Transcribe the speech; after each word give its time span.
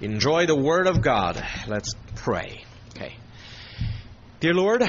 enjoy 0.00 0.46
the 0.46 0.54
Word 0.54 0.86
of 0.86 1.02
God. 1.02 1.44
Let's 1.66 1.94
pray. 2.14 2.64
Okay. 2.90 3.16
Dear 4.40 4.54
Lord, 4.54 4.84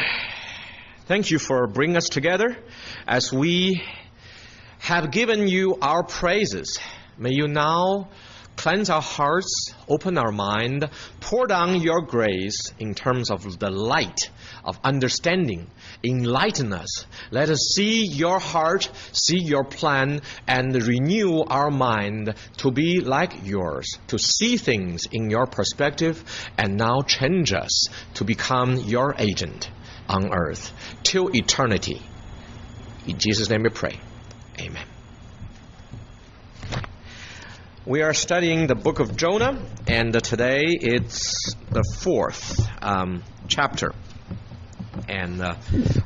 thank 1.06 1.32
you 1.32 1.40
for 1.40 1.68
bringing 1.68 1.98
us 1.98 2.10
together 2.10 2.56
as 3.08 3.34
we 3.34 3.82
have 4.80 5.12
given 5.12 5.48
you 5.48 5.78
our 5.82 6.04
praises. 6.04 6.80
May 7.18 7.32
you 7.34 7.48
now 7.48 8.10
cleanse 8.60 8.90
our 8.90 9.02
hearts, 9.02 9.74
open 9.88 10.18
our 10.18 10.34
mind, 10.34 10.90
pour 11.22 11.48
down 11.48 11.80
your 11.80 12.02
grace 12.02 12.74
in 12.78 12.94
terms 12.94 13.32
of 13.32 13.58
the 13.58 13.70
light 13.70 14.30
of 14.66 14.78
understanding. 14.84 15.66
Enlighten 16.04 16.74
us. 16.74 17.06
Let 17.32 17.50
us 17.50 17.72
see 17.74 18.06
your 18.06 18.38
heart, 18.38 18.90
see 19.14 19.40
your 19.40 19.64
plan, 19.64 20.20
and 20.46 20.76
renew 20.76 21.40
our 21.44 21.72
mind 21.72 22.36
to 22.58 22.70
be 22.70 23.00
like 23.00 23.48
yours, 23.48 23.98
to 24.08 24.20
see 24.20 24.58
things 24.58 25.06
in 25.10 25.30
your 25.30 25.48
perspective, 25.48 26.22
and 26.58 26.76
now 26.76 27.02
change 27.04 27.54
us 27.54 27.88
to 28.16 28.26
become 28.26 28.76
your 28.76 29.16
agent 29.18 29.70
on 30.10 30.34
earth 30.34 30.74
till 31.04 31.34
eternity. 31.34 32.02
In 33.08 33.20
Jesus' 33.20 33.50
name 33.50 33.64
we 33.64 33.70
pray. 33.70 33.98
Amen. 34.60 34.99
We 37.90 38.04
are 38.04 38.14
studying 38.14 38.68
the 38.68 38.76
book 38.76 39.00
of 39.00 39.18
Jonah, 39.18 39.60
and 39.88 40.14
today 40.24 40.78
it's 40.80 41.56
the 41.72 41.84
fourth 42.02 42.62
um, 42.84 43.24
chapter. 43.48 43.96
And 45.08 45.42
uh, 45.42 45.56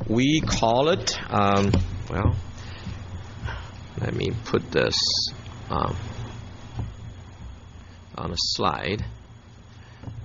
we 0.08 0.40
call 0.40 0.88
it, 0.88 1.20
um, 1.30 1.74
well, 2.10 2.38
let 4.00 4.16
me 4.16 4.32
put 4.46 4.72
this 4.72 4.98
um, 5.70 5.98
on 8.18 8.32
a 8.32 8.38
slide. 8.38 9.04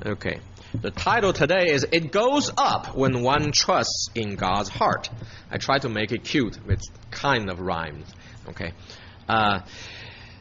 Okay. 0.06 0.38
The 0.80 0.92
title 0.92 1.32
today 1.32 1.70
is 1.72 1.84
It 1.90 2.12
Goes 2.12 2.52
Up 2.56 2.94
When 2.94 3.24
One 3.24 3.50
Trusts 3.50 4.10
in 4.14 4.36
God's 4.36 4.68
Heart. 4.68 5.10
I 5.50 5.58
try 5.58 5.80
to 5.80 5.88
make 5.88 6.12
it 6.12 6.22
cute. 6.22 6.56
It's 6.68 6.88
kind 7.10 7.50
of 7.50 7.58
rhymes. 7.58 8.06
Okay. 8.48 8.70
Uh, 9.28 9.62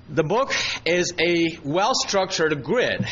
the 0.09 0.23
book 0.23 0.53
is 0.85 1.13
a 1.19 1.59
well 1.63 1.93
structured 1.93 2.63
grid, 2.63 3.05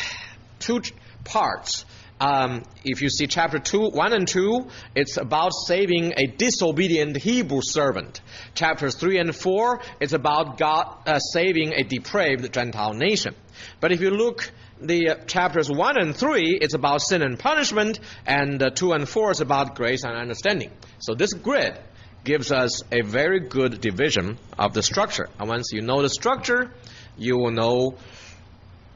two 0.58 0.80
parts. 1.24 1.84
Um, 2.18 2.62
if 2.82 3.02
you 3.02 3.10
see 3.10 3.26
chapter 3.26 3.58
two, 3.58 3.90
one 3.90 4.14
and 4.14 4.26
two, 4.26 4.68
it's 4.94 5.18
about 5.18 5.52
saving 5.66 6.14
a 6.16 6.26
disobedient 6.26 7.18
Hebrew 7.18 7.60
servant. 7.62 8.22
Chapters 8.54 8.94
three 8.94 9.18
and 9.18 9.36
four, 9.36 9.82
it's 10.00 10.14
about 10.14 10.56
God 10.56 10.96
uh, 11.06 11.18
saving 11.18 11.74
a 11.74 11.82
depraved 11.82 12.50
Gentile 12.52 12.94
nation. 12.94 13.34
But 13.80 13.92
if 13.92 14.00
you 14.00 14.10
look 14.10 14.50
the 14.80 15.08
uh, 15.08 15.14
chapters 15.24 15.70
1 15.70 15.98
and 15.98 16.14
3 16.14 16.58
it's 16.60 16.74
about 16.74 17.00
sin 17.00 17.22
and 17.22 17.38
punishment 17.38 17.98
and 18.26 18.62
uh, 18.62 18.68
2 18.68 18.92
and 18.92 19.08
4 19.08 19.30
is 19.30 19.40
about 19.40 19.74
grace 19.74 20.04
and 20.04 20.14
understanding 20.14 20.70
so 20.98 21.14
this 21.14 21.32
grid 21.32 21.78
gives 22.26 22.50
us 22.50 22.82
a 22.92 23.02
very 23.02 23.40
good 23.40 23.80
division 23.80 24.36
of 24.58 24.74
the 24.74 24.82
structure. 24.82 25.28
And 25.38 25.48
once 25.48 25.70
you 25.72 25.80
know 25.80 26.02
the 26.02 26.10
structure, 26.10 26.72
you 27.16 27.38
will 27.38 27.52
know 27.52 27.96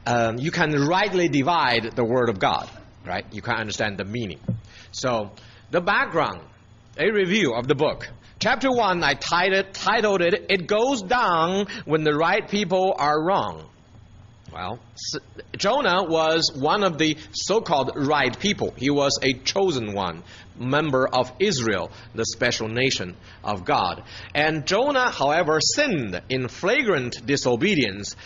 um, 0.05 0.37
you 0.37 0.51
can 0.51 0.73
rightly 0.73 1.29
divide 1.29 1.95
the 1.95 2.03
Word 2.03 2.29
of 2.29 2.39
God, 2.39 2.69
right? 3.05 3.25
You 3.31 3.41
can 3.41 3.55
understand 3.55 3.97
the 3.97 4.05
meaning. 4.05 4.39
So, 4.91 5.31
the 5.71 5.79
background, 5.79 6.41
a 6.97 7.09
review 7.09 7.53
of 7.53 7.67
the 7.67 7.75
book. 7.75 8.09
Chapter 8.39 8.69
1, 8.69 9.01
I 9.03 9.13
titled 9.13 10.21
it, 10.21 10.47
It 10.49 10.67
Goes 10.67 11.01
Down 11.01 11.67
When 11.85 12.03
the 12.03 12.13
Right 12.13 12.47
People 12.49 12.95
Are 12.97 13.23
Wrong. 13.23 13.70
Well, 14.53 14.79
Jonah 15.55 16.03
was 16.03 16.51
one 16.53 16.83
of 16.83 16.97
the 16.97 17.17
so 17.31 17.61
called 17.61 17.91
right 17.95 18.37
people. 18.37 18.73
He 18.75 18.89
was 18.89 19.17
a 19.21 19.33
chosen 19.33 19.93
one, 19.93 20.23
member 20.57 21.07
of 21.07 21.31
Israel, 21.39 21.89
the 22.13 22.25
special 22.25 22.67
nation 22.67 23.15
of 23.45 23.63
God. 23.63 24.03
And 24.35 24.65
Jonah, 24.67 25.09
however, 25.09 25.59
sinned 25.61 26.21
in 26.27 26.49
flagrant 26.49 27.25
disobedience. 27.25 28.17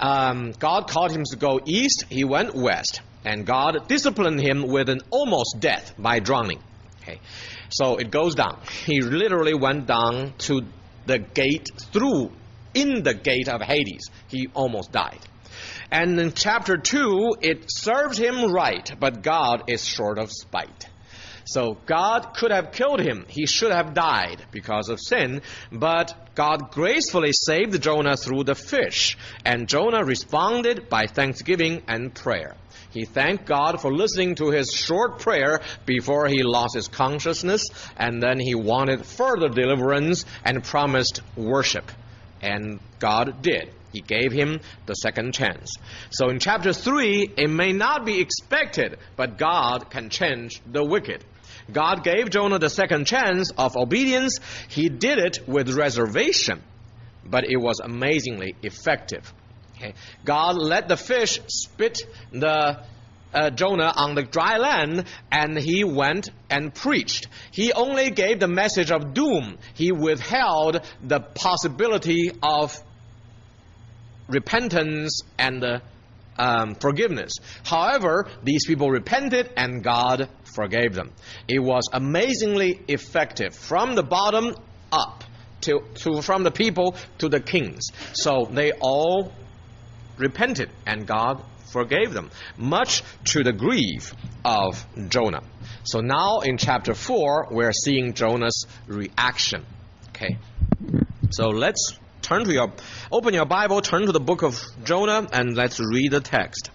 Um, 0.00 0.50
God 0.58 0.88
called 0.88 1.12
him 1.12 1.22
to 1.30 1.36
go 1.36 1.60
east, 1.64 2.06
he 2.10 2.24
went 2.24 2.54
west. 2.56 3.00
And 3.24 3.46
God 3.46 3.86
disciplined 3.86 4.40
him 4.40 4.66
with 4.66 4.88
an 4.88 5.00
almost 5.10 5.56
death 5.60 5.94
by 5.96 6.18
drowning. 6.18 6.60
Okay. 7.02 7.20
So 7.68 7.96
it 7.96 8.10
goes 8.10 8.34
down. 8.34 8.58
He 8.84 9.00
literally 9.00 9.54
went 9.54 9.86
down 9.86 10.34
to 10.38 10.62
the 11.06 11.18
gate, 11.18 11.68
through, 11.92 12.32
in 12.74 13.02
the 13.02 13.14
gate 13.14 13.48
of 13.48 13.60
Hades. 13.60 14.10
He 14.28 14.48
almost 14.54 14.92
died. 14.92 15.20
And 15.90 16.20
in 16.20 16.32
chapter 16.32 16.76
2, 16.76 17.36
it 17.40 17.64
serves 17.68 18.18
him 18.18 18.52
right, 18.52 18.90
but 18.98 19.22
God 19.22 19.64
is 19.68 19.84
short 19.84 20.18
of 20.18 20.30
spite. 20.30 20.88
So 21.48 21.78
God 21.86 22.34
could 22.36 22.50
have 22.50 22.72
killed 22.72 23.00
him. 23.00 23.24
He 23.26 23.46
should 23.46 23.72
have 23.72 23.94
died 23.94 24.44
because 24.50 24.90
of 24.90 25.00
sin. 25.00 25.40
But 25.72 26.34
God 26.34 26.72
gracefully 26.72 27.32
saved 27.32 27.80
Jonah 27.80 28.18
through 28.18 28.44
the 28.44 28.54
fish. 28.54 29.16
And 29.46 29.66
Jonah 29.66 30.04
responded 30.04 30.90
by 30.90 31.06
thanksgiving 31.06 31.82
and 31.88 32.14
prayer. 32.14 32.54
He 32.90 33.06
thanked 33.06 33.46
God 33.46 33.80
for 33.80 33.90
listening 33.90 34.34
to 34.36 34.50
his 34.50 34.70
short 34.70 35.20
prayer 35.20 35.62
before 35.86 36.26
he 36.26 36.42
lost 36.42 36.74
his 36.74 36.88
consciousness. 36.88 37.64
And 37.96 38.22
then 38.22 38.38
he 38.38 38.54
wanted 38.54 39.06
further 39.06 39.48
deliverance 39.48 40.26
and 40.44 40.62
promised 40.62 41.22
worship. 41.34 41.90
And 42.42 42.78
God 42.98 43.40
did. 43.40 43.72
He 43.92 44.00
gave 44.00 44.32
him 44.32 44.60
the 44.86 44.94
second 44.94 45.34
chance. 45.34 45.72
So 46.10 46.28
in 46.28 46.38
chapter 46.38 46.72
3, 46.72 47.34
it 47.36 47.50
may 47.50 47.72
not 47.72 48.04
be 48.04 48.20
expected, 48.20 48.98
but 49.16 49.38
God 49.38 49.90
can 49.90 50.10
change 50.10 50.60
the 50.66 50.84
wicked. 50.84 51.24
God 51.70 52.02
gave 52.02 52.30
Jonah 52.30 52.58
the 52.58 52.70
second 52.70 53.06
chance 53.06 53.50
of 53.56 53.76
obedience. 53.76 54.38
He 54.68 54.88
did 54.88 55.18
it 55.18 55.46
with 55.46 55.70
reservation, 55.70 56.62
but 57.24 57.44
it 57.44 57.58
was 57.58 57.80
amazingly 57.80 58.54
effective. 58.62 59.32
Okay. 59.76 59.94
God 60.24 60.56
let 60.56 60.88
the 60.88 60.96
fish 60.96 61.40
spit 61.46 62.00
the 62.32 62.82
uh, 63.32 63.50
Jonah 63.50 63.92
on 63.94 64.14
the 64.14 64.22
dry 64.22 64.56
land, 64.56 65.04
and 65.30 65.56
he 65.56 65.84
went 65.84 66.30
and 66.48 66.74
preached. 66.74 67.28
He 67.50 67.72
only 67.72 68.10
gave 68.10 68.40
the 68.40 68.48
message 68.48 68.90
of 68.90 69.12
doom. 69.14 69.58
He 69.74 69.92
withheld 69.92 70.80
the 71.02 71.20
possibility 71.20 72.30
of 72.42 72.82
repentance 74.28 75.20
and 75.38 75.64
uh, 75.64 75.80
um, 76.38 76.74
forgiveness. 76.76 77.32
However, 77.64 78.28
these 78.44 78.66
people 78.66 78.90
repented 78.90 79.50
and 79.56 79.82
God 79.82 80.28
forgave 80.54 80.94
them. 80.94 81.12
It 81.48 81.58
was 81.58 81.88
amazingly 81.92 82.80
effective 82.88 83.54
from 83.54 83.94
the 83.94 84.02
bottom 84.02 84.54
up 84.92 85.24
to, 85.62 85.80
to 85.96 86.22
from 86.22 86.44
the 86.44 86.50
people 86.50 86.96
to 87.18 87.28
the 87.28 87.40
kings. 87.40 87.88
So 88.12 88.48
they 88.50 88.72
all 88.72 89.32
repented 90.16 90.70
and 90.86 91.06
God 91.06 91.42
forgave 91.72 92.12
them, 92.12 92.30
much 92.56 93.02
to 93.24 93.42
the 93.42 93.52
grief 93.52 94.14
of 94.44 94.84
Jonah. 95.08 95.42
So 95.84 96.00
now 96.00 96.40
in 96.40 96.56
chapter 96.56 96.94
4, 96.94 97.48
we're 97.50 97.72
seeing 97.72 98.14
Jonah's 98.14 98.66
reaction. 98.86 99.64
Okay. 100.10 100.38
So 101.30 101.48
let's 101.48 101.98
turn 102.22 102.44
to 102.44 102.52
your, 102.52 102.72
open 103.10 103.34
your 103.34 103.46
Bible, 103.46 103.80
turn 103.80 104.06
to 104.06 104.12
the 104.12 104.20
book 104.20 104.42
of 104.42 104.60
Jonah, 104.84 105.26
and 105.32 105.56
let's 105.56 105.80
read 105.80 106.12
the 106.12 106.20
text. 106.20 106.70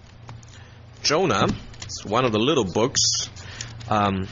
Jonah 1.01 1.47
is 1.87 2.05
one 2.05 2.25
of 2.25 2.31
the 2.31 2.39
little 2.39 2.65
books. 2.65 3.29
Um, 3.89 4.27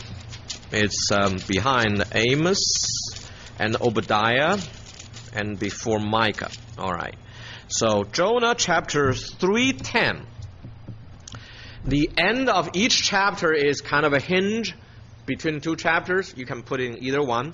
it's 0.71 1.11
um, 1.11 1.37
behind 1.47 2.03
Amos 2.13 3.29
and 3.59 3.75
Obadiah 3.81 4.57
and 5.33 5.59
before 5.59 5.99
Micah. 5.99 6.49
All 6.77 6.91
right. 6.91 7.15
So 7.67 8.03
Jonah 8.03 8.55
chapter 8.57 9.13
310. 9.13 10.25
The 11.83 12.09
end 12.17 12.49
of 12.49 12.69
each 12.73 13.03
chapter 13.03 13.51
is 13.53 13.81
kind 13.81 14.05
of 14.05 14.13
a 14.13 14.19
hinge 14.19 14.75
between 15.25 15.61
two 15.61 15.75
chapters. 15.75 16.33
You 16.37 16.45
can 16.45 16.63
put 16.63 16.79
in 16.79 17.03
either 17.03 17.23
one. 17.23 17.53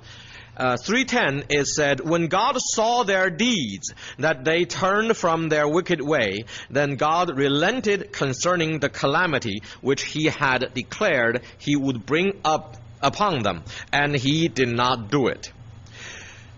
Uh, 0.57 0.75
310 0.75 1.45
is 1.56 1.75
said, 1.75 2.00
When 2.00 2.27
God 2.27 2.57
saw 2.59 3.04
their 3.04 3.30
deeds, 3.30 3.94
that 4.18 4.44
they 4.44 4.65
turned 4.65 5.15
from 5.15 5.50
their 5.50 5.68
wicked 5.68 6.01
way, 6.01 6.45
then 6.71 6.95
God 6.95 7.38
relented 7.38 8.12
concerning 8.12 8.80
the 8.80 8.89
calamity 8.89 9.62
which 9.81 10.04
he 10.04 10.25
had 10.25 10.71
declared 10.74 11.44
he 11.59 11.75
would 11.75 12.07
bring 12.07 12.39
up 12.44 12.75
upon 13.04 13.44
them, 13.44 13.63
and 13.94 14.15
he 14.15 14.48
did 14.48 14.69
not 14.69 15.12
do 15.12 15.27
it. 15.27 15.51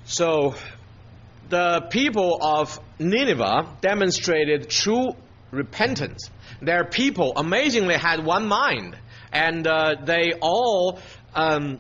So, 0.06 0.56
the 1.50 1.82
people 1.90 2.40
of 2.42 2.80
Nineveh 3.00 3.68
demonstrated 3.82 4.70
true 4.70 5.14
repentance. 5.52 6.30
Their 6.62 6.86
people 6.86 7.34
amazingly 7.36 7.96
had 7.96 8.24
one 8.24 8.48
mind, 8.48 8.96
and 9.34 9.68
uh, 9.68 9.96
they 10.06 10.34
all 10.40 11.00
um, 11.36 11.80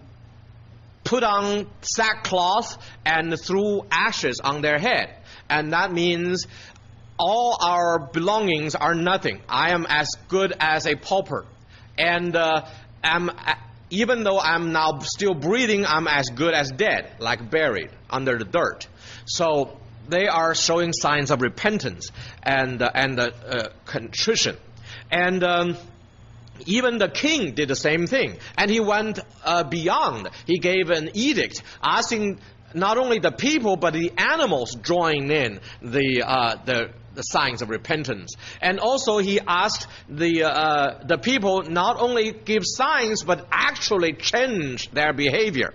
put 1.09 1.23
on 1.23 1.65
sackcloth 1.81 2.77
and 3.03 3.35
threw 3.43 3.81
ashes 3.89 4.39
on 4.43 4.61
their 4.61 4.77
head. 4.77 5.09
And 5.49 5.73
that 5.73 5.91
means 5.91 6.45
all 7.17 7.57
our 7.59 7.97
belongings 7.97 8.75
are 8.75 8.93
nothing. 8.93 9.41
I 9.49 9.71
am 9.71 9.87
as 9.89 10.07
good 10.27 10.53
as 10.59 10.85
a 10.85 10.95
pauper. 10.95 11.47
And 11.97 12.35
uh, 12.35 12.67
am, 13.03 13.31
uh, 13.31 13.55
even 13.89 14.23
though 14.23 14.39
I'm 14.39 14.71
now 14.71 14.99
still 14.99 15.33
breathing, 15.33 15.83
I'm 15.83 16.07
as 16.07 16.27
good 16.29 16.53
as 16.53 16.69
dead, 16.69 17.15
like 17.17 17.49
buried 17.49 17.89
under 18.07 18.37
the 18.37 18.45
dirt. 18.45 18.87
So 19.25 19.79
they 20.09 20.27
are 20.27 20.53
showing 20.53 20.93
signs 20.93 21.31
of 21.31 21.41
repentance 21.41 22.11
and, 22.43 22.83
uh, 22.83 22.91
and 22.93 23.19
uh, 23.19 23.31
uh, 23.47 23.69
contrition. 23.85 24.57
And 25.09 25.43
um, 25.43 25.75
even 26.67 26.97
the 26.97 27.09
king 27.09 27.53
did 27.53 27.67
the 27.67 27.75
same 27.75 28.07
thing. 28.07 28.37
And 28.57 28.69
he 28.69 28.79
went 28.79 29.19
uh, 29.43 29.63
beyond. 29.63 30.29
He 30.45 30.59
gave 30.59 30.89
an 30.89 31.11
edict 31.13 31.61
asking 31.81 32.39
not 32.73 32.97
only 32.97 33.19
the 33.19 33.31
people, 33.31 33.75
but 33.77 33.93
the 33.93 34.11
animals 34.17 34.75
join 34.75 35.31
in 35.31 35.59
the, 35.81 36.23
uh, 36.25 36.55
the, 36.65 36.91
the 37.15 37.21
signs 37.23 37.61
of 37.61 37.69
repentance. 37.69 38.35
And 38.61 38.79
also 38.79 39.17
he 39.17 39.39
asked 39.39 39.87
the, 40.07 40.43
uh, 40.43 41.03
the 41.03 41.17
people 41.17 41.63
not 41.63 41.99
only 41.99 42.31
give 42.31 42.63
signs, 42.65 43.23
but 43.23 43.47
actually 43.51 44.13
change 44.13 44.89
their 44.91 45.13
behavior. 45.13 45.73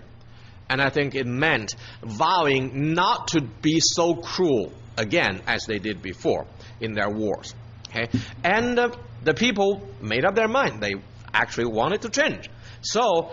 And 0.69 0.81
I 0.81 0.91
think 0.91 1.15
it 1.15 1.27
meant 1.27 1.75
vowing 2.03 2.95
not 2.95 3.29
to 3.29 3.41
be 3.41 3.81
so 3.81 4.15
cruel 4.15 4.73
again 4.97 5.43
as 5.47 5.67
they 5.67 5.79
did 5.79 6.01
before 6.01 6.47
in 6.81 6.95
their 6.95 7.11
wars. 7.11 7.55
Okay? 7.89 8.09
And 8.43 8.79
uh, 8.79 8.91
the 9.25 9.35
people 9.35 9.87
made 10.01 10.25
up 10.25 10.35
their 10.35 10.49
mind. 10.49 10.81
They 10.81 10.95
actually 11.33 11.67
wanted 11.67 12.03
to 12.03 12.11
change. 12.11 12.49
So, 12.83 13.33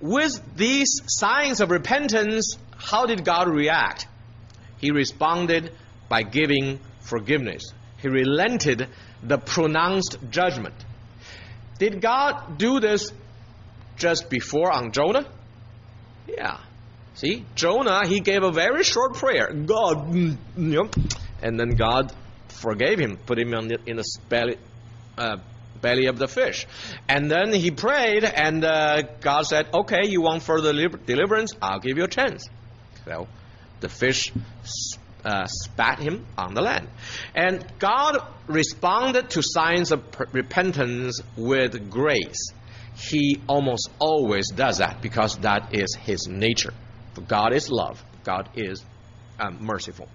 with 0.00 0.40
these 0.56 1.00
signs 1.06 1.60
of 1.60 1.70
repentance, 1.70 2.56
how 2.76 3.06
did 3.06 3.24
God 3.24 3.48
react? 3.48 4.06
He 4.78 4.90
responded 4.90 5.72
by 6.08 6.22
giving 6.22 6.80
forgiveness. 7.00 7.62
He 7.98 8.08
relented 8.08 8.88
the 9.22 9.38
pronounced 9.38 10.16
judgment. 10.30 10.74
Did 11.78 12.00
God 12.00 12.58
do 12.58 12.80
this 12.80 13.10
just 13.96 14.28
before 14.28 14.70
on 14.70 14.92
Jonah? 14.92 15.26
Yeah. 16.26 16.58
See, 17.14 17.44
Jonah, 17.54 18.06
he 18.06 18.20
gave 18.20 18.42
a 18.42 18.52
very 18.52 18.84
short 18.84 19.14
prayer. 19.14 19.52
God, 19.52 20.12
mm, 20.12 20.36
and 21.42 21.58
then 21.58 21.70
God 21.70 22.12
forgave 22.48 22.98
him, 22.98 23.16
put 23.16 23.38
him 23.38 23.54
in 23.54 24.00
belly, 24.28 24.58
uh, 25.18 25.36
belly 25.80 26.06
of 26.06 26.18
the 26.18 26.28
fish. 26.28 26.66
And 27.08 27.30
then 27.30 27.52
he 27.52 27.70
prayed, 27.70 28.24
and 28.24 28.64
uh, 28.64 29.02
God 29.20 29.46
said, 29.46 29.68
Okay, 29.72 30.06
you 30.06 30.22
want 30.22 30.42
further 30.42 30.72
deliverance? 30.72 31.52
I'll 31.60 31.80
give 31.80 31.96
you 31.96 32.04
a 32.04 32.08
chance. 32.08 32.48
So 33.04 33.28
the 33.80 33.88
fish 33.88 34.32
uh, 35.24 35.46
spat 35.46 35.98
him 35.98 36.24
on 36.38 36.54
the 36.54 36.62
land. 36.62 36.88
And 37.34 37.64
God 37.78 38.18
responded 38.46 39.30
to 39.30 39.42
signs 39.42 39.92
of 39.92 40.02
repentance 40.32 41.20
with 41.36 41.90
grace. 41.90 42.52
He 42.96 43.40
almost 43.46 43.90
always 43.98 44.50
does 44.50 44.78
that 44.78 45.02
because 45.02 45.36
that 45.38 45.74
is 45.74 45.94
his 46.00 46.26
nature. 46.28 46.72
For 47.14 47.20
God 47.20 47.52
is 47.52 47.70
love. 47.70 48.02
God 48.24 48.48
is 48.54 48.82
um, 49.38 49.58
merciful. 49.60 50.08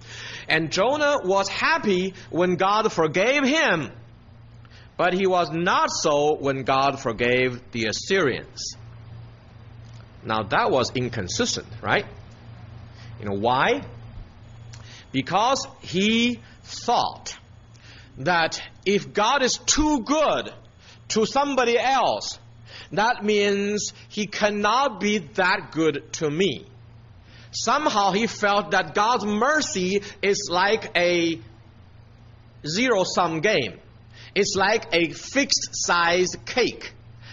And 0.48 0.72
Jonah 0.72 1.18
was 1.22 1.48
happy 1.48 2.14
when 2.30 2.56
God 2.56 2.90
forgave 2.92 3.44
him, 3.44 3.90
but 4.96 5.14
he 5.14 5.26
was 5.26 5.50
not 5.50 5.90
so 5.90 6.34
when 6.34 6.64
God 6.64 7.00
forgave 7.00 7.60
the 7.72 7.86
Assyrians. 7.86 8.76
Now 10.24 10.42
that 10.44 10.70
was 10.70 10.92
inconsistent, 10.94 11.66
right? 11.80 12.06
You 13.18 13.26
know 13.26 13.38
why? 13.38 13.82
Because 15.10 15.66
he 15.80 16.38
thought 16.62 17.36
that 18.18 18.62
if 18.86 19.12
God 19.12 19.42
is 19.42 19.58
too 19.58 20.02
good 20.02 20.52
to 21.08 21.26
somebody 21.26 21.78
else, 21.78 22.38
that 22.92 23.24
means 23.24 23.92
he 24.08 24.26
cannot 24.26 25.00
be 25.00 25.18
that 25.18 25.72
good 25.72 26.12
to 26.14 26.30
me 26.30 26.66
somehow 27.52 28.12
he 28.12 28.26
felt 28.26 28.70
that 28.72 28.94
God's 28.94 29.24
mercy 29.24 30.02
is 30.22 30.48
like 30.50 30.96
a 30.96 31.38
zero 32.66 33.04
sum 33.04 33.40
game. 33.40 33.78
It's 34.34 34.54
like 34.56 34.86
a 34.92 35.10
fixed 35.10 35.70
size 35.72 36.28
cake. 36.46 36.92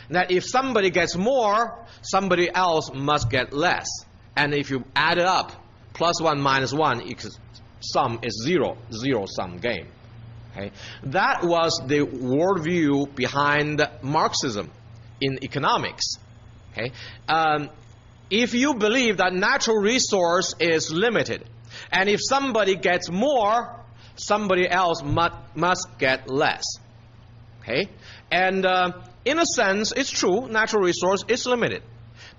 That 0.09 0.31
if 0.31 0.43
somebody 0.43 0.89
gets 0.89 1.15
more, 1.15 1.77
somebody 2.01 2.49
else 2.53 2.91
must 2.93 3.29
get 3.29 3.53
less. 3.53 3.87
And 4.35 4.53
if 4.53 4.69
you 4.69 4.83
add 4.95 5.17
it 5.17 5.25
up, 5.25 5.51
plus 5.93 6.21
one 6.21 6.41
minus 6.41 6.73
one, 6.73 7.01
sum 7.81 8.19
is 8.23 8.41
zero, 8.43 8.77
zero 8.91 9.25
sum 9.27 9.57
game. 9.57 9.87
Okay? 10.51 10.71
That 11.03 11.43
was 11.43 11.79
the 11.85 11.99
worldview 11.99 13.13
behind 13.15 13.87
Marxism 14.01 14.71
in 15.21 15.43
economics. 15.43 16.15
Okay? 16.71 16.91
Um, 17.27 17.69
if 18.29 18.53
you 18.53 18.75
believe 18.75 19.17
that 19.17 19.33
natural 19.33 19.77
resource 19.77 20.53
is 20.59 20.91
limited, 20.91 21.45
and 21.91 22.09
if 22.09 22.19
somebody 22.21 22.75
gets 22.75 23.09
more, 23.09 23.75
somebody 24.15 24.69
else 24.69 25.01
must, 25.03 25.35
must 25.55 25.87
get 25.97 26.29
less. 26.29 26.63
Okay? 27.61 27.89
And 28.31 28.65
uh, 28.65 28.91
in 29.25 29.39
a 29.39 29.45
sense, 29.45 29.91
it's 29.95 30.09
true, 30.09 30.47
natural 30.47 30.83
resource 30.83 31.23
is 31.27 31.45
limited. 31.45 31.83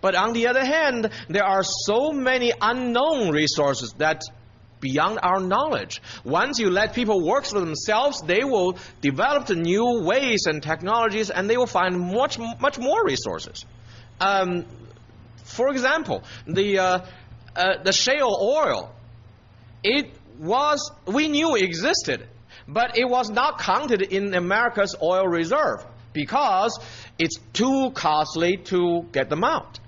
But 0.01 0.15
on 0.15 0.33
the 0.33 0.47
other 0.47 0.65
hand, 0.65 1.11
there 1.29 1.45
are 1.45 1.63
so 1.63 2.11
many 2.13 2.53
unknown 2.61 3.31
resources 3.31 3.95
that 3.99 4.23
beyond 4.81 5.19
our 5.23 5.41
knowledge. 5.41 6.01
Once 6.25 6.59
you 6.59 6.71
let 6.71 6.95
people 6.95 7.25
work 7.25 7.45
for 7.45 7.61
themselves, 7.61 8.23
they 8.23 8.45
will 8.45 8.79
develop 9.03 9.47
the 9.47 9.55
new 9.55 10.01
ways 10.03 10.47
and 10.47 10.63
technologies, 10.63 11.31
and 11.31 11.49
they 11.51 11.57
will 11.57 11.67
find 11.67 12.01
much, 12.01 12.39
much 12.39 12.79
more 12.79 13.05
resources. 13.05 13.67
Um, 14.21 14.65
for 15.45 15.71
example, 15.71 16.23
the, 16.47 16.79
uh, 16.79 16.99
uh, 17.55 17.83
the 17.83 17.93
shale 17.93 18.37
oil, 18.41 18.95
it 19.83 20.11
was, 20.39 20.91
we 21.07 21.29
knew 21.29 21.57
existed, 21.57 22.27
but 22.73 22.97
it 22.97 23.09
was 23.09 23.31
not 23.31 23.59
counted 23.59 24.03
in 24.03 24.35
America's 24.35 24.95
oil 25.03 25.27
reserve 25.27 25.85
because 26.13 26.79
it's 27.19 27.37
too 27.53 27.91
costly 27.91 28.57
to 28.57 29.07
get 29.13 29.29
them 29.29 29.45
out. 29.45 29.79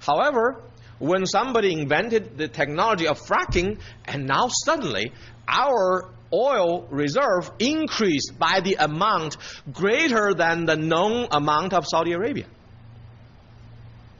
However, 0.00 0.60
when 0.98 1.26
somebody 1.26 1.72
invented 1.72 2.36
the 2.36 2.48
technology 2.48 3.06
of 3.06 3.20
fracking, 3.20 3.78
and 4.04 4.26
now 4.26 4.48
suddenly 4.48 5.12
our 5.46 6.08
oil 6.32 6.86
reserve 6.90 7.50
increased 7.58 8.38
by 8.38 8.60
the 8.60 8.74
amount 8.74 9.36
greater 9.72 10.34
than 10.34 10.66
the 10.66 10.76
known 10.76 11.28
amount 11.30 11.72
of 11.72 11.86
Saudi 11.86 12.12
Arabia. 12.12 12.46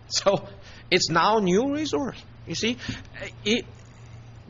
So 0.08 0.48
it's 0.90 1.10
now 1.10 1.38
new 1.38 1.74
resource. 1.74 2.16
You 2.46 2.54
see, 2.54 2.78
it, 3.44 3.66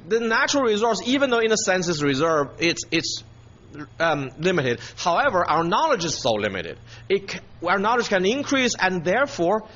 the 0.06 0.20
natural 0.20 0.62
resource, 0.62 1.00
even 1.04 1.30
though 1.30 1.40
in 1.40 1.50
a 1.50 1.56
sense 1.56 1.88
it's 1.88 2.02
reserved, 2.02 2.60
it's 2.60 2.84
it's 2.92 3.24
um, 3.98 4.30
limited. 4.38 4.80
However, 4.96 5.44
our 5.48 5.64
knowledge 5.64 6.04
is 6.04 6.14
so 6.14 6.32
limited. 6.32 6.78
It, 7.08 7.40
our 7.66 7.78
knowledge 7.78 8.08
can 8.08 8.24
increase, 8.24 8.74
and 8.78 9.04
therefore, 9.04 9.66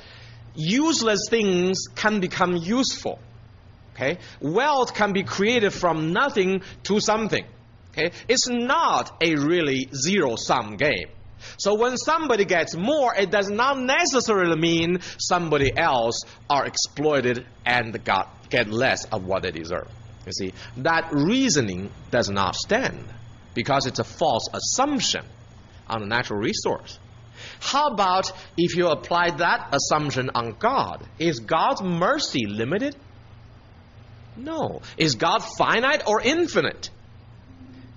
useless 0.55 1.27
things 1.29 1.87
can 1.95 2.19
become 2.19 2.55
useful. 2.55 3.19
Okay, 3.95 4.17
wealth 4.41 4.95
can 4.95 5.13
be 5.13 5.23
created 5.23 5.71
from 5.71 6.13
nothing 6.13 6.63
to 6.83 6.99
something. 6.99 7.45
Okay, 7.91 8.11
it's 8.27 8.47
not 8.47 9.15
a 9.21 9.35
really 9.35 9.87
zero 9.93 10.35
sum 10.35 10.77
game. 10.77 11.09
So 11.57 11.75
when 11.75 11.97
somebody 11.97 12.45
gets 12.45 12.75
more, 12.75 13.13
it 13.13 13.29
does 13.29 13.49
not 13.49 13.77
necessarily 13.77 14.55
mean 14.55 14.99
somebody 15.19 15.75
else 15.77 16.21
are 16.49 16.65
exploited 16.65 17.45
and 17.65 18.03
got, 18.03 18.49
get 18.49 18.69
less 18.69 19.03
of 19.05 19.25
what 19.25 19.43
they 19.43 19.51
deserve. 19.51 19.89
You 20.25 20.31
see, 20.31 20.53
that 20.77 21.09
reasoning 21.11 21.91
does 22.11 22.29
not 22.29 22.55
stand 22.55 23.03
because 23.53 23.85
it's 23.85 23.99
a 23.99 24.03
false 24.03 24.47
assumption 24.53 25.25
on 25.87 26.03
a 26.03 26.05
natural 26.05 26.39
resource. 26.39 26.99
How 27.59 27.87
about 27.87 28.31
if 28.57 28.75
you 28.75 28.87
apply 28.87 29.31
that 29.31 29.73
assumption 29.73 30.29
on 30.35 30.55
God? 30.59 31.05
Is 31.19 31.39
God's 31.39 31.81
mercy 31.81 32.45
limited? 32.45 32.95
No. 34.35 34.81
Is 34.97 35.15
God 35.15 35.43
finite 35.57 36.03
or 36.07 36.21
infinite? 36.21 36.89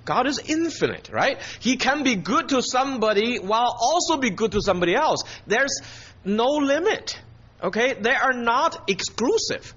God 0.04 0.26
is 0.26 0.38
infinite, 0.38 1.10
right? 1.12 1.40
He 1.60 1.76
can 1.76 2.04
be 2.04 2.14
good 2.14 2.50
to 2.50 2.62
somebody 2.62 3.38
while 3.38 3.76
also 3.78 4.16
be 4.16 4.30
good 4.30 4.52
to 4.52 4.60
somebody 4.62 4.94
else. 4.94 5.22
There's 5.46 5.80
no 6.24 6.46
limit. 6.46 7.18
Okay? 7.62 7.94
They 7.94 8.14
are 8.14 8.32
not 8.32 8.88
exclusive. 8.88 9.74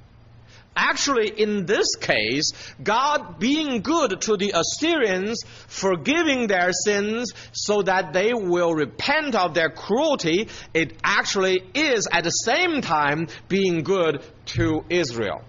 Actually, 0.81 1.27
in 1.27 1.65
this 1.65 1.95
case, 1.99 2.53
God 2.81 3.37
being 3.37 3.81
good 3.81 4.21
to 4.21 4.37
the 4.37 4.53
Assyrians, 4.55 5.41
forgiving 5.67 6.47
their 6.47 6.71
sins 6.71 7.33
so 7.51 7.81
that 7.81 8.13
they 8.13 8.33
will 8.33 8.73
repent 8.73 9.35
of 9.35 9.53
their 9.53 9.69
cruelty, 9.69 10.47
it 10.73 10.97
actually 11.03 11.61
is 11.73 12.07
at 12.09 12.23
the 12.23 12.29
same 12.29 12.79
time 12.79 13.27
being 13.49 13.83
good 13.83 14.23
to 14.55 14.85
Israel. 14.89 15.41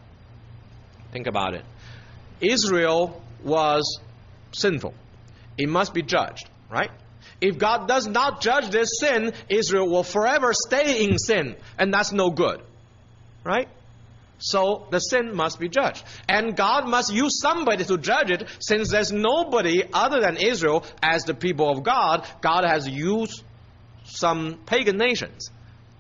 Think 1.12 1.28
about 1.28 1.54
it. 1.54 1.64
Israel 2.40 3.22
was 3.44 4.00
sinful. 4.50 4.94
it 5.56 5.68
must 5.68 5.94
be 5.94 6.02
judged, 6.02 6.50
right? 6.68 6.90
If 7.40 7.56
God 7.56 7.86
does 7.86 8.08
not 8.08 8.40
judge 8.40 8.70
this 8.70 8.98
sin, 8.98 9.32
Israel 9.48 9.88
will 9.88 10.02
forever 10.02 10.52
stay 10.52 11.04
in 11.04 11.18
sin, 11.18 11.54
and 11.78 11.94
that's 11.94 12.10
no 12.10 12.30
good, 12.30 12.60
right? 13.44 13.68
So 14.40 14.86
the 14.90 14.98
sin 14.98 15.34
must 15.34 15.60
be 15.60 15.68
judged. 15.68 16.02
And 16.28 16.56
God 16.56 16.88
must 16.88 17.12
use 17.12 17.40
somebody 17.40 17.84
to 17.84 17.98
judge 17.98 18.30
it, 18.30 18.48
since 18.58 18.90
there's 18.90 19.12
nobody 19.12 19.84
other 19.92 20.20
than 20.20 20.36
Israel 20.36 20.84
as 21.02 21.24
the 21.24 21.34
people 21.34 21.70
of 21.70 21.82
God. 21.82 22.26
God 22.40 22.64
has 22.64 22.88
used 22.88 23.42
some 24.04 24.58
pagan 24.66 24.96
nations, 24.96 25.50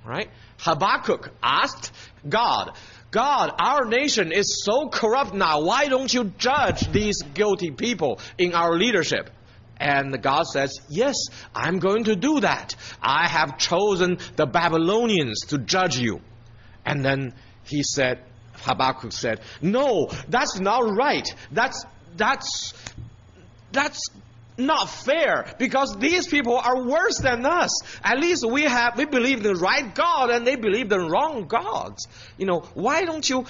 right? 0.04 0.30
Habakkuk 0.58 1.30
asked 1.42 1.92
God, 2.28 2.72
God, 3.10 3.52
our 3.58 3.84
nation 3.84 4.32
is 4.32 4.62
so 4.64 4.88
corrupt 4.88 5.34
now. 5.34 5.62
Why 5.62 5.88
don't 5.88 6.12
you 6.12 6.32
judge 6.38 6.90
these 6.92 7.22
guilty 7.22 7.70
people 7.70 8.20
in 8.38 8.54
our 8.54 8.72
leadership? 8.76 9.30
And 9.78 10.22
God 10.22 10.44
says, 10.44 10.78
Yes, 10.88 11.16
I'm 11.54 11.78
going 11.78 12.04
to 12.04 12.16
do 12.16 12.40
that. 12.40 12.76
I 13.02 13.26
have 13.26 13.58
chosen 13.58 14.18
the 14.36 14.46
Babylonians 14.46 15.40
to 15.48 15.58
judge 15.58 15.98
you. 15.98 16.20
And 16.84 17.04
then 17.04 17.34
he 17.64 17.82
said, 17.82 18.22
Habakkuk 18.62 19.12
said, 19.12 19.40
No, 19.60 20.10
that's 20.28 20.58
not 20.58 20.80
right. 20.94 21.26
That's, 21.50 21.84
that's, 22.16 22.74
that's 23.72 24.08
not 24.60 24.90
fair 24.90 25.46
because 25.58 25.96
these 25.96 26.26
people 26.26 26.56
are 26.56 26.86
worse 26.86 27.18
than 27.18 27.46
us. 27.46 27.70
At 28.04 28.18
least 28.18 28.44
we 28.48 28.62
have 28.62 28.96
we 28.96 29.06
believe 29.06 29.42
the 29.42 29.54
right 29.54 29.94
God 29.94 30.30
and 30.30 30.46
they 30.46 30.56
believe 30.56 30.88
the 30.88 31.00
wrong 31.00 31.46
gods. 31.46 32.06
You 32.36 32.46
know, 32.46 32.60
why 32.74 33.04
don't 33.04 33.28
you 33.28 33.46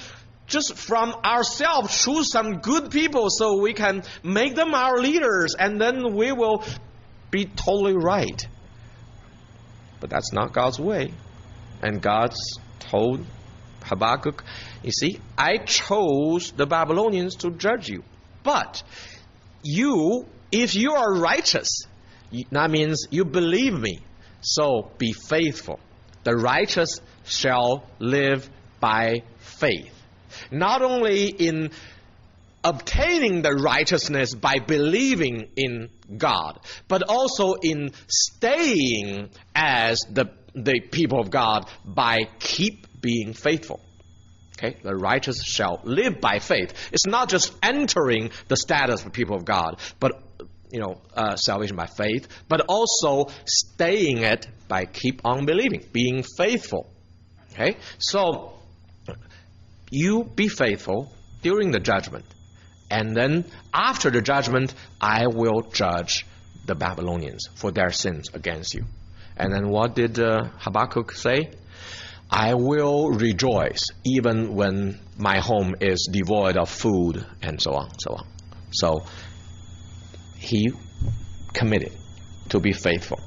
just 0.47 0.75
from 0.75 1.15
ourselves 1.25 2.05
choose 2.05 2.31
some 2.31 2.59
good 2.59 2.91
people 2.91 3.29
so 3.31 3.61
we 3.61 3.73
can 3.73 4.03
make 4.23 4.55
them 4.55 4.75
our 4.75 4.99
leaders 4.99 5.55
and 5.59 5.81
then 5.81 6.15
we 6.15 6.33
will 6.33 6.65
be 7.31 7.45
totally 7.45 7.95
right. 7.95 8.47
But 10.01 10.11
that's 10.11 10.33
not 10.33 10.53
God's 10.53 10.79
way. 10.81 11.13
And 11.83 12.03
God's 12.03 12.59
told 12.79 13.25
Habakkuk, 13.85 14.45
you 14.83 14.93
see, 14.93 15.19
I 15.37 15.59
chose 15.59 16.53
the 16.53 16.67
Babylonians 16.67 17.37
to 17.37 17.51
judge 17.51 17.89
you. 17.89 18.03
But 18.43 18.83
you 19.63 20.27
if 20.53 20.75
you 20.75 20.95
are 20.95 21.15
righteous, 21.15 21.69
that 22.51 22.71
means 22.71 23.07
you 23.11 23.25
believe 23.25 23.79
me. 23.79 24.01
So 24.41 24.91
be 24.99 25.13
faithful. 25.13 25.79
The 26.25 26.35
righteous 26.35 27.01
shall 27.25 27.85
live 27.99 28.49
by 28.81 29.23
faith. 29.39 29.95
Not 30.51 30.83
only 30.83 31.27
in 31.27 31.71
obtaining 32.63 33.43
the 33.43 33.53
righteousness 33.53 34.35
by 34.35 34.59
believing 34.59 35.49
in 35.57 35.89
God, 36.17 36.59
but 36.89 37.03
also 37.09 37.55
in 37.55 37.93
staying 38.07 39.31
as 39.55 40.01
the, 40.11 40.31
the 40.55 40.81
people 40.81 41.21
of 41.21 41.31
God 41.31 41.71
by 41.85 42.29
keep 42.39 42.87
being 43.01 43.33
faithful. 43.33 43.81
Okay, 44.59 44.77
the 44.83 44.95
righteous 44.95 45.43
shall 45.43 45.81
live 45.85 46.21
by 46.21 46.39
faith. 46.39 46.75
It's 46.93 47.07
not 47.07 47.31
just 47.31 47.53
entering 47.63 48.31
the 48.49 48.57
status 48.57 49.05
of 49.05 49.13
people 49.13 49.37
of 49.37 49.45
God, 49.45 49.79
but 49.99 50.23
you 50.71 50.81
know, 50.81 51.01
uh, 51.15 51.37
salvation 51.37 51.77
by 51.77 51.87
faith, 51.87 52.29
but 52.49 52.61
also 52.69 53.33
staying 53.45 54.19
it 54.19 54.47
by 54.69 54.85
keep 54.85 55.23
on 55.25 55.47
believing, 55.47 55.85
being 55.93 56.23
faithful. 56.37 56.93
Okay, 57.53 57.77
so 57.99 58.53
you 59.91 60.25
be 60.25 60.49
faithful 60.49 61.11
during 61.43 61.71
the 61.71 61.81
judgment, 61.81 62.27
and 62.91 63.17
then 63.17 63.47
after 63.73 64.11
the 64.11 64.21
judgment, 64.21 64.75
I 65.01 65.27
will 65.27 65.63
judge 65.73 66.27
the 66.67 66.75
Babylonians 66.75 67.49
for 67.55 67.73
their 67.73 67.91
sins 67.91 68.29
against 68.35 68.75
you. 68.75 68.85
And 69.37 69.53
then 69.53 69.71
what 69.71 69.95
did 69.95 70.19
uh, 70.19 70.45
Habakkuk 70.59 71.13
say? 71.13 71.51
I 72.31 72.55
will 72.55 73.11
rejoice 73.11 73.85
even 74.05 74.55
when 74.55 75.01
my 75.19 75.41
home 75.41 75.75
is 75.81 76.09
devoid 76.11 76.57
of 76.57 76.71
food 76.71 77.27
and 77.43 77.61
so 77.61 77.73
on, 77.73 77.91
so 77.99 78.15
on. 78.15 78.27
So 78.71 79.05
he 80.37 80.73
committed 81.53 81.93
to 82.51 82.61
be 82.61 82.73
faithful. 82.73 83.21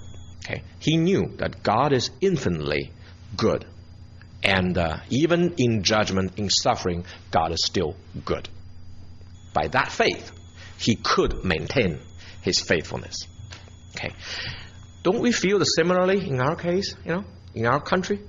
Okay, 0.45 0.63
he 0.79 0.97
knew 0.97 1.33
that 1.37 1.63
God 1.63 1.93
is 1.93 2.11
infinitely 2.21 2.91
good, 3.35 3.65
and 4.43 4.77
uh, 4.77 4.97
even 5.09 5.53
in 5.57 5.83
judgment, 5.83 6.37
in 6.37 6.49
suffering, 6.49 7.05
God 7.31 7.51
is 7.51 7.63
still 7.63 7.95
good. 8.25 8.49
By 9.53 9.67
that 9.69 9.91
faith, 9.91 10.31
he 10.77 10.95
could 10.95 11.45
maintain 11.45 11.99
his 12.41 12.59
faithfulness. 12.59 13.15
Okay, 13.95 14.13
don't 15.03 15.19
we 15.19 15.31
feel 15.31 15.59
the 15.59 15.65
similarly 15.65 16.27
in 16.27 16.41
our 16.41 16.55
case? 16.55 16.95
You 17.05 17.15
know, 17.15 17.25
in 17.53 17.65
our 17.65 17.79
country, 17.79 18.19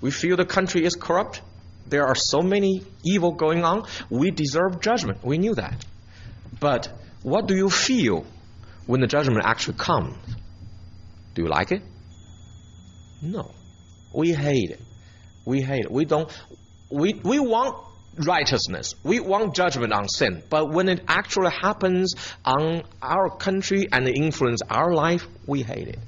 we 0.00 0.10
feel 0.10 0.36
the 0.36 0.44
country 0.44 0.84
is 0.84 0.94
corrupt. 0.94 1.42
There 1.86 2.06
are 2.06 2.14
so 2.14 2.40
many 2.40 2.82
evil 3.04 3.32
going 3.32 3.64
on. 3.64 3.86
We 4.08 4.30
deserve 4.30 4.80
judgment. 4.80 5.24
We 5.24 5.38
knew 5.38 5.54
that, 5.54 5.84
but 6.60 6.88
what 7.22 7.46
do 7.46 7.54
you 7.54 7.68
feel 7.68 8.24
when 8.86 9.00
the 9.00 9.06
judgment 9.06 9.44
actually 9.44 9.78
comes? 9.78 10.16
Do 11.34 11.42
you 11.42 11.48
like 11.48 11.72
it? 11.72 11.82
No. 13.22 13.52
We 14.14 14.32
hate 14.32 14.70
it. 14.70 14.80
We 15.44 15.62
hate 15.62 15.84
it. 15.84 15.90
We 15.90 16.04
don't 16.04 16.30
we 16.90 17.14
we 17.14 17.38
want 17.38 17.76
righteousness. 18.16 18.94
We 19.04 19.20
want 19.20 19.54
judgment 19.54 19.92
on 19.92 20.08
sin. 20.08 20.42
But 20.48 20.70
when 20.70 20.88
it 20.88 21.04
actually 21.06 21.50
happens 21.50 22.14
on 22.44 22.82
our 23.02 23.30
country 23.30 23.88
and 23.92 24.08
influence 24.08 24.60
our 24.68 24.92
life, 24.92 25.26
we 25.46 25.62
hate 25.62 25.88
it. 25.88 25.98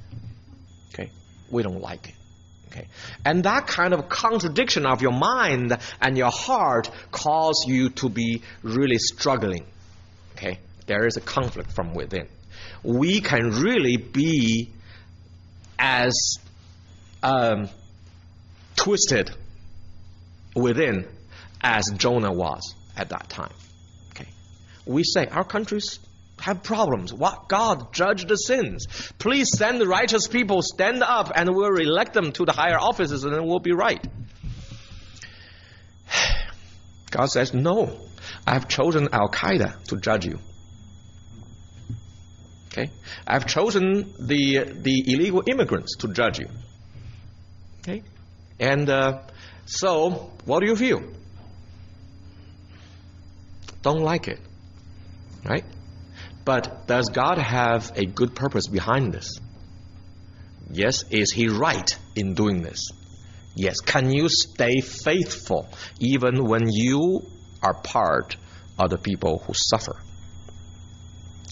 Okay? 0.92 1.10
We 1.50 1.62
don't 1.62 1.80
like 1.80 2.08
it. 2.08 2.14
Okay. 2.72 2.88
And 3.24 3.44
that 3.44 3.66
kind 3.66 3.94
of 3.94 4.08
contradiction 4.08 4.86
of 4.86 5.02
your 5.02 5.12
mind 5.12 5.78
and 6.00 6.16
your 6.16 6.30
heart 6.30 6.90
cause 7.10 7.64
you 7.66 7.90
to 7.90 8.08
be 8.08 8.42
really 8.62 8.98
struggling. 8.98 9.64
Okay? 10.36 10.58
there 10.86 11.06
is 11.06 11.16
a 11.16 11.20
conflict 11.20 11.72
from 11.72 11.94
within. 11.94 12.28
We 12.82 13.20
can 13.20 13.50
really 13.50 13.96
be 13.96 14.70
as 15.78 16.38
um, 17.22 17.68
twisted 18.76 19.30
within 20.54 21.06
as 21.60 21.90
Jonah 21.96 22.32
was 22.32 22.74
at 22.96 23.10
that 23.10 23.28
time. 23.28 23.54
Okay, 24.10 24.28
we 24.84 25.04
say 25.04 25.26
our 25.26 25.44
countries 25.44 25.98
have 26.42 26.62
problems. 26.64 27.14
What 27.14 27.48
God 27.48 27.92
judge 27.94 28.26
the 28.26 28.36
sins? 28.36 28.86
Please 29.18 29.48
send 29.56 29.80
the 29.80 29.86
righteous 29.86 30.26
people 30.26 30.60
stand 30.60 31.02
up, 31.02 31.30
and 31.34 31.54
we'll 31.54 31.76
elect 31.76 32.14
them 32.14 32.32
to 32.32 32.44
the 32.44 32.52
higher 32.52 32.78
offices, 32.78 33.22
and 33.24 33.32
then 33.32 33.46
we'll 33.46 33.60
be 33.60 33.72
right. 33.72 34.04
God 37.10 37.26
says, 37.26 37.54
No, 37.54 37.96
I 38.44 38.54
have 38.54 38.66
chosen 38.68 39.08
Al 39.12 39.28
Qaeda 39.28 39.84
to 39.84 39.96
judge 39.96 40.26
you. 40.26 40.40
Okay? 42.72 42.90
I've 43.24 43.46
chosen 43.46 44.12
the, 44.18 44.64
the 44.64 45.14
illegal 45.14 45.44
immigrants 45.46 45.96
to 45.98 46.12
judge 46.12 46.40
you. 46.40 46.48
Okay? 47.80 48.02
And 48.58 48.90
uh, 48.90 49.20
so, 49.66 50.32
what 50.44 50.60
do 50.60 50.66
you 50.66 50.74
feel? 50.74 51.02
Don't 53.82 54.00
like 54.00 54.26
it. 54.26 54.40
Right? 55.44 55.64
But 56.44 56.86
does 56.86 57.08
God 57.08 57.38
have 57.38 57.92
a 57.96 58.04
good 58.04 58.34
purpose 58.34 58.66
behind 58.66 59.12
this? 59.12 59.38
Yes, 60.70 61.04
is 61.10 61.32
He 61.32 61.48
right 61.48 61.90
in 62.16 62.34
doing 62.34 62.62
this? 62.62 62.88
Yes. 63.54 63.80
Can 63.80 64.10
you 64.10 64.28
stay 64.28 64.80
faithful 64.80 65.68
even 66.00 66.44
when 66.44 66.68
you 66.70 67.26
are 67.62 67.74
part 67.74 68.36
of 68.78 68.90
the 68.90 68.98
people 68.98 69.42
who 69.46 69.52
suffer? 69.54 70.00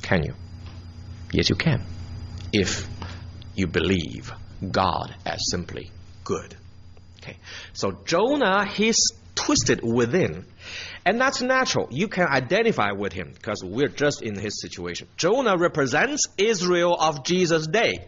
Can 0.02 0.24
you? 0.24 0.34
Yes, 1.32 1.50
you 1.50 1.56
can. 1.56 1.84
If 2.52 2.88
you 3.54 3.66
believe 3.66 4.32
God 4.68 5.14
as 5.24 5.40
simply 5.50 5.90
good. 6.24 6.56
Okay. 7.22 7.36
So 7.74 7.92
Jonah, 8.04 8.64
he's 8.66 8.98
twisted 9.34 9.80
within. 9.82 10.46
And 11.04 11.20
that's 11.20 11.42
natural. 11.42 11.88
You 11.90 12.08
can 12.08 12.26
identify 12.28 12.92
with 12.92 13.12
him 13.12 13.32
because 13.32 13.62
we're 13.64 13.88
just 13.88 14.22
in 14.22 14.38
his 14.38 14.60
situation. 14.60 15.08
Jonah 15.16 15.56
represents 15.56 16.26
Israel 16.36 16.94
of 16.94 17.24
Jesus' 17.24 17.66
day, 17.66 18.06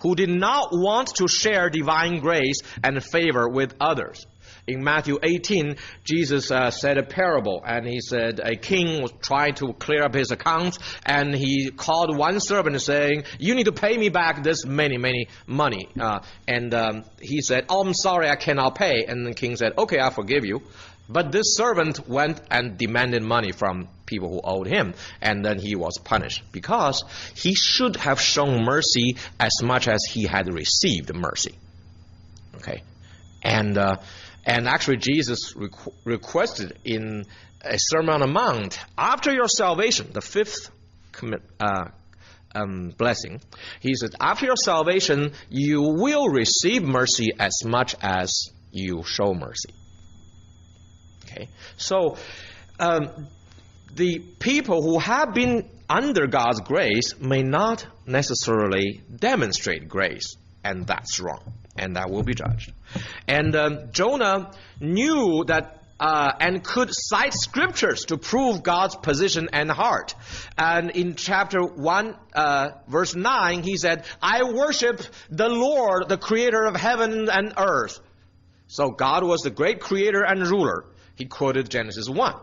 who 0.00 0.14
did 0.14 0.30
not 0.30 0.68
want 0.72 1.14
to 1.16 1.28
share 1.28 1.70
divine 1.70 2.20
grace 2.20 2.60
and 2.82 3.02
favor 3.02 3.48
with 3.48 3.74
others 3.80 4.26
in 4.66 4.84
Matthew 4.84 5.18
18, 5.22 5.76
Jesus 6.04 6.50
uh, 6.50 6.70
said 6.70 6.96
a 6.96 7.02
parable, 7.02 7.62
and 7.66 7.86
he 7.86 8.00
said 8.00 8.40
a 8.42 8.56
king 8.56 9.02
was 9.02 9.12
trying 9.20 9.54
to 9.54 9.72
clear 9.72 10.04
up 10.04 10.14
his 10.14 10.30
accounts, 10.30 10.78
and 11.04 11.34
he 11.34 11.70
called 11.70 12.16
one 12.16 12.38
servant 12.38 12.80
saying, 12.80 13.24
"You 13.38 13.54
need 13.54 13.64
to 13.64 13.72
pay 13.72 13.96
me 13.96 14.08
back 14.08 14.42
this 14.42 14.64
many, 14.64 14.98
many 14.98 15.28
money." 15.46 15.88
Uh, 15.98 16.20
and 16.46 16.72
um, 16.74 17.04
he 17.20 17.40
said, 17.40 17.66
"Oh, 17.68 17.80
I'm 17.80 17.94
sorry, 17.94 18.28
I 18.28 18.36
cannot 18.36 18.76
pay." 18.76 19.04
And 19.06 19.26
the 19.26 19.34
king 19.34 19.56
said, 19.56 19.72
"Okay, 19.76 19.98
I 19.98 20.10
forgive 20.10 20.44
you." 20.44 20.62
But 21.08 21.32
this 21.32 21.56
servant 21.56 22.08
went 22.08 22.40
and 22.50 22.78
demanded 22.78 23.22
money 23.22 23.52
from 23.52 23.88
people 24.06 24.30
who 24.30 24.40
owed 24.42 24.66
him, 24.66 24.94
and 25.20 25.44
then 25.44 25.58
he 25.58 25.74
was 25.74 25.98
punished 25.98 26.42
because 26.52 27.04
he 27.34 27.54
should 27.54 27.96
have 27.96 28.20
shown 28.20 28.64
mercy 28.64 29.16
as 29.38 29.62
much 29.62 29.88
as 29.88 30.04
he 30.04 30.24
had 30.24 30.52
received 30.52 31.14
mercy. 31.14 31.58
Okay, 32.56 32.82
and 33.42 33.76
uh, 33.76 33.96
and 34.44 34.68
actually 34.68 34.98
Jesus 34.98 35.54
requ- 35.54 35.92
requested 36.04 36.78
in 36.84 37.26
a 37.64 37.76
Sermon 37.78 38.22
on 38.36 38.70
after 38.98 39.32
your 39.32 39.48
salvation, 39.48 40.10
the 40.12 40.20
fifth 40.20 40.70
commit, 41.12 41.42
uh, 41.60 41.88
um, 42.54 42.92
blessing. 42.96 43.40
He 43.80 43.94
said, 43.94 44.14
after 44.20 44.46
your 44.46 44.56
salvation, 44.56 45.32
you 45.48 45.80
will 45.82 46.28
receive 46.28 46.82
mercy 46.82 47.30
as 47.38 47.52
much 47.64 47.94
as 48.02 48.50
you 48.72 49.02
show 49.04 49.34
mercy. 49.34 49.70
Okay, 51.32 51.48
so 51.78 52.16
um, 52.78 53.28
the 53.94 54.18
people 54.18 54.82
who 54.82 54.98
have 54.98 55.32
been 55.32 55.68
under 55.88 56.26
God's 56.26 56.60
grace 56.60 57.18
may 57.18 57.42
not 57.42 57.86
necessarily 58.06 59.00
demonstrate 59.14 59.88
grace, 59.88 60.36
and 60.62 60.86
that's 60.86 61.20
wrong, 61.20 61.54
and 61.76 61.96
that 61.96 62.10
will 62.10 62.22
be 62.22 62.34
judged. 62.34 62.72
And 63.26 63.56
um, 63.56 63.78
Jonah 63.92 64.50
knew 64.80 65.44
that 65.46 65.78
uh, 66.00 66.32
and 66.40 66.64
could 66.64 66.88
cite 66.90 67.32
scriptures 67.32 68.06
to 68.06 68.18
prove 68.18 68.62
God's 68.64 68.96
position 68.96 69.48
and 69.52 69.70
heart. 69.70 70.16
And 70.58 70.90
in 70.90 71.14
chapter 71.14 71.62
1, 71.62 72.16
uh, 72.34 72.70
verse 72.88 73.14
9, 73.14 73.62
he 73.62 73.76
said, 73.76 74.04
I 74.20 74.42
worship 74.42 75.00
the 75.30 75.48
Lord, 75.48 76.08
the 76.08 76.18
creator 76.18 76.64
of 76.64 76.74
heaven 76.74 77.28
and 77.30 77.54
earth. 77.56 78.00
So 78.66 78.90
God 78.90 79.22
was 79.22 79.42
the 79.42 79.50
great 79.50 79.78
creator 79.78 80.24
and 80.24 80.44
ruler. 80.44 80.86
He 81.16 81.26
quoted 81.26 81.70
Genesis 81.70 82.08
1. 82.08 82.34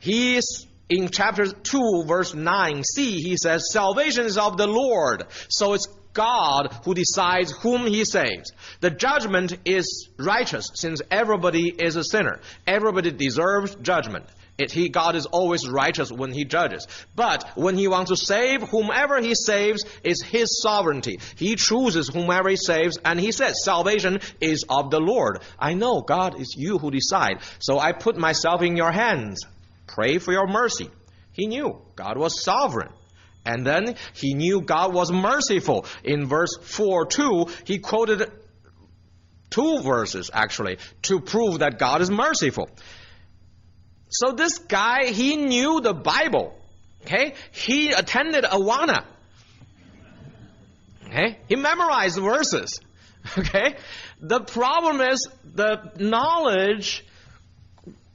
He's 0.00 0.66
in 0.88 1.08
chapter 1.08 1.46
2, 1.46 2.04
verse 2.06 2.32
9c, 2.32 2.82
he 2.96 3.36
says, 3.36 3.70
Salvation 3.70 4.24
is 4.24 4.38
of 4.38 4.56
the 4.56 4.66
Lord. 4.66 5.24
So 5.48 5.74
it's 5.74 5.86
God 6.14 6.72
who 6.84 6.94
decides 6.94 7.52
whom 7.52 7.86
he 7.86 8.04
saves. 8.04 8.52
The 8.80 8.90
judgment 8.90 9.56
is 9.64 10.08
righteous 10.18 10.70
since 10.74 11.02
everybody 11.10 11.68
is 11.68 11.96
a 11.96 12.04
sinner. 12.04 12.40
Everybody 12.66 13.10
deserves 13.10 13.74
judgment. 13.76 14.24
It, 14.58 14.72
he, 14.72 14.88
God 14.88 15.14
is 15.14 15.26
always 15.26 15.68
righteous 15.68 16.10
when 16.10 16.32
He 16.32 16.44
judges. 16.44 16.86
But 17.14 17.48
when 17.54 17.76
He 17.76 17.86
wants 17.86 18.10
to 18.10 18.16
save, 18.16 18.62
whomever 18.62 19.20
He 19.20 19.34
saves 19.36 19.84
is 20.02 20.20
His 20.20 20.60
sovereignty. 20.60 21.20
He 21.36 21.54
chooses 21.54 22.08
whomever 22.08 22.48
He 22.48 22.56
saves, 22.56 22.98
and 23.04 23.20
He 23.20 23.30
says, 23.30 23.64
salvation 23.64 24.20
is 24.40 24.64
of 24.68 24.90
the 24.90 25.00
Lord. 25.00 25.42
I 25.58 25.74
know, 25.74 26.00
God, 26.00 26.40
is 26.40 26.56
you 26.58 26.78
who 26.78 26.90
decide. 26.90 27.38
So 27.60 27.78
I 27.78 27.92
put 27.92 28.16
myself 28.16 28.60
in 28.62 28.76
your 28.76 28.90
hands. 28.90 29.46
Pray 29.86 30.18
for 30.18 30.32
your 30.32 30.48
mercy. 30.48 30.90
He 31.32 31.46
knew 31.46 31.80
God 31.94 32.18
was 32.18 32.42
sovereign. 32.42 32.90
And 33.44 33.64
then 33.64 33.94
he 34.12 34.34
knew 34.34 34.60
God 34.60 34.92
was 34.92 35.10
merciful. 35.12 35.86
In 36.02 36.26
verse 36.26 36.56
4 36.60 37.06
2, 37.06 37.46
he 37.64 37.78
quoted 37.78 38.30
two 39.50 39.80
verses 39.80 40.30
actually 40.34 40.78
to 41.02 41.20
prove 41.20 41.60
that 41.60 41.78
God 41.78 42.02
is 42.02 42.10
merciful. 42.10 42.68
So 44.10 44.32
this 44.32 44.58
guy, 44.58 45.06
he 45.06 45.36
knew 45.36 45.80
the 45.80 45.94
Bible. 45.94 46.58
Okay? 47.04 47.34
He 47.52 47.92
attended 47.92 48.44
Awana. 48.44 49.04
Okay? 51.06 51.38
He 51.48 51.56
memorized 51.56 52.18
verses. 52.18 52.80
Okay? 53.36 53.74
The 54.20 54.40
problem 54.40 55.02
is 55.02 55.28
the 55.44 55.92
knowledge 55.98 57.04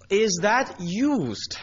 is 0.09 0.39
that 0.41 0.77
used 0.79 1.57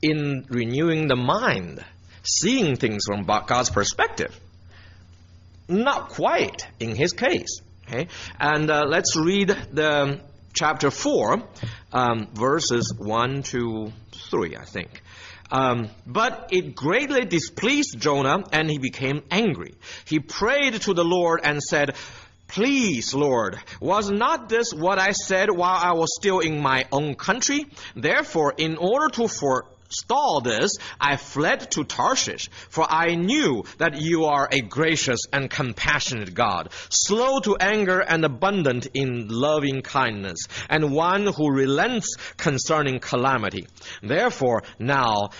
in 0.00 0.46
renewing 0.48 1.06
the 1.06 1.16
mind 1.16 1.84
seeing 2.22 2.76
things 2.76 3.04
from 3.06 3.24
God's 3.24 3.70
perspective. 3.70 4.38
Not 5.68 6.08
quite 6.10 6.66
in 6.80 6.94
his 6.94 7.12
case. 7.12 7.60
Okay? 7.86 8.08
And 8.38 8.70
uh, 8.70 8.84
let's 8.86 9.14
read 9.16 9.48
the 9.48 10.20
chapter 10.52 10.90
4, 10.90 11.42
um, 11.92 12.28
verses 12.34 12.92
1 12.96 13.42
to 13.44 13.92
3, 14.30 14.56
I 14.56 14.64
think. 14.64 15.02
Um, 15.50 15.88
but 16.06 16.48
it 16.50 16.74
greatly 16.74 17.24
displeased 17.24 17.98
Jonah, 17.98 18.44
and 18.52 18.68
he 18.70 18.78
became 18.78 19.22
angry. 19.30 19.74
He 20.04 20.18
prayed 20.18 20.74
to 20.82 20.94
the 20.94 21.04
Lord 21.04 21.40
and 21.44 21.62
said, 21.62 21.94
Please, 22.48 23.12
Lord, 23.12 23.58
was 23.80 24.10
not 24.10 24.48
this 24.48 24.72
what 24.72 24.98
I 24.98 25.12
said 25.12 25.50
while 25.50 25.78
I 25.82 25.92
was 25.92 26.14
still 26.16 26.38
in 26.38 26.60
my 26.60 26.86
own 26.92 27.14
country? 27.14 27.66
Therefore, 27.94 28.54
in 28.56 28.76
order 28.76 29.08
to 29.16 29.28
for 29.28 29.66
stall 29.88 30.40
this, 30.40 30.72
I 31.00 31.16
fled 31.16 31.70
to 31.72 31.84
Tarshish, 31.84 32.48
for 32.68 32.86
I 32.88 33.14
knew 33.14 33.64
that 33.78 34.00
you 34.00 34.24
are 34.24 34.48
a 34.50 34.60
gracious 34.60 35.20
and 35.32 35.50
compassionate 35.50 36.34
God, 36.34 36.70
slow 36.88 37.40
to 37.40 37.56
anger 37.56 38.00
and 38.00 38.24
abundant 38.24 38.86
in 38.94 39.28
loving 39.28 39.82
kindness, 39.82 40.38
and 40.68 40.92
one 40.92 41.26
who 41.26 41.50
relents 41.50 42.16
concerning 42.36 42.98
calamity. 42.98 43.66
Therefore, 44.02 44.62
now, 44.78 45.30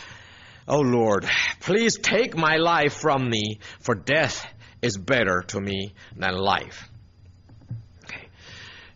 O 0.69 0.81
Lord, 0.81 1.29
please 1.61 1.97
take 1.99 2.37
my 2.37 2.57
life 2.57 2.95
from 2.95 3.29
me, 3.29 3.61
for 3.81 3.95
death 3.95 4.47
is 4.83 4.97
better 4.97 5.43
to 5.49 5.61
me 5.61 5.95
than 6.17 6.37
life. 6.37 6.89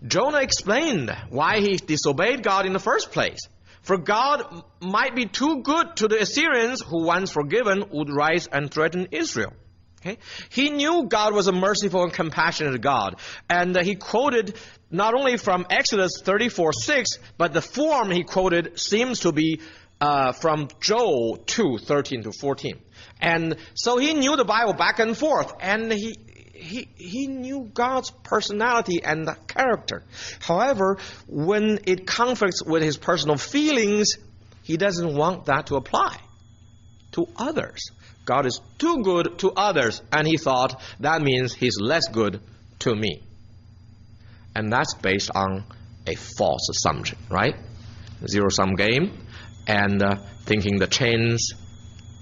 Jonah 0.06 0.38
explained 0.38 1.14
why 1.28 1.60
he 1.60 1.76
disobeyed 1.76 2.42
God 2.42 2.64
in 2.64 2.72
the 2.72 2.78
first 2.78 3.12
place. 3.12 3.40
For 3.90 3.98
God 3.98 4.62
might 4.80 5.16
be 5.16 5.26
too 5.26 5.62
good 5.62 5.96
to 5.96 6.06
the 6.06 6.22
Assyrians 6.22 6.80
who 6.80 7.02
once 7.02 7.32
forgiven 7.32 7.82
would 7.90 8.08
rise 8.08 8.46
and 8.46 8.70
threaten 8.70 9.08
Israel. 9.10 9.52
Okay? 10.00 10.18
He 10.48 10.70
knew 10.70 11.08
God 11.08 11.34
was 11.34 11.48
a 11.48 11.52
merciful 11.52 12.04
and 12.04 12.12
compassionate 12.12 12.80
God. 12.80 13.16
And 13.48 13.76
uh, 13.76 13.82
he 13.82 13.96
quoted 13.96 14.54
not 14.92 15.14
only 15.14 15.38
from 15.38 15.66
Exodus 15.68 16.22
34 16.22 16.72
6, 16.72 17.18
but 17.36 17.52
the 17.52 17.60
form 17.60 18.12
he 18.12 18.22
quoted 18.22 18.78
seems 18.78 19.18
to 19.20 19.32
be 19.32 19.60
uh, 20.00 20.30
from 20.30 20.68
Joel 20.78 21.38
2 21.38 21.78
13 21.78 22.22
to 22.22 22.32
14. 22.32 22.78
And 23.20 23.56
so 23.74 23.98
he 23.98 24.14
knew 24.14 24.36
the 24.36 24.44
Bible 24.44 24.74
back 24.74 25.00
and 25.00 25.18
forth. 25.18 25.52
And 25.58 25.92
he, 25.92 26.14
he, 26.60 26.88
he 26.96 27.26
knew 27.26 27.70
God's 27.72 28.10
personality 28.10 29.02
and 29.02 29.28
character. 29.46 30.02
However, 30.40 30.98
when 31.26 31.80
it 31.86 32.06
conflicts 32.06 32.62
with 32.62 32.82
his 32.82 32.96
personal 32.96 33.36
feelings, 33.36 34.12
he 34.62 34.76
doesn't 34.76 35.16
want 35.16 35.46
that 35.46 35.66
to 35.66 35.76
apply 35.76 36.18
to 37.12 37.26
others. 37.36 37.90
God 38.24 38.46
is 38.46 38.60
too 38.78 39.02
good 39.02 39.38
to 39.38 39.52
others, 39.52 40.02
and 40.12 40.26
he 40.26 40.36
thought 40.36 40.80
that 41.00 41.22
means 41.22 41.52
he's 41.52 41.80
less 41.80 42.08
good 42.08 42.40
to 42.80 42.94
me. 42.94 43.22
And 44.54 44.72
that's 44.72 44.94
based 44.94 45.30
on 45.34 45.64
a 46.06 46.14
false 46.14 46.68
assumption, 46.70 47.18
right? 47.30 47.56
Zero 48.26 48.48
sum 48.50 48.74
game, 48.74 49.26
and 49.66 50.02
uh, 50.02 50.16
thinking 50.44 50.78
the 50.78 50.86
chains 50.86 51.52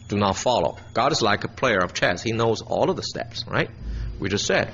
do 0.09 0.17
not 0.17 0.37
follow. 0.37 0.77
God 0.95 1.13
is 1.13 1.21
like 1.21 1.45
a 1.45 1.49
player 1.49 1.79
of 1.79 1.93
chess, 1.93 2.23
he 2.23 2.33
knows 2.33 2.63
all 2.63 2.89
of 2.89 2.97
the 2.97 3.03
steps, 3.03 3.45
right? 3.47 3.71
We 4.19 4.29
just 4.29 4.47
said, 4.47 4.73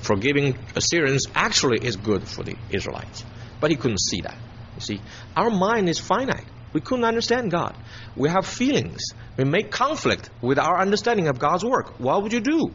forgiving 0.00 0.56
Assyrians 0.74 1.26
actually 1.34 1.84
is 1.84 1.96
good 1.96 2.26
for 2.26 2.42
the 2.42 2.56
Israelites. 2.70 3.24
But 3.60 3.70
he 3.70 3.76
couldn't 3.76 4.00
see 4.00 4.20
that. 4.22 4.36
You 4.76 4.80
see, 4.80 5.00
our 5.36 5.50
mind 5.50 5.88
is 5.88 5.98
finite. 5.98 6.46
We 6.72 6.80
couldn't 6.80 7.04
understand 7.04 7.50
God. 7.50 7.74
We 8.16 8.28
have 8.28 8.46
feelings. 8.46 9.00
We 9.36 9.44
make 9.44 9.70
conflict 9.70 10.28
with 10.42 10.58
our 10.58 10.78
understanding 10.78 11.28
of 11.28 11.38
God's 11.38 11.64
work. 11.64 11.98
What 11.98 12.22
would 12.22 12.32
you 12.32 12.40
do? 12.40 12.72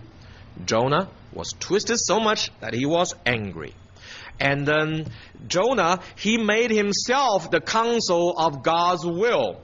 Jonah 0.66 1.08
was 1.34 1.54
twisted 1.60 2.00
so 2.00 2.20
much 2.20 2.50
that 2.60 2.74
he 2.74 2.86
was 2.86 3.14
angry. 3.26 3.74
And 4.40 4.66
then 4.66 5.06
Jonah, 5.48 6.00
he 6.16 6.38
made 6.38 6.72
himself 6.72 7.52
the 7.52 7.62
counsel 7.62 8.34
of 8.38 8.64
God's 8.64 9.06
will. 9.06 9.62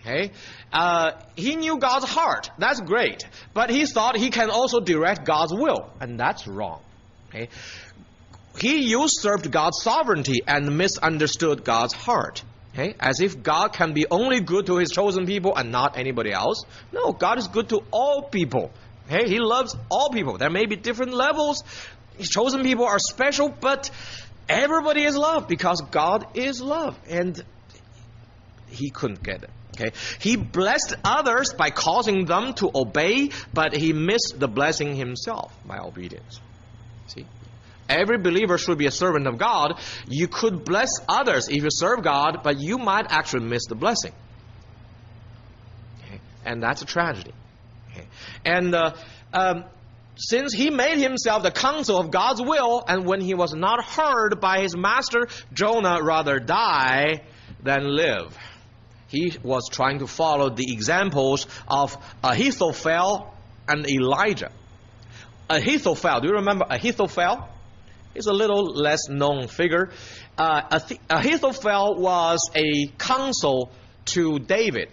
Okay? 0.00 0.30
Uh, 0.72 1.12
he 1.36 1.56
knew 1.56 1.78
God's 1.78 2.06
heart. 2.06 2.50
That's 2.58 2.80
great. 2.80 3.26
But 3.52 3.70
he 3.70 3.86
thought 3.86 4.16
he 4.16 4.30
can 4.30 4.50
also 4.50 4.80
direct 4.80 5.24
God's 5.24 5.52
will. 5.52 5.92
And 6.00 6.18
that's 6.18 6.46
wrong. 6.46 6.80
Okay? 7.28 7.48
He 8.58 8.90
usurped 8.90 9.50
God's 9.50 9.82
sovereignty 9.82 10.40
and 10.46 10.76
misunderstood 10.76 11.64
God's 11.64 11.92
heart. 11.92 12.42
Okay? 12.72 12.94
As 12.98 13.20
if 13.20 13.42
God 13.42 13.72
can 13.72 13.92
be 13.92 14.06
only 14.10 14.40
good 14.40 14.66
to 14.66 14.76
his 14.76 14.90
chosen 14.90 15.26
people 15.26 15.54
and 15.56 15.70
not 15.70 15.98
anybody 15.98 16.32
else. 16.32 16.64
No, 16.92 17.12
God 17.12 17.38
is 17.38 17.48
good 17.48 17.68
to 17.70 17.82
all 17.90 18.22
people. 18.22 18.70
Okay? 19.06 19.28
He 19.28 19.38
loves 19.38 19.76
all 19.90 20.10
people. 20.10 20.38
There 20.38 20.50
may 20.50 20.66
be 20.66 20.76
different 20.76 21.12
levels. 21.12 21.62
His 22.16 22.28
chosen 22.28 22.62
people 22.62 22.86
are 22.86 22.98
special, 22.98 23.48
but 23.48 23.90
everybody 24.48 25.04
is 25.04 25.16
loved 25.16 25.48
because 25.48 25.82
God 25.90 26.26
is 26.34 26.60
love. 26.60 26.98
And 27.08 27.42
he 28.68 28.90
couldn't 28.90 29.22
get 29.22 29.42
it. 29.42 29.50
Okay? 29.80 29.92
He 30.20 30.36
blessed 30.36 30.94
others 31.04 31.54
by 31.54 31.70
causing 31.70 32.26
them 32.26 32.54
to 32.54 32.70
obey, 32.74 33.30
but 33.52 33.74
he 33.74 33.92
missed 33.92 34.34
the 34.38 34.48
blessing 34.48 34.94
himself 34.94 35.52
by 35.66 35.78
obedience. 35.78 36.40
See? 37.08 37.26
every 37.90 38.18
believer 38.18 38.56
should 38.56 38.78
be 38.78 38.86
a 38.86 38.90
servant 38.90 39.26
of 39.26 39.36
God. 39.36 39.78
You 40.08 40.28
could 40.28 40.64
bless 40.64 40.90
others 41.08 41.48
if 41.48 41.62
you 41.62 41.68
serve 41.70 42.02
God, 42.02 42.40
but 42.44 42.60
you 42.60 42.78
might 42.78 43.06
actually 43.08 43.46
miss 43.46 43.66
the 43.66 43.74
blessing. 43.74 44.12
Okay? 46.04 46.20
And 46.44 46.62
that's 46.62 46.82
a 46.82 46.86
tragedy. 46.86 47.32
Okay? 47.90 48.06
And 48.44 48.74
uh, 48.74 48.94
um, 49.32 49.64
since 50.16 50.52
he 50.52 50.70
made 50.70 50.98
himself 50.98 51.42
the 51.42 51.50
counsel 51.50 51.98
of 51.98 52.10
God's 52.10 52.40
will, 52.40 52.84
and 52.86 53.04
when 53.04 53.20
he 53.20 53.34
was 53.34 53.52
not 53.52 53.84
heard 53.84 54.40
by 54.40 54.60
his 54.60 54.76
master, 54.76 55.28
Jonah 55.52 56.02
rather 56.02 56.38
die 56.38 57.22
than 57.62 57.84
live. 57.84 58.36
He 59.10 59.36
was 59.42 59.68
trying 59.70 59.98
to 59.98 60.06
follow 60.06 60.50
the 60.50 60.72
examples 60.72 61.46
of 61.68 61.96
Ahithophel 62.22 63.34
and 63.68 63.88
Elijah. 63.88 64.52
Ahithophel, 65.48 66.20
do 66.20 66.28
you 66.28 66.34
remember 66.34 66.66
Ahithophel? 66.70 67.48
He's 68.14 68.26
a 68.26 68.32
little 68.32 68.66
less 68.66 69.08
known 69.08 69.48
figure. 69.48 69.90
Uh, 70.38 70.80
Ahithophel 71.08 71.96
was 71.96 72.50
a 72.54 72.86
counsel 72.98 73.70
to 74.06 74.38
David 74.38 74.90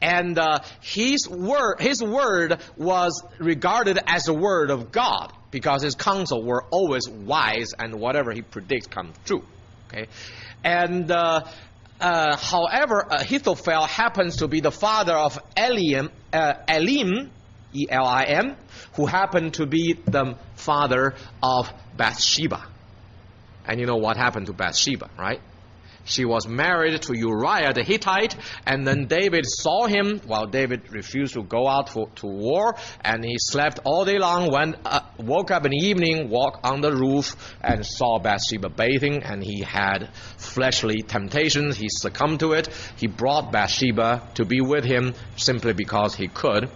and 0.00 0.38
uh, 0.38 0.60
his 0.80 1.28
word 1.28 1.80
his 1.80 2.02
word 2.02 2.60
was 2.76 3.22
regarded 3.38 3.98
as 4.06 4.24
the 4.24 4.34
word 4.34 4.70
of 4.70 4.92
God 4.92 5.32
because 5.50 5.82
his 5.82 5.94
counsel 5.94 6.42
were 6.42 6.64
always 6.70 7.08
wise 7.08 7.72
and 7.78 7.94
whatever 7.94 8.32
he 8.32 8.42
predicts 8.42 8.86
comes 8.86 9.14
true. 9.24 9.44
Okay, 9.88 10.06
and 10.62 11.10
uh, 11.10 11.46
uh, 12.00 12.36
however, 12.36 13.06
Ahithophel 13.10 13.86
happens 13.86 14.36
to 14.36 14.48
be 14.48 14.60
the 14.60 14.70
father 14.70 15.14
of 15.14 15.38
Elim, 15.56 16.10
uh, 16.32 16.54
Elim, 16.68 17.30
E 17.72 17.86
L 17.88 18.06
I 18.06 18.24
M, 18.24 18.56
who 18.94 19.06
happened 19.06 19.54
to 19.54 19.66
be 19.66 19.94
the 20.04 20.36
father 20.56 21.14
of 21.42 21.70
Bathsheba. 21.96 22.64
And 23.66 23.80
you 23.80 23.86
know 23.86 23.96
what 23.96 24.16
happened 24.16 24.46
to 24.46 24.52
Bathsheba, 24.52 25.10
right? 25.18 25.40
She 26.08 26.24
was 26.24 26.48
married 26.48 27.00
to 27.02 27.16
Uriah 27.16 27.74
the 27.74 27.84
Hittite, 27.84 28.34
and 28.66 28.86
then 28.86 29.06
David 29.06 29.44
saw 29.46 29.86
him 29.86 30.20
while 30.26 30.46
David 30.46 30.90
refused 30.90 31.34
to 31.34 31.42
go 31.42 31.68
out 31.68 31.88
to, 31.88 32.06
to 32.16 32.26
war, 32.26 32.76
and 33.02 33.22
he 33.22 33.36
slept 33.38 33.80
all 33.84 34.06
day 34.06 34.18
long. 34.18 34.50
When 34.50 34.74
uh, 34.86 35.00
woke 35.18 35.50
up 35.50 35.66
in 35.66 35.72
the 35.72 35.86
evening, 35.86 36.30
walked 36.30 36.64
on 36.64 36.80
the 36.80 36.92
roof, 36.92 37.36
and 37.62 37.84
saw 37.84 38.18
Bathsheba 38.18 38.70
bathing, 38.70 39.22
and 39.22 39.44
he 39.44 39.60
had 39.60 40.08
fleshly 40.38 41.02
temptations. 41.02 41.76
He 41.76 41.88
succumbed 41.90 42.40
to 42.40 42.52
it. 42.52 42.68
He 42.96 43.06
brought 43.06 43.52
Bathsheba 43.52 44.30
to 44.36 44.46
be 44.46 44.62
with 44.62 44.84
him 44.84 45.12
simply 45.36 45.74
because 45.74 46.14
he 46.14 46.28
could, 46.28 46.70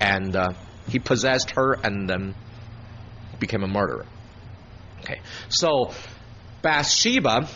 and 0.00 0.36
uh, 0.36 0.50
he 0.88 1.00
possessed 1.00 1.50
her, 1.56 1.72
and 1.72 2.08
then 2.08 2.36
became 3.40 3.64
a 3.64 3.68
murderer. 3.68 4.06
Okay, 5.00 5.20
so 5.48 5.92
Bathsheba 6.62 7.48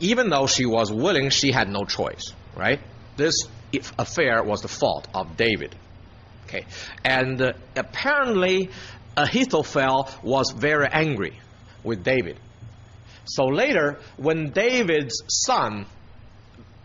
even 0.00 0.30
though 0.30 0.46
she 0.46 0.66
was 0.66 0.92
willing, 0.92 1.30
she 1.30 1.52
had 1.52 1.68
no 1.68 1.84
choice, 1.84 2.32
right? 2.56 2.80
This 3.16 3.34
affair 3.98 4.42
was 4.42 4.62
the 4.62 4.68
fault 4.68 5.06
of 5.14 5.36
David. 5.36 5.74
Okay, 6.46 6.66
and 7.04 7.40
uh, 7.40 7.52
apparently 7.76 8.70
Ahithophel 9.16 10.08
was 10.22 10.50
very 10.50 10.88
angry 10.90 11.38
with 11.84 12.02
David. 12.02 12.36
So 13.24 13.44
later, 13.44 14.00
when 14.16 14.50
David's 14.50 15.22
son 15.28 15.86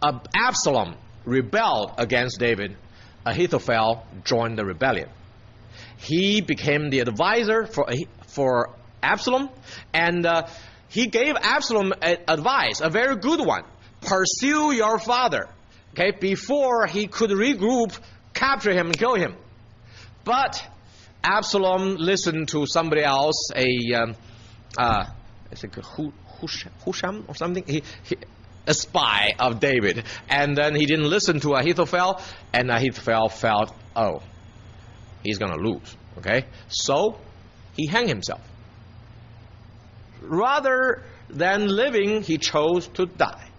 uh, 0.01 0.19
Absalom 0.36 0.95
rebelled 1.23 1.93
against 1.97 2.39
David, 2.39 2.78
Ahithophel 3.25 4.06
joined 4.23 4.58
the 4.58 4.65
rebellion. 4.65 5.10
He 5.97 6.41
became 6.41 6.89
the 6.91 6.99
advisor 6.99 7.65
for 7.65 7.88
for 8.28 8.69
Absalom, 9.01 9.49
and 9.93 10.25
uh, 10.25 10.47
he 10.89 11.07
gave 11.07 11.35
Absalom 11.35 11.93
advice, 12.01 12.81
a 12.81 12.89
very 12.89 13.15
good 13.17 13.45
one. 13.45 13.63
Pursue 14.01 14.71
your 14.71 14.99
father, 14.99 15.47
okay, 15.93 16.11
before 16.11 16.85
he 16.85 17.07
could 17.07 17.31
regroup, 17.31 17.97
capture 18.33 18.71
him, 18.71 18.87
and 18.87 18.97
kill 18.97 19.15
him. 19.15 19.35
But 20.23 20.63
Absalom 21.23 21.95
listened 21.95 22.49
to 22.49 22.65
somebody 22.67 23.03
else, 23.03 23.49
a, 23.55 23.93
um, 23.93 24.15
uh, 24.77 25.05
I 25.51 25.55
think 25.55 25.73
Husham 25.73 27.23
or 27.27 27.35
something. 27.35 27.63
He, 27.65 27.83
he, 28.03 28.17
a 28.67 28.73
spy 28.73 29.33
of 29.39 29.59
David. 29.59 30.03
And 30.29 30.57
then 30.57 30.75
he 30.75 30.85
didn't 30.85 31.09
listen 31.09 31.39
to 31.41 31.53
Ahithophel, 31.53 32.21
and 32.53 32.69
Ahithophel 32.69 33.29
felt, 33.29 33.73
oh, 33.95 34.21
he's 35.23 35.37
going 35.37 35.51
to 35.51 35.59
lose. 35.59 35.95
Okay? 36.17 36.45
So 36.69 37.19
he 37.75 37.87
hanged 37.87 38.09
himself. 38.09 38.41
Rather 40.27 41.03
than 41.29 41.67
living, 41.67 42.21
he 42.21 42.38
chose 42.38 42.88
to 42.89 43.05
die 43.05 43.49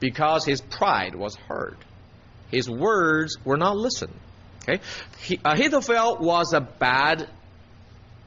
because 0.00 0.44
his 0.44 0.60
pride 0.60 1.14
was 1.14 1.36
hurt. 1.36 1.78
His 2.50 2.68
words 2.68 3.36
were 3.44 3.56
not 3.56 3.76
listened. 3.76 4.14
Okay? 4.62 4.82
He, 5.22 5.38
Ahithophel 5.44 6.18
was 6.18 6.52
a 6.52 6.60
bad 6.60 7.28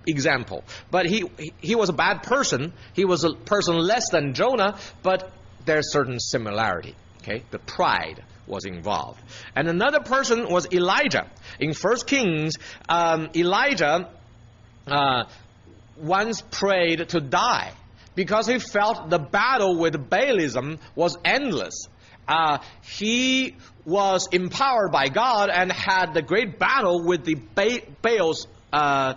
example, 0.07 0.63
but 0.91 1.05
he, 1.05 1.25
he 1.59 1.75
was 1.75 1.89
a 1.89 1.93
bad 1.93 2.23
person. 2.23 2.73
He 2.93 3.05
was 3.05 3.23
a 3.23 3.33
person 3.33 3.75
less 3.75 4.09
than 4.11 4.33
Jonah, 4.33 4.77
but 5.01 5.31
there's 5.65 5.91
certain 5.91 6.19
similarity. 6.19 6.95
Okay? 7.21 7.43
The 7.51 7.59
pride 7.59 8.23
was 8.47 8.65
involved. 8.65 9.21
And 9.55 9.67
another 9.67 10.01
person 10.01 10.49
was 10.49 10.71
Elijah. 10.71 11.27
In 11.59 11.73
First 11.73 12.07
Kings, 12.07 12.55
um, 12.89 13.29
Elijah 13.35 14.09
uh, 14.87 15.23
once 15.97 16.41
prayed 16.41 17.07
to 17.09 17.21
die 17.21 17.73
because 18.15 18.47
he 18.47 18.59
felt 18.59 19.09
the 19.09 19.19
battle 19.19 19.77
with 19.77 20.09
Baalism 20.09 20.79
was 20.95 21.17
endless. 21.23 21.87
Uh, 22.27 22.59
he 22.81 23.55
was 23.85 24.27
empowered 24.31 24.91
by 24.91 25.07
God 25.07 25.49
and 25.49 25.71
had 25.71 26.13
the 26.13 26.21
great 26.21 26.57
battle 26.57 27.05
with 27.05 27.25
the 27.25 27.35
ba- 27.35 27.81
Baal's 28.01 28.47
uh, 28.71 29.15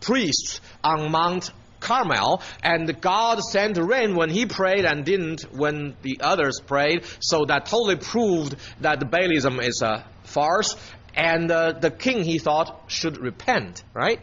priests 0.00 0.60
on 0.82 1.10
Mount 1.10 1.50
Carmel, 1.80 2.42
and 2.62 3.00
God 3.00 3.40
sent 3.40 3.76
rain 3.76 4.14
when 4.14 4.30
he 4.30 4.46
prayed 4.46 4.84
and 4.84 5.04
didn't 5.04 5.42
when 5.52 5.96
the 6.02 6.20
others 6.20 6.60
prayed. 6.60 7.04
So 7.20 7.44
that 7.46 7.66
totally 7.66 7.96
proved 7.96 8.56
that 8.80 9.00
Baalism 9.00 9.62
is 9.62 9.82
a 9.82 10.04
farce, 10.22 10.76
and 11.14 11.50
uh, 11.50 11.72
the 11.72 11.90
king 11.90 12.22
he 12.22 12.38
thought 12.38 12.84
should 12.86 13.18
repent, 13.18 13.82
right? 13.92 14.20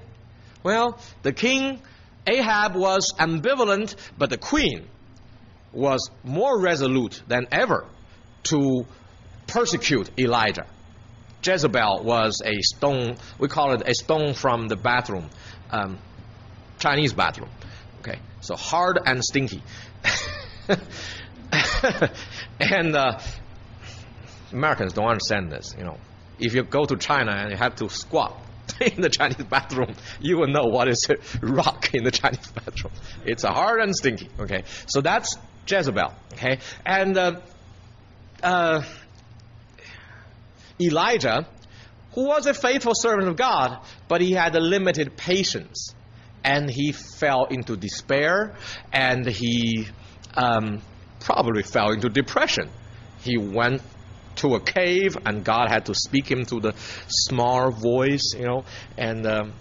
Well, 0.64 1.00
the 1.22 1.34
king 1.34 1.82
Ahab 2.28 2.76
was 2.76 3.14
ambivalent, 3.18 3.96
but 4.18 4.30
the 4.30 4.38
queen 4.38 4.88
was 5.72 6.10
more 6.24 6.60
resolute 6.60 7.22
than 7.28 7.48
ever 7.52 7.86
to 8.44 8.86
persecute 9.48 10.10
Elijah. 10.20 10.66
Jezebel 11.44 12.04
was 12.04 12.42
a 12.44 12.62
stone, 12.62 13.16
we 13.38 13.48
call 13.48 13.74
it 13.74 13.88
a 13.88 13.94
stone 13.94 14.34
from 14.34 14.68
the 14.68 14.76
bathroom, 14.76 15.30
um, 15.72 15.98
Chinese 16.80 17.14
bathroom. 17.14 17.50
Okay, 18.00 18.20
so 18.42 18.56
hard 18.56 19.00
and 19.06 19.24
stinky. 19.24 19.64
and 22.60 22.96
uh, 22.96 23.20
Americans 24.52 24.94
don't 24.94 25.08
understand 25.08 25.52
this, 25.52 25.76
you 25.78 25.84
know. 25.84 25.98
If 26.40 26.54
you 26.54 26.64
go 26.64 26.86
to 26.86 26.96
China 26.98 27.32
and 27.32 27.52
you 27.52 27.58
have 27.58 27.76
to 27.78 27.90
squat, 27.90 28.40
in 28.80 29.02
the 29.02 29.10
Chinese 29.10 29.44
bathroom, 29.44 29.96
you 30.20 30.38
will 30.38 30.48
know 30.48 30.66
what 30.66 30.88
is 30.88 31.08
rock 31.42 31.94
in 31.94 32.04
the 32.04 32.12
Chinese 32.12 32.48
bathroom. 32.52 32.94
It's 33.26 33.44
hard 33.44 33.82
and 33.82 33.96
stinky. 33.96 34.30
Okay, 34.40 34.64
so 34.88 35.02
that's 35.02 35.38
Jezebel. 35.68 36.14
Okay, 36.34 36.60
and 36.86 37.18
uh, 37.18 37.40
uh, 38.44 38.84
Elijah, 40.80 41.48
who 42.14 42.28
was 42.28 42.46
a 42.46 42.54
faithful 42.54 42.94
servant 42.96 43.28
of 43.28 43.36
God, 43.36 43.80
but 44.08 44.22
he 44.22 44.32
had 44.32 44.56
a 44.56 44.60
limited 44.60 45.18
patience, 45.18 45.94
and 46.44 46.70
he 46.70 46.92
fell 46.92 47.46
into 47.46 47.76
despair, 47.76 48.56
and 48.92 49.26
he 49.26 49.88
um, 50.36 50.82
probably 51.20 51.64
fell 51.64 51.92
into 51.92 52.10
depression. 52.10 52.70
He 53.22 53.38
went 53.38 53.82
to 54.40 54.56
a 54.56 54.60
cave, 54.60 55.18
and 55.26 55.44
God 55.44 55.70
had 55.70 55.86
to 55.86 55.96
speak 55.96 56.30
him 56.30 56.46
through 56.46 56.62
the 56.62 56.74
small 57.08 57.72
voice, 57.72 58.34
you 58.38 58.46
know, 58.46 58.66
and 58.98 59.26
um, 59.26 59.54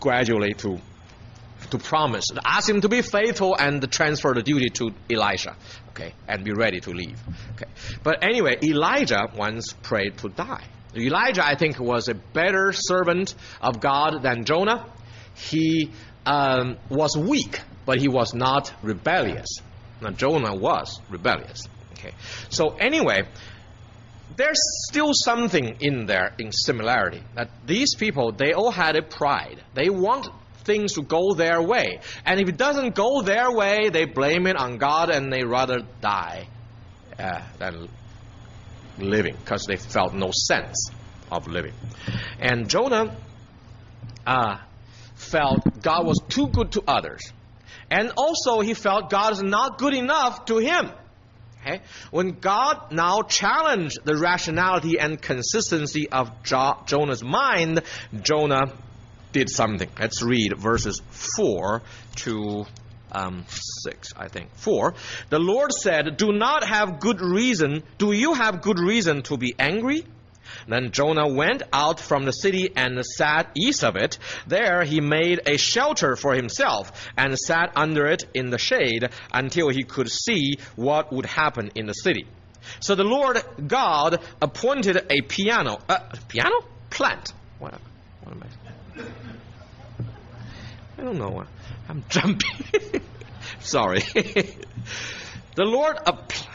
gradually 0.00 0.54
to 0.54 0.78
to 1.70 1.78
promise, 1.78 2.26
ask 2.44 2.68
him 2.68 2.80
to 2.80 2.88
be 2.88 3.02
faithful 3.02 3.56
and 3.58 3.90
transfer 3.90 4.32
the 4.34 4.42
duty 4.42 4.68
to 4.68 4.90
Elisha, 5.10 5.56
okay, 5.88 6.12
and 6.28 6.44
be 6.44 6.52
ready 6.52 6.80
to 6.80 6.90
leave. 6.90 7.18
Okay, 7.54 7.70
but 8.04 8.22
anyway, 8.22 8.58
Elijah 8.62 9.28
once 9.36 9.72
prayed 9.82 10.18
to 10.18 10.28
die. 10.28 10.64
Elijah, 10.94 11.44
I 11.44 11.56
think, 11.56 11.78
was 11.78 12.08
a 12.08 12.14
better 12.14 12.72
servant 12.72 13.34
of 13.60 13.80
God 13.80 14.22
than 14.22 14.44
Jonah. 14.44 14.86
He 15.34 15.90
um, 16.24 16.76
was 16.88 17.16
weak, 17.16 17.60
but 17.84 17.98
he 17.98 18.08
was 18.08 18.34
not 18.34 18.72
rebellious. 18.82 19.48
Now, 20.00 20.10
Jonah 20.10 20.54
was 20.54 21.00
rebellious. 21.10 21.60
Okay, 21.94 22.12
so 22.50 22.76
anyway, 22.76 23.22
there's 24.34 24.60
still 24.88 25.12
something 25.12 25.76
in 25.80 26.06
there 26.06 26.34
in 26.38 26.50
similarity 26.52 27.22
that 27.34 27.48
these 27.66 27.94
people 27.94 28.32
they 28.32 28.52
all 28.52 28.70
had 28.70 28.96
a 28.96 29.02
pride 29.02 29.62
they 29.74 29.88
want 29.88 30.28
things 30.66 30.94
to 30.94 31.02
go 31.02 31.32
their 31.32 31.62
way. 31.62 32.00
And 32.26 32.40
if 32.40 32.48
it 32.48 32.58
doesn't 32.58 32.94
go 32.94 33.22
their 33.22 33.50
way, 33.50 33.88
they 33.88 34.04
blame 34.04 34.46
it 34.46 34.56
on 34.56 34.76
God 34.76 35.08
and 35.08 35.32
they 35.32 35.44
rather 35.44 35.78
die 36.02 36.48
uh, 37.18 37.40
than 37.58 37.88
living 38.98 39.36
because 39.36 39.64
they 39.66 39.76
felt 39.76 40.12
no 40.12 40.30
sense 40.32 40.90
of 41.30 41.46
living. 41.46 41.72
And 42.40 42.68
Jonah 42.68 43.16
uh, 44.26 44.58
felt 45.14 45.82
God 45.82 46.04
was 46.04 46.20
too 46.28 46.48
good 46.48 46.72
to 46.72 46.82
others. 46.86 47.22
And 47.88 48.12
also, 48.16 48.60
he 48.60 48.74
felt 48.74 49.10
God 49.10 49.34
is 49.34 49.42
not 49.42 49.78
good 49.78 49.94
enough 49.94 50.46
to 50.46 50.58
him. 50.58 50.90
Okay? 51.66 51.80
When 52.10 52.32
God 52.32 52.92
now 52.92 53.22
challenged 53.22 53.98
the 54.04 54.16
rationality 54.16 54.98
and 54.98 55.20
consistency 55.20 56.08
of 56.08 56.42
jo- 56.44 56.78
Jonah's 56.86 57.24
mind, 57.24 57.82
Jonah 58.22 58.72
did 59.32 59.50
something. 59.50 59.88
Let's 59.98 60.22
read 60.22 60.56
verses 60.56 61.02
4 61.10 61.82
to 62.16 62.66
um, 63.10 63.44
6, 63.48 64.08
I 64.16 64.28
think. 64.28 64.50
4. 64.54 64.94
The 65.30 65.38
Lord 65.38 65.72
said, 65.72 66.16
Do 66.16 66.32
not 66.32 66.64
have 66.64 67.00
good 67.00 67.20
reason. 67.20 67.82
Do 67.98 68.12
you 68.12 68.34
have 68.34 68.62
good 68.62 68.78
reason 68.78 69.22
to 69.22 69.36
be 69.36 69.54
angry? 69.58 70.04
Then 70.68 70.90
Jonah 70.90 71.28
went 71.28 71.62
out 71.72 72.00
from 72.00 72.24
the 72.24 72.32
city 72.32 72.70
and 72.74 73.04
sat 73.04 73.50
east 73.54 73.84
of 73.84 73.96
it. 73.96 74.18
There 74.46 74.84
he 74.84 75.00
made 75.00 75.40
a 75.46 75.56
shelter 75.56 76.16
for 76.16 76.34
himself 76.34 77.08
and 77.16 77.38
sat 77.38 77.72
under 77.76 78.06
it 78.06 78.24
in 78.34 78.50
the 78.50 78.58
shade 78.58 79.08
until 79.32 79.68
he 79.68 79.84
could 79.84 80.10
see 80.10 80.58
what 80.74 81.12
would 81.12 81.26
happen 81.26 81.70
in 81.74 81.86
the 81.86 81.92
city. 81.92 82.26
So 82.80 82.94
the 82.94 83.04
Lord 83.04 83.42
God 83.66 84.20
appointed 84.42 85.06
a 85.10 85.20
piano, 85.22 85.78
uh, 85.88 85.98
piano 86.28 86.64
plant. 86.90 87.32
What, 87.58 87.74
what 88.22 88.34
am 88.34 88.42
I? 88.42 89.02
I 90.98 91.02
don't 91.02 91.18
know. 91.18 91.44
I'm 91.88 92.04
jumping. 92.08 93.02
Sorry. 93.60 94.00
the 95.54 95.64
Lord 95.64 95.96
appointed 96.04 96.45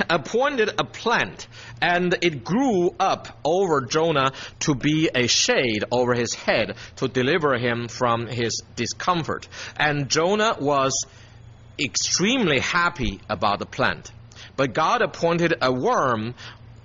a 0.10 0.84
plant, 0.84 1.46
and 1.80 2.16
it 2.22 2.44
grew 2.44 2.94
up 2.98 3.38
over 3.44 3.82
Jonah 3.82 4.32
to 4.60 4.74
be 4.74 5.10
a 5.14 5.26
shade 5.26 5.84
over 5.90 6.14
his 6.14 6.34
head 6.34 6.76
to 6.96 7.08
deliver 7.08 7.58
him 7.58 7.88
from 7.88 8.26
his 8.26 8.62
discomfort. 8.76 9.48
And 9.76 10.08
Jonah 10.08 10.56
was 10.60 10.92
extremely 11.78 12.60
happy 12.60 13.20
about 13.28 13.58
the 13.58 13.66
plant. 13.66 14.10
But 14.56 14.74
God 14.74 15.02
appointed 15.02 15.54
a 15.60 15.72
worm 15.72 16.34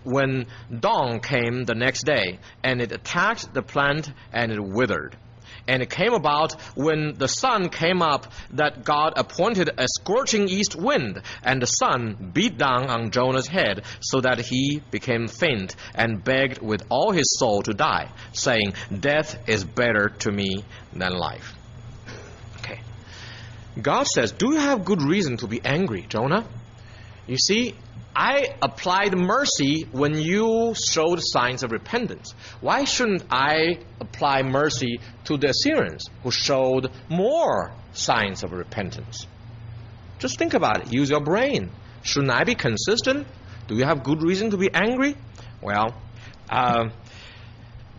when 0.03 0.45
dawn 0.79 1.19
came 1.19 1.65
the 1.65 1.75
next 1.75 2.05
day, 2.05 2.39
and 2.63 2.81
it 2.81 2.91
attacked 2.91 3.53
the 3.53 3.61
plant 3.61 4.11
and 4.31 4.51
it 4.51 4.61
withered. 4.61 5.17
And 5.67 5.81
it 5.81 5.89
came 5.89 6.13
about 6.13 6.53
when 6.75 7.15
the 7.17 7.27
sun 7.27 7.69
came 7.69 8.01
up 8.01 8.31
that 8.51 8.83
God 8.83 9.13
appointed 9.17 9.69
a 9.77 9.87
scorching 9.99 10.47
east 10.47 10.75
wind, 10.75 11.21
and 11.43 11.61
the 11.61 11.65
sun 11.65 12.31
beat 12.33 12.57
down 12.57 12.89
on 12.89 13.11
Jonah's 13.11 13.47
head 13.47 13.83
so 13.99 14.21
that 14.21 14.39
he 14.39 14.81
became 14.91 15.27
faint 15.27 15.75
and 15.95 16.23
begged 16.23 16.61
with 16.61 16.83
all 16.89 17.11
his 17.11 17.37
soul 17.37 17.63
to 17.63 17.73
die, 17.73 18.09
saying, 18.33 18.73
Death 18.99 19.49
is 19.49 19.63
better 19.63 20.09
to 20.19 20.31
me 20.31 20.63
than 20.93 21.13
life. 21.13 21.53
Okay. 22.59 22.79
God 23.81 24.05
says, 24.07 24.31
Do 24.31 24.53
you 24.53 24.59
have 24.59 24.85
good 24.85 25.01
reason 25.01 25.37
to 25.37 25.47
be 25.47 25.61
angry, 25.65 26.05
Jonah? 26.07 26.45
You 27.27 27.37
see, 27.37 27.75
I 28.15 28.55
applied 28.61 29.17
mercy 29.17 29.87
when 29.91 30.15
you 30.17 30.73
showed 30.73 31.19
signs 31.21 31.63
of 31.63 31.71
repentance. 31.71 32.33
Why 32.61 32.85
shouldn't 32.85 33.23
I 33.29 33.79
apply 33.99 34.43
mercy 34.43 34.99
to 35.25 35.37
the 35.37 35.49
Assyrians 35.49 36.05
who 36.23 36.31
showed 36.31 36.91
more 37.09 37.73
signs 37.91 38.43
of 38.43 38.53
repentance? 38.53 39.27
Just 40.19 40.37
think 40.37 40.53
about 40.53 40.85
it. 40.85 40.93
Use 40.93 41.09
your 41.09 41.19
brain. 41.19 41.71
Shouldn't 42.03 42.31
I 42.31 42.45
be 42.45 42.55
consistent? 42.55 43.27
Do 43.67 43.75
you 43.75 43.83
have 43.83 44.03
good 44.03 44.21
reason 44.21 44.51
to 44.51 44.57
be 44.57 44.69
angry? 44.73 45.15
Well, 45.61 45.93
uh, 46.49 46.89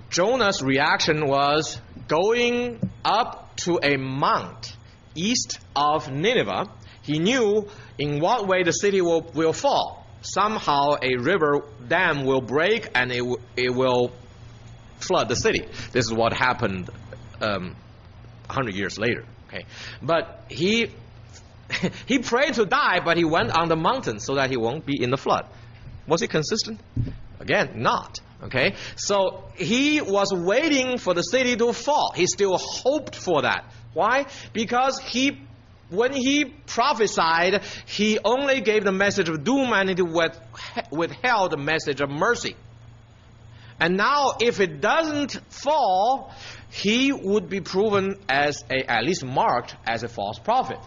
Jonah's 0.08 0.62
reaction 0.62 1.26
was 1.26 1.78
going 2.08 2.80
up 3.04 3.56
to 3.56 3.80
a 3.82 3.96
mount 3.96 4.76
east 5.14 5.58
of 5.74 6.10
Nineveh. 6.10 6.70
He 7.07 7.19
knew 7.19 7.69
in 7.99 8.21
what 8.21 8.47
way 8.47 8.62
the 8.62 8.73
city 8.73 9.01
will, 9.01 9.23
will 9.35 9.53
fall 9.53 10.07
somehow 10.23 10.97
a 11.01 11.16
river 11.16 11.62
dam 11.87 12.25
will 12.25 12.40
break 12.40 12.88
and 12.95 13.12
it, 13.12 13.23
it 13.57 13.75
will 13.75 14.12
flood 14.99 15.29
the 15.29 15.37
city. 15.37 15.66
This 15.92 16.07
is 16.07 16.12
what 16.12 16.33
happened 16.33 16.90
um, 17.40 17.77
100 18.47 18.75
years 18.75 18.99
later. 18.99 19.25
Okay, 19.49 19.64
but 20.03 20.45
he 20.49 20.90
he 22.07 22.19
prayed 22.19 22.55
to 22.55 22.64
die, 22.64 23.01
but 23.05 23.16
he 23.16 23.25
went 23.25 23.51
on 23.51 23.69
the 23.69 23.77
mountain 23.77 24.21
so 24.21 24.35
that 24.37 24.51
he 24.51 24.57
won't 24.57 24.87
be 24.87 25.01
in 25.03 25.11
the 25.11 25.16
flood. 25.16 25.47
Was 26.07 26.21
he 26.21 26.29
consistent? 26.29 26.81
Again, 27.40 27.83
not. 27.83 28.21
Okay, 28.42 28.75
so 28.97 29.45
he 29.57 30.01
was 30.01 30.33
waiting 30.33 30.99
for 30.99 31.14
the 31.14 31.23
city 31.23 31.57
to 31.57 31.73
fall. 31.73 32.12
He 32.14 32.27
still 32.27 32.59
hoped 32.59 33.16
for 33.16 33.42
that. 33.42 33.64
Why? 33.95 34.27
Because 34.53 34.99
he 34.99 35.40
when 35.88 36.12
he 36.12 36.44
prophesied, 36.44 37.62
he 37.87 38.18
only 38.25 38.61
gave 38.61 38.85
the 38.85 38.92
message 38.92 39.29
of 39.29 39.44
doom 39.44 39.72
and 39.72 39.88
he 39.88 40.03
withheld 40.90 41.53
the 41.53 41.57
message 41.57 42.01
of 42.01 42.11
mercy. 42.11 42.57
And 43.79 43.96
now, 43.96 44.37
if 44.40 44.61
it 44.61 44.81
doesn't 44.81 45.33
fall, 45.51 46.33
he 46.70 47.12
would 47.12 47.49
be 47.49 47.61
proven 47.61 48.18
as 48.29 48.64
a, 48.70 48.90
at 48.90 49.05
least 49.05 49.25
marked 49.25 49.77
as 49.87 50.03
a 50.03 50.09
false 50.09 50.38
prophet. 50.38 50.79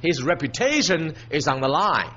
His 0.00 0.22
reputation 0.22 1.14
is 1.30 1.46
on 1.48 1.60
the 1.60 1.68
line. 1.68 2.12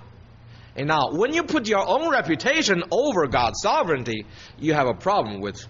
And 0.76 0.88
now, 0.88 1.12
when 1.12 1.34
you 1.34 1.43
put 1.43 1.67
your 1.67 1.86
own 1.88 2.10
reputation 2.10 2.84
over 2.91 3.28
God's 3.28 3.62
sovereignty, 3.62 4.26
you 4.58 4.74
have 4.74 4.88
a 4.88 4.93
problem 4.93 5.41
with, 5.41 5.65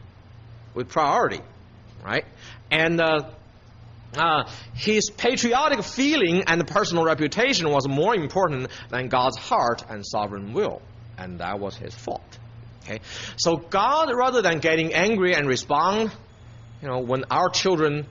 with 0.73 0.89
priority, 0.89 1.41
right? 2.03 2.25
And 2.71 3.01
uh, 3.01 3.31
uh, 4.17 4.49
his 4.73 5.09
patriotic 5.09 5.83
feeling 5.83 6.43
and 6.47 6.65
personal 6.67 7.03
reputation 7.03 7.69
was 7.69 7.87
more 7.87 8.15
important 8.15 8.69
than 8.89 9.07
God's 9.07 9.37
heart 9.37 9.83
and 9.89 10.05
sovereign 10.05 10.53
will, 10.53 10.81
and 11.17 11.39
that 11.39 11.59
was 11.59 11.75
his 11.75 11.93
fault. 11.93 12.39
Okay, 12.83 12.99
so 13.37 13.55
God, 13.55 14.11
rather 14.13 14.41
than 14.41 14.59
getting 14.59 14.93
angry 14.93 15.33
and 15.33 15.47
respond, 15.47 16.11
you 16.81 16.87
know, 16.87 16.99
when 16.99 17.23
our 17.31 17.49
children 17.49 18.05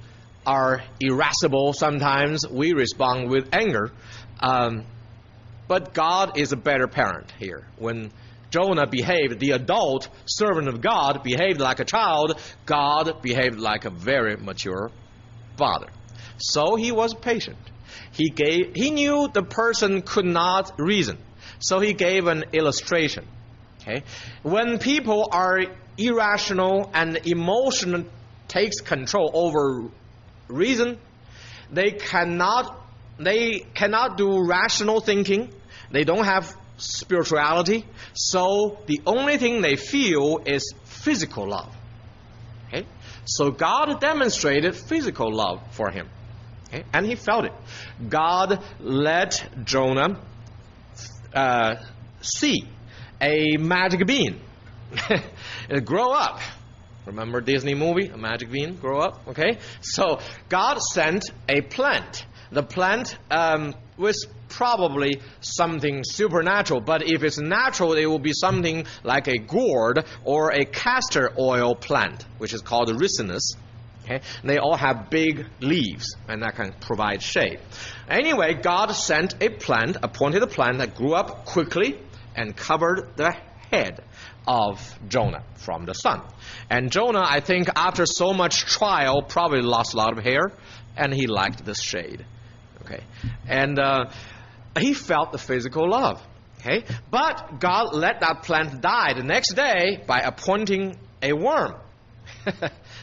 are 0.46 0.82
irascible, 1.00 1.72
sometimes 1.74 2.48
we 2.48 2.72
respond 2.72 3.28
with 3.30 3.48
anger. 3.52 3.92
Um, 4.40 4.84
but 5.68 5.94
God 5.94 6.38
is 6.38 6.52
a 6.52 6.56
better 6.56 6.88
parent 6.88 7.32
here. 7.38 7.66
When 7.76 8.12
Jonah 8.50 8.86
behaved, 8.86 9.38
the 9.40 9.52
adult 9.52 10.08
servant 10.26 10.68
of 10.68 10.80
God 10.80 11.22
behaved 11.22 11.60
like 11.60 11.80
a 11.80 11.84
child, 11.84 12.38
God 12.66 13.22
behaved 13.22 13.58
like 13.58 13.84
a 13.84 13.90
very 13.90 14.36
mature 14.36 14.90
father. 15.56 15.88
So 16.38 16.76
he 16.76 16.92
was 16.92 17.14
patient. 17.14 17.58
He 18.12 18.30
gave 18.30 18.74
he 18.74 18.90
knew 18.90 19.28
the 19.32 19.42
person 19.42 20.02
could 20.02 20.24
not 20.24 20.72
reason. 20.78 21.18
So 21.60 21.80
he 21.80 21.94
gave 21.94 22.26
an 22.26 22.44
illustration. 22.52 23.26
Okay? 23.80 24.02
When 24.42 24.78
people 24.78 25.28
are 25.30 25.60
irrational 25.96 26.90
and 26.94 27.18
emotion 27.26 28.08
takes 28.48 28.80
control 28.80 29.30
over 29.32 29.88
reason, 30.48 30.98
they 31.70 31.92
cannot 31.92 32.78
they 33.18 33.60
cannot 33.74 34.16
do 34.16 34.46
rational 34.46 35.00
thinking. 35.00 35.50
They 35.90 36.04
don't 36.04 36.24
have 36.24 36.56
spirituality. 36.78 37.84
So 38.14 38.78
the 38.86 39.00
only 39.06 39.38
thing 39.38 39.62
they 39.62 39.76
feel 39.76 40.42
is 40.44 40.74
physical 40.84 41.48
love. 41.48 41.74
So 43.24 43.50
God 43.50 44.00
demonstrated 44.00 44.76
physical 44.76 45.32
love 45.32 45.60
for 45.72 45.90
him. 45.90 46.08
Okay? 46.68 46.84
And 46.92 47.06
he 47.06 47.14
felt 47.14 47.44
it. 47.44 47.52
God 48.08 48.62
let 48.80 49.48
Jonah 49.64 50.20
uh, 51.34 51.76
see 52.20 52.66
a 53.20 53.56
magic 53.58 54.06
bean 54.06 54.40
grow 55.84 56.12
up. 56.12 56.40
Remember 57.06 57.40
Disney 57.40 57.74
movie, 57.74 58.08
a 58.08 58.16
magic 58.16 58.50
bean 58.50 58.76
grow 58.76 59.00
up? 59.00 59.28
Okay? 59.28 59.58
So 59.80 60.20
God 60.48 60.80
sent 60.80 61.24
a 61.48 61.60
plant. 61.60 62.24
The 62.50 62.62
plant 62.62 63.16
um, 63.30 63.74
was 64.02 64.26
probably 64.48 65.22
something 65.40 66.02
supernatural, 66.04 66.80
but 66.80 67.08
if 67.08 67.22
it's 67.22 67.38
natural, 67.38 67.94
it 67.94 68.04
will 68.04 68.18
be 68.18 68.34
something 68.34 68.84
like 69.02 69.28
a 69.28 69.38
gourd 69.38 70.04
or 70.24 70.52
a 70.52 70.66
castor 70.66 71.32
oil 71.38 71.74
plant, 71.74 72.26
which 72.36 72.52
is 72.52 72.60
called 72.60 72.88
ricinus. 72.90 73.56
Okay? 74.04 74.20
They 74.44 74.58
all 74.58 74.76
have 74.76 75.08
big 75.08 75.46
leaves, 75.60 76.16
and 76.28 76.42
that 76.42 76.56
can 76.56 76.74
provide 76.80 77.22
shade. 77.22 77.60
Anyway, 78.08 78.54
God 78.54 78.90
sent 78.90 79.40
a 79.40 79.48
plant, 79.48 79.96
appointed 80.02 80.42
a 80.42 80.46
plant 80.46 80.78
that 80.78 80.96
grew 80.96 81.14
up 81.14 81.44
quickly 81.44 81.98
and 82.34 82.56
covered 82.56 83.16
the 83.16 83.34
head 83.70 84.02
of 84.46 84.98
Jonah 85.08 85.44
from 85.54 85.84
the 85.86 85.94
sun. 85.94 86.22
And 86.68 86.90
Jonah, 86.90 87.22
I 87.24 87.40
think, 87.40 87.68
after 87.76 88.04
so 88.06 88.32
much 88.32 88.64
trial, 88.64 89.22
probably 89.22 89.62
lost 89.62 89.94
a 89.94 89.96
lot 89.96 90.16
of 90.18 90.24
hair, 90.24 90.52
and 90.96 91.14
he 91.14 91.26
liked 91.26 91.64
the 91.64 91.74
shade. 91.74 92.26
Okay, 92.92 93.04
and 93.48 93.78
uh, 93.78 94.10
he 94.78 94.94
felt 94.94 95.32
the 95.32 95.38
physical 95.38 95.88
love. 95.88 96.22
Okay, 96.60 96.84
but 97.10 97.58
God 97.58 97.94
let 97.94 98.20
that 98.20 98.42
plant 98.42 98.80
die 98.80 99.14
the 99.14 99.24
next 99.24 99.54
day 99.54 100.02
by 100.06 100.20
appointing 100.20 100.96
a 101.22 101.32
worm. 101.32 101.74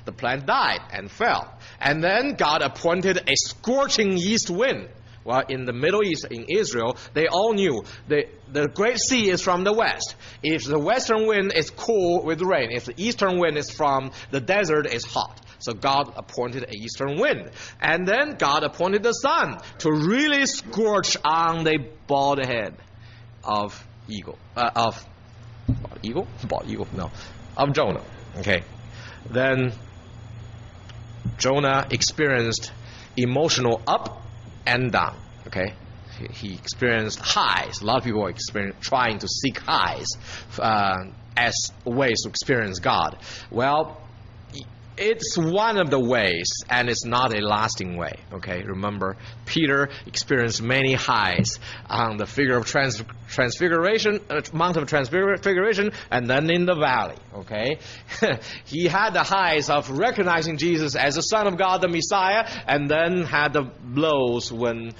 the 0.05 0.11
plant 0.11 0.45
died 0.45 0.79
and 0.91 1.11
fell. 1.11 1.53
And 1.79 2.03
then 2.03 2.35
God 2.35 2.61
appointed 2.61 3.17
a 3.17 3.35
scorching 3.35 4.17
east 4.17 4.49
wind. 4.49 4.89
Well, 5.25 5.43
in 5.49 5.65
the 5.65 5.73
Middle 5.73 6.03
East, 6.03 6.25
in 6.31 6.45
Israel, 6.47 6.97
they 7.13 7.27
all 7.27 7.53
knew 7.53 7.83
the, 8.07 8.25
the 8.51 8.67
Great 8.67 8.97
Sea 8.97 9.29
is 9.29 9.41
from 9.41 9.63
the 9.63 9.73
west. 9.73 10.15
If 10.41 10.63
the 10.63 10.79
western 10.79 11.27
wind 11.27 11.51
is 11.53 11.69
cool 11.69 12.23
with 12.23 12.41
rain, 12.41 12.71
if 12.71 12.85
the 12.85 12.93
eastern 12.97 13.37
wind 13.37 13.57
is 13.57 13.69
from 13.69 14.11
the 14.31 14.39
desert, 14.39 14.87
it's 14.87 15.05
hot. 15.05 15.39
So 15.59 15.73
God 15.73 16.13
appointed 16.15 16.63
an 16.63 16.73
eastern 16.73 17.19
wind. 17.19 17.51
And 17.81 18.07
then 18.07 18.35
God 18.37 18.63
appointed 18.63 19.03
the 19.03 19.13
sun 19.13 19.59
to 19.79 19.91
really 19.91 20.45
scorch 20.45 21.17
on 21.23 21.63
the 21.63 21.77
bald 22.07 22.39
head 22.39 22.75
of 23.43 23.85
eagle, 24.07 24.37
uh, 24.55 24.69
of 24.75 25.05
eagle? 26.01 26.27
Bald 26.47 26.67
eagle? 26.67 26.87
No. 26.95 27.11
Of 27.57 27.73
Jonah. 27.73 28.03
Okay. 28.37 28.63
Then 29.29 29.73
Jonah 31.37 31.87
experienced 31.91 32.71
emotional 33.17 33.81
up 33.87 34.21
and 34.65 34.91
down. 34.91 35.15
Okay, 35.47 35.73
he, 36.31 36.53
experienced 36.53 37.19
highs. 37.19 37.81
A 37.81 37.85
lot 37.85 37.97
of 37.97 38.03
people 38.03 38.25
are 38.25 38.33
trying 38.81 39.19
to 39.19 39.27
seek 39.27 39.59
highs 39.59 40.07
uh, 40.59 41.05
as 41.35 41.55
ways 41.85 42.21
to 42.23 42.29
experience 42.29 42.79
God. 42.79 43.17
Well, 43.49 44.01
it's 44.99 45.37
one 45.37 45.77
of 45.77 45.89
the 45.89 45.99
ways, 45.99 46.47
and 46.69 46.89
it's 46.89 47.05
not 47.05 47.33
a 47.33 47.39
lasting 47.39 47.95
way. 47.97 48.13
Okay, 48.33 48.63
remember, 48.63 49.15
Peter 49.45 49.89
experienced 50.05 50.61
many 50.61 50.93
highs 50.93 51.59
on 51.89 52.17
the 52.17 52.25
figure 52.25 52.57
of 52.57 52.65
trans- 52.65 53.01
transfiguration, 53.29 54.19
uh, 54.29 54.41
Mount 54.51 54.75
of 54.75 54.87
Transfiguration, 54.87 55.91
and 56.11 56.29
then 56.29 56.49
in 56.51 56.65
the 56.65 56.75
valley. 56.75 57.15
Okay, 57.33 57.77
he 58.65 58.85
had 58.85 59.11
the 59.11 59.23
highs 59.23 59.69
of 59.69 59.89
recognizing 59.89 60.57
Jesus 60.57 60.95
as 60.95 61.15
the 61.15 61.21
Son 61.21 61.47
of 61.47 61.57
God, 61.57 61.81
the 61.81 61.87
Messiah, 61.87 62.45
and 62.67 62.89
then 62.89 63.23
had 63.23 63.53
the 63.53 63.63
blows 63.63 64.51
when 64.51 64.91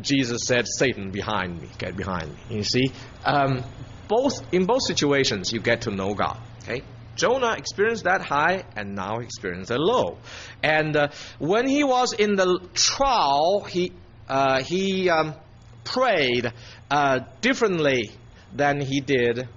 Jesus 0.00 0.42
said, 0.44 0.66
"Satan, 0.66 1.12
behind 1.12 1.62
me, 1.62 1.68
get 1.78 1.96
behind 1.96 2.28
me." 2.30 2.56
You 2.56 2.64
see, 2.64 2.92
um, 3.24 3.62
both 4.08 4.52
in 4.52 4.66
both 4.66 4.82
situations, 4.82 5.52
you 5.52 5.60
get 5.60 5.82
to 5.82 5.90
know 5.90 6.14
God. 6.14 6.40
Okay. 6.64 6.82
Jonah 7.18 7.54
experienced 7.58 8.04
that 8.04 8.22
high 8.22 8.64
and 8.76 8.94
now 8.94 9.18
experienced 9.18 9.70
a 9.70 9.76
low. 9.76 10.18
And 10.62 10.96
uh, 10.96 11.08
when 11.38 11.68
he 11.68 11.84
was 11.84 12.14
in 12.14 12.36
the 12.36 12.60
trial, 12.72 13.64
he, 13.68 13.92
uh, 14.28 14.62
he 14.62 15.10
um, 15.10 15.34
prayed 15.84 16.50
uh, 16.90 17.20
differently 17.40 18.10
than 18.54 18.80
he 18.80 19.00
did 19.00 19.48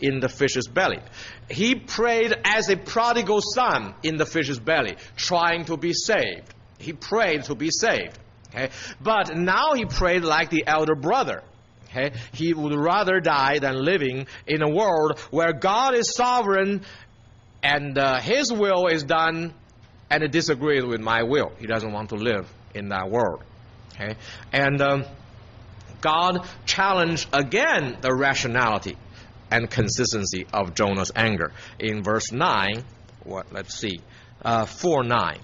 in 0.00 0.20
the 0.20 0.28
fish's 0.28 0.68
belly. 0.68 1.00
He 1.50 1.74
prayed 1.74 2.34
as 2.44 2.68
a 2.68 2.76
prodigal 2.76 3.40
son 3.40 3.94
in 4.02 4.16
the 4.16 4.26
fish's 4.26 4.60
belly, 4.60 4.96
trying 5.16 5.64
to 5.66 5.76
be 5.76 5.92
saved. 5.92 6.54
He 6.78 6.92
prayed 6.92 7.44
to 7.44 7.54
be 7.54 7.70
saved. 7.70 8.18
Okay? 8.50 8.70
But 9.00 9.36
now 9.36 9.74
he 9.74 9.84
prayed 9.86 10.22
like 10.22 10.50
the 10.50 10.64
elder 10.66 10.94
brother. 10.94 11.42
Okay? 11.88 12.12
He 12.32 12.52
would 12.52 12.74
rather 12.74 13.20
die 13.20 13.58
than 13.58 13.82
living 13.84 14.26
in 14.46 14.62
a 14.62 14.68
world 14.68 15.18
where 15.30 15.52
God 15.52 15.94
is 15.94 16.14
sovereign 16.14 16.82
and 17.66 17.98
uh, 17.98 18.20
his 18.20 18.52
will 18.52 18.86
is 18.86 19.02
done 19.02 19.52
and 20.08 20.22
it 20.22 20.30
disagrees 20.30 20.84
with 20.84 21.00
my 21.00 21.24
will. 21.24 21.50
He 21.58 21.66
doesn't 21.66 21.92
want 21.92 22.10
to 22.10 22.14
live 22.14 22.48
in 22.76 22.90
that 22.90 23.10
world. 23.10 23.42
Okay? 23.94 24.14
And 24.52 24.80
um, 24.80 25.04
God 26.00 26.46
challenged 26.64 27.28
again 27.32 27.96
the 28.00 28.14
rationality 28.14 28.96
and 29.50 29.68
consistency 29.68 30.46
of 30.52 30.74
Jonah's 30.74 31.10
anger. 31.16 31.50
In 31.80 32.04
verse 32.04 32.30
9, 32.30 32.84
what, 33.24 33.52
let's 33.52 33.76
see, 33.76 34.00
uh, 34.44 34.66
4 34.66 35.02
9. 35.02 35.38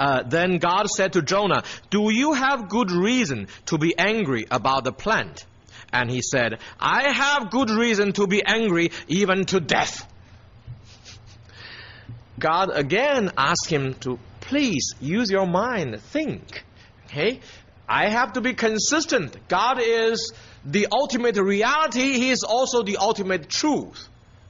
Uh, 0.00 0.22
then 0.24 0.58
God 0.58 0.88
said 0.88 1.12
to 1.12 1.22
Jonah, 1.22 1.62
Do 1.90 2.10
you 2.12 2.32
have 2.32 2.68
good 2.68 2.90
reason 2.90 3.46
to 3.66 3.78
be 3.78 3.96
angry 3.96 4.46
about 4.50 4.82
the 4.82 4.92
plant? 4.92 5.44
And 5.92 6.10
he 6.10 6.22
said, 6.22 6.58
I 6.80 7.12
have 7.12 7.52
good 7.52 7.70
reason 7.70 8.14
to 8.14 8.26
be 8.26 8.42
angry 8.44 8.90
even 9.06 9.44
to 9.46 9.60
death. 9.60 10.07
God 12.38 12.70
again 12.72 13.32
asked 13.36 13.68
him 13.68 13.94
to 14.00 14.18
please 14.40 14.94
use 15.00 15.30
your 15.30 15.46
mind, 15.46 16.00
think. 16.00 16.64
Okay? 17.06 17.40
I 17.88 18.08
have 18.08 18.34
to 18.34 18.40
be 18.40 18.52
consistent. 18.54 19.36
God 19.48 19.80
is 19.80 20.32
the 20.64 20.88
ultimate 20.92 21.36
reality. 21.36 22.12
He 22.18 22.30
is 22.30 22.42
also 22.42 22.82
the 22.82 22.98
ultimate 22.98 23.48
truth. 23.48 24.08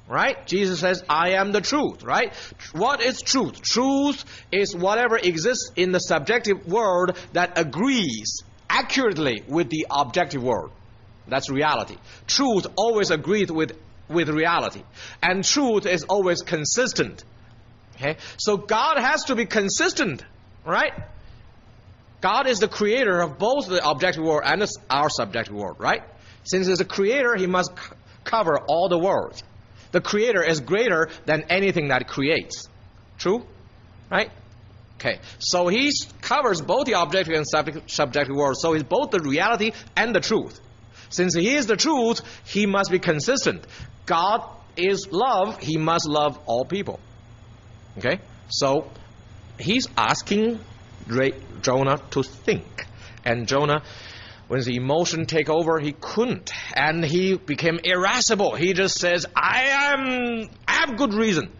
Right? 0.09 0.47
Jesus 0.47 0.81
says, 0.81 1.05
I 1.09 1.33
am 1.33 1.53
the 1.53 1.61
truth, 1.61 2.03
right? 2.03 2.33
What 2.73 3.03
is 3.03 3.21
truth? 3.21 3.61
Truth 3.61 4.25
is 4.51 4.75
whatever 4.75 5.19
exists 5.19 5.71
in 5.77 5.93
the 5.93 5.99
subjective 5.99 6.67
world 6.67 7.15
that 7.35 7.59
agrees 7.59 8.43
accurately 8.71 9.43
with 9.47 9.69
the 9.69 9.87
objective 9.91 10.43
world. 10.43 10.71
That's 11.27 11.51
reality. 11.51 11.97
Truth 12.27 12.69
always 12.77 13.11
agrees 13.11 13.53
with, 13.53 13.77
with 14.09 14.31
reality. 14.31 14.83
And 15.23 15.45
truth 15.45 15.85
is 15.85 16.05
always 16.05 16.41
consistent. 16.41 17.23
Okay? 17.99 18.17
So 18.39 18.57
God 18.57 18.99
has 18.99 19.25
to 19.25 19.35
be 19.35 19.45
consistent, 19.45 20.25
right? 20.65 20.93
God 22.21 22.47
is 22.47 22.61
the 22.61 22.69
creator 22.69 23.21
of 23.21 23.39
both 23.39 23.69
the 23.69 23.87
objective 23.87 24.25
world 24.25 24.43
and 24.45 24.65
our 24.89 25.11
subjective 25.11 25.55
world, 25.55 25.77
right? 25.79 26.03
Since 26.45 26.67
he's 26.67 26.81
a 26.81 26.85
creator, 26.85 27.37
he 27.37 27.47
must 27.47 27.73
cover 28.25 28.59
all 28.69 28.89
the 28.89 28.99
worlds. 28.99 29.43
The 29.93 30.01
creator 30.01 30.43
is 30.43 30.61
greater 30.61 31.09
than 31.27 31.45
anything 31.49 31.89
that 31.89 32.09
creates. 32.09 32.69
True? 33.19 33.45
Right? 34.11 34.31
Okay. 34.97 35.21
So 35.39 35.69
he 35.69 35.93
covers 36.21 36.61
both 36.61 36.87
the 36.87 37.01
objective 37.01 37.35
and 37.35 37.47
subjective 37.87 38.35
world. 38.35 38.57
So 38.59 38.73
he's 38.73 38.83
both 38.83 39.11
the 39.11 39.21
reality 39.21 39.73
and 39.97 40.15
the 40.15 40.21
truth. 40.21 40.61
Since 41.11 41.35
he 41.35 41.55
is 41.55 41.67
the 41.67 41.77
truth, 41.77 42.21
he 42.45 42.67
must 42.67 42.91
be 42.91 42.99
consistent. 42.99 43.65
God 44.07 44.43
is 44.77 45.09
love. 45.11 45.59
He 45.59 45.77
must 45.77 46.09
love 46.09 46.39
all 46.47 46.65
people. 46.65 47.01
Okay? 47.99 48.21
So 48.49 48.91
he's 49.59 49.87
asking 49.97 50.61
Jonah 51.63 51.99
to 52.11 52.23
think. 52.23 52.87
And 53.25 53.47
Jonah, 53.47 53.83
when 54.47 54.63
the 54.63 54.77
emotion 54.77 55.27
take 55.27 55.51
over, 55.51 55.79
he 55.79 55.93
couldn't. 55.93 56.53
And 56.75 57.05
he 57.05 57.37
became 57.37 57.79
irascible. 57.85 58.55
He 58.55 58.73
just 58.73 58.99
says, 58.99 59.27
I 59.37 59.65
am 59.65 60.49
I 60.67 60.73
have 60.73 60.97
good 60.97 61.13
reason. 61.13 61.51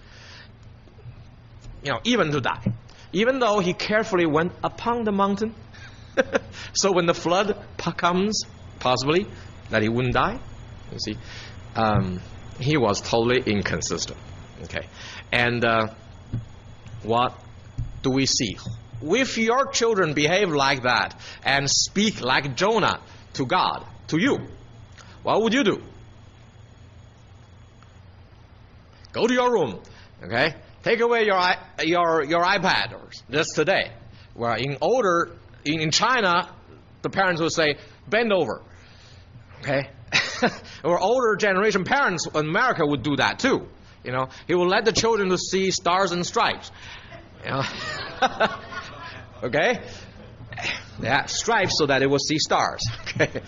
You 1.83 1.93
know, 1.93 2.01
even 2.05 2.33
to 2.33 2.41
die. 2.41 2.73
Even 3.13 3.39
though 3.39 3.59
he 3.59 3.73
carefully 3.73 4.27
went 4.27 4.53
upon 4.63 5.05
the 5.05 5.13
mountain. 5.13 5.55
so 6.73 6.93
when 6.93 7.07
the 7.07 7.15
flood 7.15 7.57
comes, 7.97 8.43
possibly, 8.79 9.27
that 9.71 9.83
he 9.83 9.89
wouldn't 9.89 10.15
die. 10.15 10.39
You 10.93 10.99
see? 10.99 11.17
Um, 11.75 12.21
he 12.59 12.77
was 12.77 13.01
totally 13.01 13.41
inconsistent. 13.41 14.19
Okay. 14.65 14.87
And 15.31 15.65
uh, 15.65 15.95
what 17.03 17.39
do 18.03 18.11
we 18.11 18.27
see? 18.27 18.59
If 19.03 19.39
your 19.39 19.67
children 19.67 20.15
behave 20.15 20.51
like 20.51 20.83
that 20.83 21.21
and 21.45 21.71
speak 21.71 22.21
like 22.21 22.57
Jonah 22.57 23.01
to 23.35 23.47
God, 23.47 23.85
to 24.09 24.21
you, 24.21 24.39
what 25.23 25.43
would 25.43 25.53
you 25.53 25.65
do? 25.65 25.83
Go 29.13 29.27
to 29.27 29.35
your 29.35 29.53
room, 29.53 29.81
okay? 30.23 30.55
Take 30.83 31.01
away 31.01 31.25
your 31.27 31.41
your 31.83 32.25
your 32.25 32.43
iPad 32.43 32.93
or 32.93 33.09
just 33.31 33.51
today. 33.55 33.93
Where 34.35 34.57
in 34.57 34.79
older 34.81 35.33
in 35.65 35.91
China, 35.91 36.49
the 37.03 37.11
parents 37.11 37.41
would 37.41 37.53
say, 37.53 37.77
"Bend 38.09 38.33
over," 38.33 38.63
okay? 39.61 39.91
or 40.85 40.99
older 40.99 41.37
generation 41.37 41.85
parents 41.85 42.27
in 42.27 42.47
America 42.47 42.87
would 42.87 43.03
do 43.03 43.17
that 43.17 43.39
too. 43.39 43.69
You 44.05 44.13
know, 44.13 44.29
he 44.47 44.55
will 44.55 44.69
let 44.69 44.85
the 44.85 44.93
children 44.93 45.29
to 45.31 45.39
see 45.39 45.71
stars 45.71 46.13
and 46.13 46.25
stripes. 46.27 46.71
You 47.45 47.51
know? 47.51 47.63
okay? 49.45 49.81
Yeah, 51.01 51.27
stripes 51.27 51.79
so 51.79 51.87
that 51.87 52.03
it 52.03 52.11
will 52.11 52.19
see 52.19 52.39
stars. 52.39 52.83
Okay? 53.03 53.43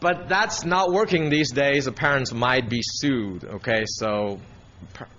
But 0.00 0.28
that's 0.28 0.64
not 0.64 0.90
working 0.90 1.30
these 1.30 1.52
days. 1.52 1.84
The 1.84 1.92
parents 1.92 2.32
might 2.32 2.68
be 2.68 2.80
sued. 2.82 3.44
Okay, 3.44 3.84
so 3.86 4.40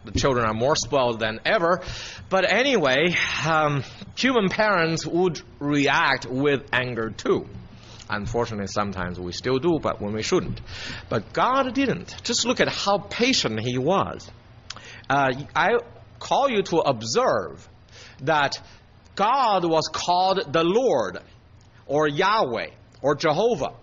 the 0.03 0.11
children 0.11 0.45
are 0.45 0.53
more 0.53 0.75
spoiled 0.75 1.19
than 1.19 1.39
ever. 1.45 1.81
But 2.29 2.51
anyway, 2.51 3.15
um, 3.47 3.83
human 4.17 4.49
parents 4.49 5.05
would 5.05 5.41
react 5.59 6.25
with 6.25 6.67
anger 6.73 7.11
too. 7.11 7.47
Unfortunately, 8.09 8.67
sometimes 8.67 9.19
we 9.19 9.31
still 9.31 9.57
do, 9.57 9.79
but 9.81 10.01
when 10.01 10.13
we 10.13 10.21
shouldn't. 10.21 10.59
But 11.09 11.31
God 11.31 11.73
didn't. 11.73 12.21
Just 12.23 12.45
look 12.45 12.59
at 12.59 12.67
how 12.67 12.97
patient 12.97 13.61
He 13.61 13.77
was. 13.77 14.29
Uh, 15.09 15.33
I 15.55 15.77
call 16.19 16.49
you 16.49 16.63
to 16.63 16.77
observe 16.77 17.67
that 18.21 18.59
God 19.15 19.65
was 19.65 19.89
called 19.91 20.51
the 20.51 20.63
Lord, 20.63 21.19
or 21.85 22.07
Yahweh, 22.07 22.67
or 23.01 23.15
Jehovah, 23.15 23.73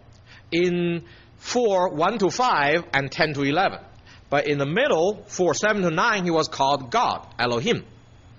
in 0.50 1.04
4 1.36 1.90
1 1.90 2.18
to 2.18 2.30
5 2.30 2.84
and 2.92 3.10
10 3.10 3.34
to 3.34 3.42
11. 3.42 3.80
But 4.28 4.46
in 4.46 4.58
the 4.58 4.66
middle, 4.66 5.24
4 5.26 5.54
7 5.54 5.82
to 5.82 5.90
9, 5.90 6.24
he 6.24 6.30
was 6.30 6.48
called 6.48 6.90
God, 6.90 7.26
Elohim. 7.38 7.84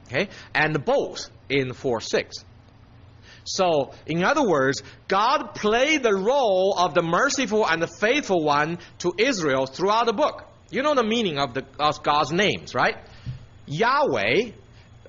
Okay? 0.08 0.30
And 0.54 0.84
both 0.84 1.30
in 1.50 1.74
4 1.74 2.02
6. 2.02 2.36
So, 3.44 3.94
in 4.06 4.24
other 4.24 4.48
words, 4.48 4.84
God 5.08 5.56
played 5.56 6.04
the 6.04 6.14
role 6.14 6.76
of 6.78 6.94
the 6.94 7.02
merciful 7.02 7.68
and 7.68 7.82
the 7.82 7.88
faithful 7.88 8.44
one 8.44 8.78
to 9.00 9.14
Israel 9.18 9.66
throughout 9.66 10.06
the 10.06 10.14
book. 10.14 10.46
You 10.72 10.84
know 10.84 10.96
the 10.96 11.04
meaning 11.04 11.38
of, 11.38 11.54
the, 11.54 11.66
of 11.80 12.02
God's 12.04 12.32
names, 12.32 12.74
right? 12.74 12.98
Yahweh 13.66 14.52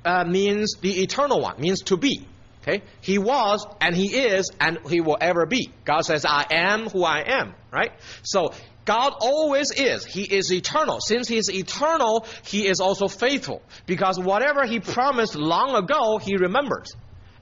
uh, 0.05 0.25
means 0.25 0.75
the 0.81 1.03
eternal 1.03 1.41
one, 1.41 1.61
means 1.61 1.83
to 1.83 1.97
be. 1.97 2.27
Okay? 2.63 2.83
He 3.01 3.19
was 3.19 3.67
and 3.81 3.95
he 3.97 4.15
is 4.15 4.51
and 4.61 4.79
he 4.89 5.01
will 5.01 5.19
ever 5.21 5.47
be. 5.47 5.71
God 5.85 6.03
says, 6.03 6.25
I 6.25 6.47
am 6.51 6.89
who 6.89 7.03
I 7.03 7.25
am, 7.27 7.55
right? 7.73 7.93
So 8.23 8.53
God 8.85 9.15
always 9.21 9.71
is. 9.71 10.05
He 10.05 10.23
is 10.23 10.53
eternal. 10.53 11.01
Since 11.01 11.29
He 11.29 11.37
is 11.37 11.51
eternal, 11.51 12.27
He 12.45 12.67
is 12.67 12.81
also 12.81 13.09
faithful. 13.09 13.63
Because 13.87 14.19
whatever 14.19 14.67
He 14.67 14.81
promised 14.81 15.35
long 15.35 15.75
ago, 15.77 16.19
He 16.19 16.37
remembers. 16.37 16.89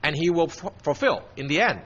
And 0.02 0.16
He 0.16 0.30
will 0.30 0.48
fulfill 0.48 1.22
in 1.36 1.46
the 1.46 1.62
end. 1.62 1.80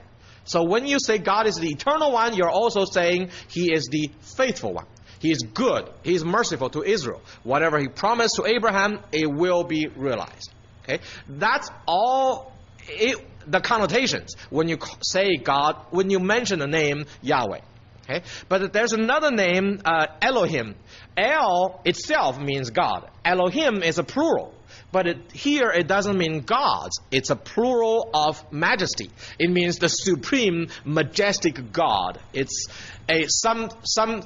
So 0.45 0.65
when 0.65 0.87
you 0.87 0.99
say 0.99 1.19
God 1.19 1.47
is 1.47 1.57
the 1.57 1.69
eternal 1.69 2.13
one, 2.13 2.35
you're 2.35 2.51
also 2.51 2.85
saying 2.85 3.31
He 3.49 3.73
is 3.73 3.87
the 3.91 4.11
faithful 4.37 4.75
one. 4.75 4.87
He 5.19 5.31
is 5.31 5.39
good. 5.39 5.89
He 6.03 6.15
is 6.15 6.25
merciful 6.25 6.71
to 6.71 6.83
Israel. 6.83 7.21
Whatever 7.43 7.79
He 7.79 7.89
promised 7.89 8.37
to 8.37 8.47
Abraham, 8.47 9.01
it 9.13 9.31
will 9.31 9.65
be 9.65 9.87
realized. 9.89 10.51
Okay? 10.85 11.03
That's 11.29 11.71
all 11.87 12.53
it, 12.89 13.19
the 13.47 13.61
connotations 13.61 14.35
when 14.51 14.69
you 14.69 14.79
say 15.03 15.37
God, 15.37 15.77
when 15.91 16.11
you 16.11 16.21
mention 16.21 16.59
the 16.59 16.67
name 16.67 17.07
Yahweh. 17.23 17.61
Okay? 18.05 18.23
But 18.49 18.73
there's 18.73 18.93
another 18.93 19.31
name, 19.31 19.81
uh, 19.85 20.07
Elohim. 20.21 20.75
El 21.17 21.81
itself 21.85 22.39
means 22.39 22.71
God. 22.71 23.09
Elohim 23.25 23.83
is 23.83 23.99
a 23.99 24.05
plural. 24.05 24.53
But 24.93 25.07
it, 25.09 25.33
here 25.33 25.71
it 25.71 25.89
doesn't 25.89 26.17
mean 26.17 26.43
gods. 26.43 27.01
It's 27.11 27.31
a 27.31 27.37
plural 27.37 28.11
of 28.15 28.53
majesty. 28.53 29.11
It 29.39 29.51
means 29.51 29.79
the 29.79 29.89
supreme, 29.89 30.69
majestic 30.85 31.73
God. 31.73 32.21
It's 32.33 32.67
a 33.09 33.27
some 33.29 33.71
some 33.83 34.23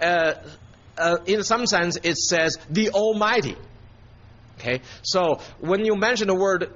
uh, 0.00 0.34
uh, 0.98 1.16
in 1.26 1.42
some 1.42 1.66
sense 1.66 1.98
it 2.02 2.16
says 2.16 2.58
the 2.70 2.90
Almighty. 2.90 3.56
Okay, 4.58 4.80
so 5.02 5.40
when 5.60 5.84
you 5.84 5.96
mention 5.96 6.28
the 6.28 6.34
word 6.34 6.72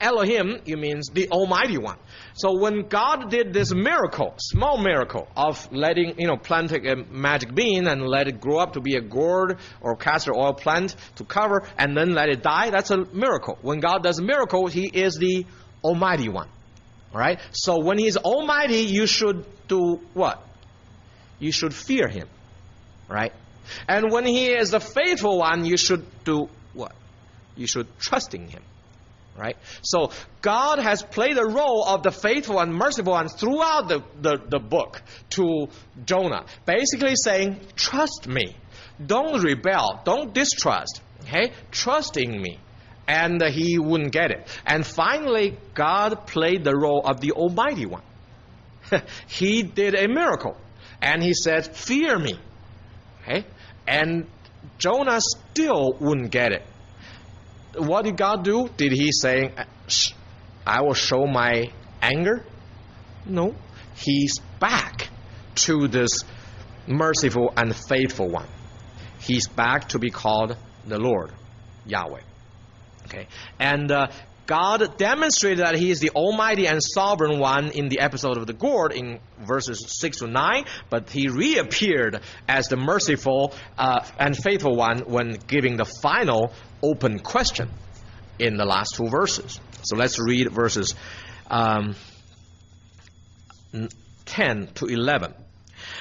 Elohim, 0.00 0.60
it 0.66 0.78
means 0.78 1.08
the 1.08 1.28
Almighty 1.30 1.78
One. 1.78 1.96
So 2.34 2.58
when 2.58 2.88
God 2.88 3.30
did 3.30 3.52
this 3.52 3.72
miracle, 3.72 4.34
small 4.38 4.76
miracle 4.76 5.28
of 5.36 5.70
letting, 5.72 6.18
you 6.18 6.26
know, 6.26 6.36
planting 6.36 6.86
a 6.86 6.96
magic 6.96 7.54
bean 7.54 7.86
and 7.86 8.02
let 8.02 8.28
it 8.28 8.40
grow 8.40 8.58
up 8.58 8.74
to 8.74 8.80
be 8.80 8.96
a 8.96 9.00
gourd 9.00 9.58
or 9.80 9.96
castor 9.96 10.34
oil 10.34 10.52
plant 10.52 10.96
to 11.16 11.24
cover 11.24 11.66
and 11.78 11.96
then 11.96 12.12
let 12.12 12.28
it 12.28 12.42
die, 12.42 12.70
that's 12.70 12.90
a 12.90 13.04
miracle. 13.14 13.58
When 13.62 13.80
God 13.80 14.02
does 14.02 14.18
a 14.18 14.22
miracle, 14.22 14.66
He 14.66 14.86
is 14.86 15.16
the 15.16 15.46
Almighty 15.82 16.28
One. 16.28 16.48
Alright? 17.12 17.38
So 17.52 17.78
when 17.80 17.98
He's 17.98 18.16
Almighty, 18.16 18.80
you 18.80 19.06
should 19.06 19.46
do 19.68 20.00
what? 20.12 20.44
You 21.38 21.52
should 21.52 21.72
fear 21.72 22.08
Him. 22.08 22.28
Right? 23.08 23.32
And 23.88 24.10
when 24.10 24.24
He 24.26 24.48
is 24.48 24.70
the 24.70 24.80
faithful 24.80 25.38
one, 25.38 25.64
you 25.64 25.76
should 25.76 26.04
do 26.24 26.48
what? 26.72 26.92
You 27.56 27.66
should 27.66 27.86
trust 27.98 28.34
in 28.34 28.48
Him 28.48 28.62
right? 29.36 29.56
So 29.82 30.10
God 30.42 30.78
has 30.78 31.02
played 31.02 31.36
the 31.36 31.44
role 31.44 31.84
of 31.84 32.02
the 32.02 32.10
faithful 32.10 32.60
and 32.60 32.72
merciful 32.74 33.12
one 33.12 33.28
throughout 33.28 33.88
the, 33.88 34.02
the, 34.20 34.38
the 34.48 34.58
book 34.58 35.02
to 35.30 35.68
Jonah, 36.04 36.44
basically 36.66 37.14
saying, 37.16 37.60
trust 37.76 38.26
me. 38.26 38.56
Don't 39.04 39.42
rebel. 39.42 40.00
Don't 40.04 40.32
distrust. 40.32 41.00
Okay? 41.22 41.52
Trust 41.70 42.16
in 42.16 42.40
me. 42.40 42.58
And 43.06 43.42
he 43.42 43.78
wouldn't 43.78 44.12
get 44.12 44.30
it. 44.30 44.46
And 44.64 44.86
finally, 44.86 45.58
God 45.74 46.26
played 46.26 46.64
the 46.64 46.74
role 46.74 47.02
of 47.04 47.20
the 47.20 47.32
Almighty 47.32 47.86
One. 47.86 48.02
he 49.26 49.62
did 49.62 49.94
a 49.94 50.08
miracle. 50.08 50.56
And 51.02 51.22
he 51.22 51.34
said, 51.34 51.76
Fear 51.76 52.18
me. 52.18 52.38
Okay? 53.24 53.44
And 53.86 54.28
Jonah 54.78 55.20
still 55.20 55.96
wouldn't 56.00 56.30
get 56.30 56.52
it 56.52 56.62
what 57.76 58.04
did 58.04 58.16
God 58.16 58.44
do? 58.44 58.68
Did 58.76 58.92
He 58.92 59.10
say, 59.12 59.52
I 60.66 60.82
will 60.82 60.94
show 60.94 61.26
my 61.26 61.70
anger? 62.00 62.44
No. 63.26 63.54
He's 63.96 64.38
back 64.60 65.08
to 65.56 65.88
this 65.88 66.24
merciful 66.86 67.52
and 67.56 67.74
faithful 67.74 68.28
one. 68.28 68.48
He's 69.20 69.48
back 69.48 69.88
to 69.90 69.98
be 69.98 70.10
called 70.10 70.56
the 70.86 70.98
Lord, 70.98 71.30
Yahweh. 71.86 72.20
Okay. 73.06 73.26
And 73.58 73.90
uh, 73.90 74.08
God 74.46 74.98
demonstrated 74.98 75.60
that 75.60 75.74
He 75.74 75.90
is 75.90 76.00
the 76.00 76.10
Almighty 76.10 76.66
and 76.66 76.80
Sovereign 76.82 77.38
One 77.38 77.70
in 77.70 77.88
the 77.88 78.00
episode 78.00 78.36
of 78.36 78.46
the 78.46 78.52
gourd 78.52 78.92
in 78.92 79.20
verses 79.40 79.84
6 80.00 80.18
to 80.18 80.26
9, 80.26 80.64
but 80.90 81.08
He 81.08 81.28
reappeared 81.28 82.20
as 82.46 82.68
the 82.68 82.76
merciful 82.76 83.54
uh, 83.78 84.04
and 84.18 84.36
faithful 84.36 84.76
one 84.76 85.00
when 85.00 85.38
giving 85.46 85.76
the 85.76 85.86
final 85.86 86.52
open 86.82 87.20
question 87.20 87.70
in 88.38 88.56
the 88.56 88.66
last 88.66 88.96
two 88.96 89.08
verses. 89.08 89.58
So 89.82 89.96
let's 89.96 90.18
read 90.18 90.50
verses 90.50 90.94
um, 91.50 91.94
10 94.26 94.68
to 94.74 94.86
11. 94.86 95.32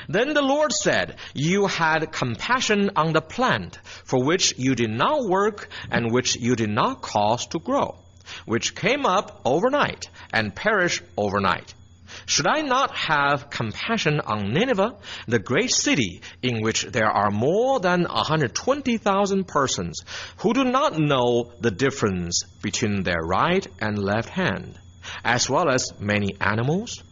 Then 0.09 0.33
the 0.33 0.41
Lord 0.41 0.73
said, 0.73 1.15
You 1.33 1.67
had 1.67 2.11
compassion 2.11 2.91
on 2.97 3.13
the 3.13 3.21
plant 3.21 3.79
for 4.05 4.21
which 4.21 4.57
you 4.57 4.75
did 4.75 4.89
not 4.89 5.23
work 5.29 5.69
and 5.89 6.11
which 6.11 6.35
you 6.35 6.55
did 6.55 6.69
not 6.69 7.01
cause 7.01 7.47
to 7.47 7.59
grow 7.59 8.02
which 8.45 8.75
came 8.75 9.05
up 9.05 9.41
overnight 9.45 10.09
and 10.31 10.55
perished 10.55 11.03
overnight. 11.17 11.73
Should 12.25 12.47
I 12.47 12.61
not 12.61 12.95
have 12.95 13.49
compassion 13.49 14.19
on 14.19 14.53
Nineveh, 14.53 14.95
the 15.27 15.39
great 15.39 15.71
city 15.71 16.21
in 16.41 16.61
which 16.61 16.83
there 16.83 17.09
are 17.09 17.31
more 17.31 17.79
than 17.79 18.03
120,000 18.03 19.47
persons 19.47 20.01
who 20.37 20.53
do 20.53 20.63
not 20.63 20.97
know 20.97 21.51
the 21.59 21.71
difference 21.71 22.43
between 22.61 23.03
their 23.03 23.21
right 23.21 23.65
and 23.79 23.97
left 23.97 24.29
hand, 24.29 24.79
as 25.23 25.49
well 25.49 25.69
as 25.69 25.91
many 25.99 26.35
animals? 26.39 27.03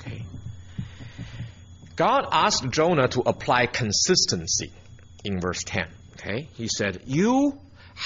Okay. 0.00 0.24
God 1.94 2.26
asked 2.32 2.68
Jonah 2.70 3.08
to 3.08 3.20
apply 3.20 3.66
consistency 3.66 4.72
in 5.24 5.40
verse 5.40 5.62
10. 5.64 5.88
Okay. 6.14 6.48
He 6.54 6.68
said, 6.68 7.02
You 7.06 7.58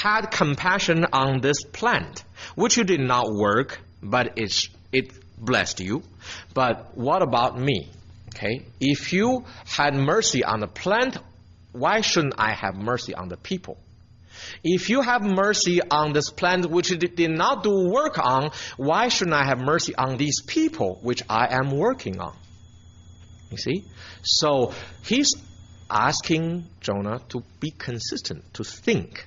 had 0.02 0.30
compassion 0.30 1.06
on 1.12 1.40
this 1.40 1.64
plant, 1.64 2.22
which 2.54 2.76
you 2.76 2.84
did 2.84 3.00
not 3.00 3.32
work, 3.32 3.80
but 4.02 4.38
it, 4.38 4.68
it 4.92 5.12
blessed 5.38 5.80
you. 5.80 6.02
But 6.52 6.96
what 6.96 7.22
about 7.22 7.58
me? 7.58 7.88
Okay, 8.34 8.66
if 8.78 9.14
you 9.14 9.44
had 9.64 9.94
mercy 9.94 10.44
on 10.44 10.60
the 10.60 10.66
plant, 10.66 11.16
why 11.72 12.02
shouldn't 12.02 12.34
I 12.36 12.52
have 12.52 12.74
mercy 12.74 13.14
on 13.14 13.28
the 13.28 13.38
people? 13.38 13.78
If 14.62 14.90
you 14.90 15.00
have 15.00 15.22
mercy 15.22 15.80
on 15.80 16.12
this 16.12 16.28
plant 16.28 16.70
which 16.70 16.88
did 16.88 17.30
not 17.30 17.62
do 17.62 17.88
work 17.88 18.18
on, 18.18 18.50
why 18.76 19.08
shouldn't 19.08 19.34
I 19.34 19.46
have 19.46 19.60
mercy 19.60 19.94
on 19.94 20.18
these 20.18 20.42
people 20.42 20.98
which 21.02 21.22
I 21.30 21.54
am 21.54 21.70
working 21.70 22.20
on? 22.20 22.36
You 23.50 23.56
see? 23.56 23.84
So 24.22 24.74
he's 25.02 25.32
asking 25.88 26.66
Jonah 26.80 27.20
to 27.30 27.42
be 27.60 27.70
consistent, 27.70 28.52
to 28.54 28.64
think. 28.64 29.26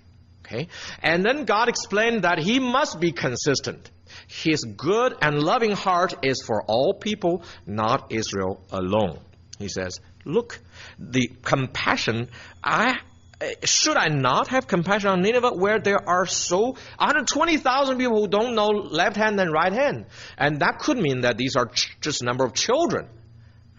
Okay? 0.50 0.68
And 1.04 1.24
then 1.24 1.46
God 1.46 1.70
explained 1.70 2.24
that 2.24 2.40
he 2.40 2.60
must 2.60 3.00
be 3.00 3.12
consistent. 3.12 3.90
His 4.28 4.64
good 4.64 5.16
and 5.22 5.42
loving 5.42 5.72
heart 5.72 6.16
is 6.24 6.42
for 6.46 6.64
all 6.64 6.94
people, 6.94 7.44
not 7.68 8.12
Israel 8.12 8.62
alone. 8.72 9.20
He 9.60 9.68
says, 9.68 10.00
look, 10.26 10.60
the 10.98 11.32
compassion, 11.44 12.30
I, 12.64 12.98
should 13.64 13.98
I 13.98 14.08
not 14.08 14.48
have 14.48 14.68
compassion 14.68 15.10
on 15.10 15.22
Nineveh 15.22 15.52
where 15.52 15.80
there 15.80 16.08
are 16.08 16.26
so 16.26 16.72
120,000 16.72 17.98
people 17.98 18.22
who 18.22 18.28
don't 18.28 18.56
know 18.56 18.68
left 18.68 19.18
hand 19.18 19.40
and 19.40 19.52
right 19.52 19.74
hand? 19.74 20.06
And 20.38 20.62
that 20.62 20.80
could 20.80 20.98
mean 20.98 21.22
that 21.22 21.38
these 21.38 21.56
are 21.56 21.68
ch- 21.68 21.96
just 22.02 22.22
a 22.22 22.26
number 22.26 22.44
of 22.44 22.54
children. 22.54 23.08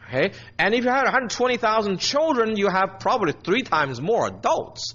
Okay? 0.07 0.33
And 0.59 0.75
if 0.75 0.85
you 0.85 0.91
have 0.91 1.05
120,000 1.05 1.99
children, 1.99 2.57
you 2.57 2.69
have 2.69 3.01
probably 3.01 3.33
three 3.33 3.63
times 3.63 4.01
more 4.01 4.27
adults. 4.27 4.95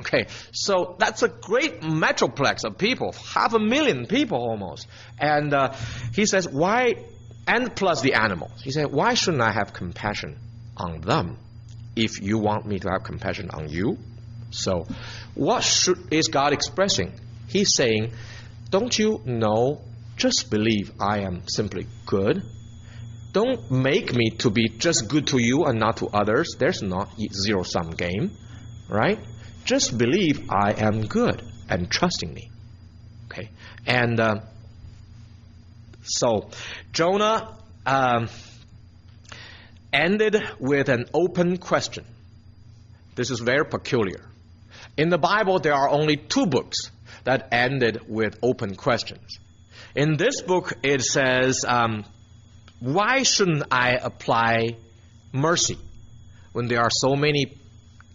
Okay, 0.00 0.26
so 0.52 0.94
that's 0.98 1.22
a 1.24 1.28
great 1.28 1.80
metroplex 1.80 2.64
of 2.64 2.78
people, 2.78 3.12
half 3.34 3.52
a 3.54 3.58
million 3.58 4.06
people 4.06 4.38
almost. 4.38 4.86
And 5.18 5.52
uh, 5.52 5.74
he 6.14 6.24
says, 6.24 6.48
why 6.48 6.94
and 7.48 7.74
plus 7.74 8.02
the 8.02 8.12
animals. 8.14 8.60
He 8.62 8.70
said, 8.70 8.92
Why 8.92 9.14
shouldn't 9.14 9.42
I 9.42 9.50
have 9.50 9.72
compassion 9.72 10.38
on 10.76 11.00
them 11.00 11.38
if 11.96 12.20
you 12.20 12.38
want 12.38 12.66
me 12.66 12.78
to 12.78 12.90
have 12.90 13.02
compassion 13.04 13.50
on 13.50 13.70
you? 13.70 13.98
So, 14.50 14.86
what 15.34 15.64
should, 15.64 16.12
is 16.12 16.28
God 16.28 16.52
expressing? 16.52 17.12
He's 17.48 17.74
saying, 17.74 18.12
Don't 18.70 18.96
you 18.96 19.22
know? 19.24 19.80
Just 20.16 20.50
believe 20.50 20.92
I 21.00 21.20
am 21.20 21.46
simply 21.48 21.86
good. 22.04 22.42
Don't 23.32 23.70
make 23.70 24.12
me 24.12 24.30
to 24.38 24.50
be 24.50 24.68
just 24.68 25.08
good 25.08 25.28
to 25.28 25.38
you 25.38 25.64
and 25.64 25.78
not 25.78 25.98
to 25.98 26.08
others. 26.08 26.56
There's 26.58 26.82
not 26.82 27.08
zero 27.32 27.62
sum 27.62 27.90
game, 27.90 28.36
right? 28.88 29.20
Just 29.68 29.98
believe 29.98 30.48
I 30.48 30.72
am 30.78 31.02
good 31.02 31.42
and 31.68 31.90
trusting 31.90 32.32
me. 32.32 32.50
Okay, 33.26 33.50
and 33.86 34.18
uh, 34.18 34.40
so 36.02 36.48
Jonah 36.90 37.54
um, 37.84 38.30
ended 39.92 40.42
with 40.58 40.88
an 40.88 41.04
open 41.12 41.58
question. 41.58 42.06
This 43.14 43.30
is 43.30 43.40
very 43.40 43.66
peculiar. 43.66 44.24
In 44.96 45.10
the 45.10 45.18
Bible, 45.18 45.58
there 45.58 45.74
are 45.74 45.90
only 45.90 46.16
two 46.16 46.46
books 46.46 46.78
that 47.24 47.48
ended 47.52 48.08
with 48.08 48.38
open 48.42 48.74
questions. 48.74 49.38
In 49.94 50.16
this 50.16 50.40
book, 50.40 50.78
it 50.82 51.02
says, 51.02 51.66
um, 51.68 52.06
Why 52.80 53.22
shouldn't 53.22 53.64
I 53.70 53.98
apply 54.02 54.78
mercy 55.30 55.76
when 56.52 56.68
there 56.68 56.80
are 56.80 56.90
so 56.90 57.16
many 57.16 57.57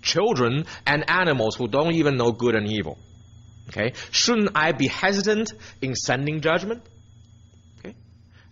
children 0.03 0.65
and 0.85 1.09
animals 1.09 1.55
who 1.55 1.67
don't 1.67 1.93
even 1.93 2.17
know 2.17 2.31
good 2.31 2.53
and 2.53 2.67
evil? 2.67 2.99
Okay, 3.69 3.93
shouldn't 4.11 4.51
I 4.53 4.73
be 4.73 4.87
hesitant 4.87 5.51
in 5.81 5.95
sending 5.95 6.41
judgment? 6.41 6.83
Okay, 7.79 7.95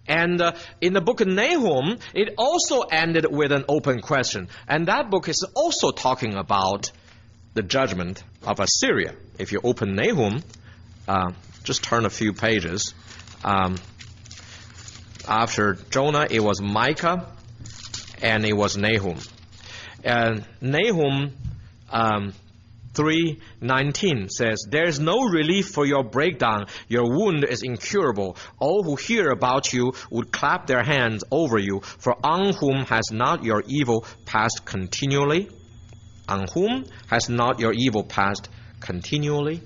and 0.08 0.42
uh, 0.42 0.54
in 0.80 0.94
the 0.94 1.02
book 1.02 1.22
of 1.22 1.28
Nahum, 1.28 2.00
it 2.16 2.34
also 2.38 2.82
ended 2.82 3.28
with 3.30 3.52
an 3.52 3.66
open 3.68 4.02
question, 4.02 4.48
and 4.68 4.88
that 4.88 5.12
book 5.12 5.30
is 5.30 5.46
also 5.54 5.92
talking 5.92 6.34
about 6.36 6.92
the 7.54 7.62
judgment 7.62 8.24
of 8.44 8.60
Assyria. 8.60 9.14
If 9.38 9.52
you 9.52 9.60
open 9.64 9.96
Nahum, 9.96 10.42
uh, 11.08 11.34
just 11.64 11.84
turn 11.84 12.06
a 12.06 12.10
few 12.10 12.34
pages. 12.34 12.94
Um, 13.44 13.76
after 15.28 15.74
Jonah, 15.90 16.28
it 16.30 16.40
was 16.40 16.62
Micah, 16.62 17.28
and 18.22 18.46
it 18.46 18.54
was 18.54 18.78
Nahum. 18.78 19.18
And 20.04 20.46
Nahum 20.62 21.32
um, 21.92 22.34
3:19 22.94 24.30
says, 24.30 24.66
"There 24.70 24.86
is 24.86 25.00
no 25.00 25.24
relief 25.24 25.70
for 25.70 25.86
your 25.86 26.04
breakdown. 26.04 26.66
Your 26.90 27.10
wound 27.10 27.46
is 27.46 27.64
incurable. 27.64 28.36
All 28.60 28.84
who 28.84 28.96
hear 28.96 29.30
about 29.30 29.72
you 29.72 29.94
would 30.10 30.32
clap 30.32 30.68
their 30.68 30.84
hands 30.84 31.24
over 31.32 31.58
you. 31.58 31.82
For 31.82 32.16
on 32.24 32.54
whom 32.54 32.86
has 32.86 33.06
not 33.12 33.44
your 33.44 33.64
evil 33.68 34.06
passed 34.26 34.66
continually? 34.66 35.50
On 36.28 36.46
whom 36.54 36.86
has 37.08 37.30
not 37.30 37.60
your 37.60 37.74
evil 37.74 38.04
passed 38.04 38.50
continually?" 38.80 39.62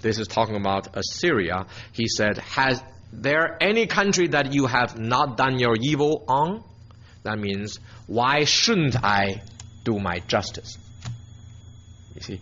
This 0.00 0.18
is 0.18 0.28
talking 0.28 0.56
about 0.56 0.96
Assyria. 0.96 1.66
He 1.92 2.06
said, 2.06 2.38
"Has 2.38 2.82
there 3.12 3.56
any 3.60 3.86
country 3.86 4.28
that 4.28 4.54
you 4.54 4.66
have 4.66 4.98
not 4.98 5.36
done 5.36 5.58
your 5.58 5.76
evil 5.80 6.24
on?" 6.28 6.62
That 7.24 7.38
means, 7.38 7.78
why 8.06 8.44
shouldn't 8.44 8.96
I 9.04 9.42
do 9.84 9.98
my 9.98 10.20
justice? 10.20 10.78
You 12.14 12.20
see, 12.20 12.40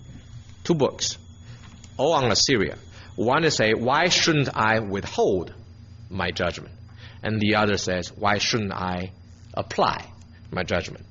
two 0.64 0.74
books, 0.74 1.18
all 1.96 2.12
on 2.12 2.30
Assyria. 2.30 2.78
One 3.16 3.44
is 3.44 3.56
say, 3.56 3.74
why 3.74 4.08
shouldn't 4.08 4.48
I 4.54 4.80
withhold 4.80 5.52
my 6.08 6.30
judgment? 6.30 6.74
And 7.22 7.40
the 7.40 7.56
other 7.56 7.76
says, 7.76 8.12
why 8.16 8.38
shouldn't 8.38 8.72
I 8.72 9.12
apply 9.54 10.04
my 10.50 10.62
judgment? 10.62 11.04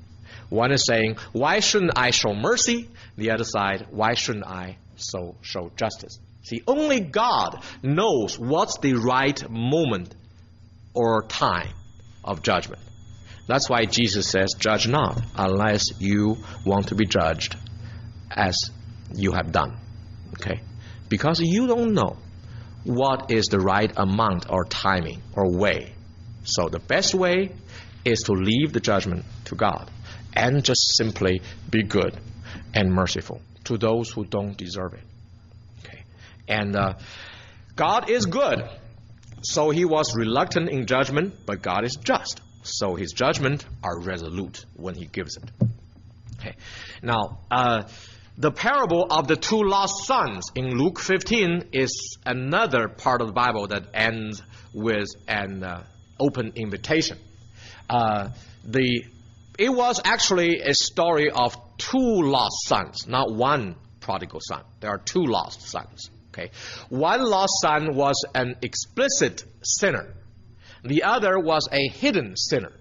One 0.50 0.72
is 0.72 0.86
saying, 0.86 1.18
why 1.34 1.60
shouldn't 1.60 1.98
I 1.98 2.12
show 2.12 2.34
mercy? 2.34 2.90
The 3.18 3.32
other 3.32 3.44
side, 3.44 3.88
why 3.92 4.14
shouldn't 4.14 4.46
I 4.46 4.78
so 4.96 5.36
show 5.42 5.72
justice? 5.76 6.20
See, 6.44 6.64
only 6.66 7.02
God 7.02 7.62
knows 7.84 8.40
what's 8.40 8.78
the 8.78 8.94
right 8.94 9.50
moment 9.50 10.16
or 10.94 11.24
time 11.24 11.74
of 12.24 12.42
judgment. 12.42 12.82
That's 13.48 13.70
why 13.70 13.86
Jesus 13.86 14.28
says, 14.28 14.54
Judge 14.60 14.88
not 14.88 15.22
unless 15.36 15.86
you 16.00 16.38
want 16.66 16.90
to 16.90 16.96
be 16.96 17.06
judged 17.06 17.56
as 18.30 18.58
you 19.16 19.32
have 19.32 19.52
done. 19.52 19.78
Okay? 20.34 20.62
Because 21.10 21.40
you 21.40 21.68
don't 21.68 21.94
know 21.94 22.18
what 22.84 23.32
is 23.32 23.46
the 23.46 23.60
right 23.60 23.92
amount 23.96 24.48
or 24.50 24.66
timing 24.66 25.22
or 25.34 25.58
way. 25.58 25.94
So 26.44 26.68
the 26.68 26.80
best 26.80 27.16
way 27.16 27.52
is 28.06 28.20
to 28.24 28.34
leave 28.34 28.74
the 28.74 28.80
judgment 28.80 29.26
to 29.46 29.56
God 29.56 29.90
and 30.34 30.64
just 30.64 30.98
simply 30.98 31.42
be 31.70 31.84
good 31.84 32.18
and 32.74 32.92
merciful 32.92 33.42
to 33.66 33.78
those 33.78 34.10
who 34.10 34.26
don't 34.26 34.58
deserve 34.58 34.94
it. 34.94 35.04
Okay? 35.84 36.04
And 36.48 36.76
uh, 36.76 36.94
God 37.76 38.10
is 38.10 38.26
good. 38.26 38.64
So 39.42 39.70
he 39.70 39.86
was 39.86 40.16
reluctant 40.16 40.70
in 40.70 40.86
judgment, 40.86 41.46
but 41.46 41.62
God 41.62 41.86
is 41.86 41.96
just. 41.96 42.42
So 42.68 42.96
his 42.96 43.12
judgment 43.12 43.66
are 43.84 44.00
resolute 44.00 44.66
when 44.76 44.96
he 44.96 45.06
gives 45.06 45.38
it. 45.38 45.44
Okay. 46.40 46.56
Now, 47.02 47.40
uh, 47.50 47.84
the 48.38 48.52
parable 48.52 49.08
of 49.10 49.28
the 49.28 49.36
two 49.36 49.64
lost 49.64 50.06
sons 50.06 50.52
in 50.54 50.78
Luke 50.78 51.00
15 51.00 51.70
is 51.74 52.18
another 52.26 52.88
part 52.88 53.22
of 53.22 53.28
the 53.28 53.34
Bible 53.34 53.68
that 53.68 53.86
ends 53.94 54.44
with 54.74 55.08
an 55.28 55.64
uh, 55.64 55.84
open 56.20 56.54
invitation. 56.56 57.18
Uh, 57.90 58.30
the 58.64 59.06
it 59.58 59.70
was 59.70 60.00
actually 60.06 60.60
a 60.60 60.76
story 60.76 61.32
of 61.32 61.58
two 61.80 61.98
lost 61.98 62.68
sons, 62.68 63.08
not 63.08 63.34
one 63.34 63.76
prodigal 64.02 64.40
son. 64.48 64.62
There 64.82 64.92
are 64.92 65.00
two 65.00 65.26
lost 65.26 65.64
sons. 65.64 66.12
Okay, 66.30 66.52
one 66.90 67.24
lost 67.24 67.54
son 67.62 67.96
was 67.96 68.24
an 68.36 68.56
explicit 68.62 69.44
sinner. 69.64 70.14
The 70.88 71.04
other 71.04 71.40
was 71.40 71.68
a 71.72 71.88
hidden 71.88 72.36
sinner 72.36 72.72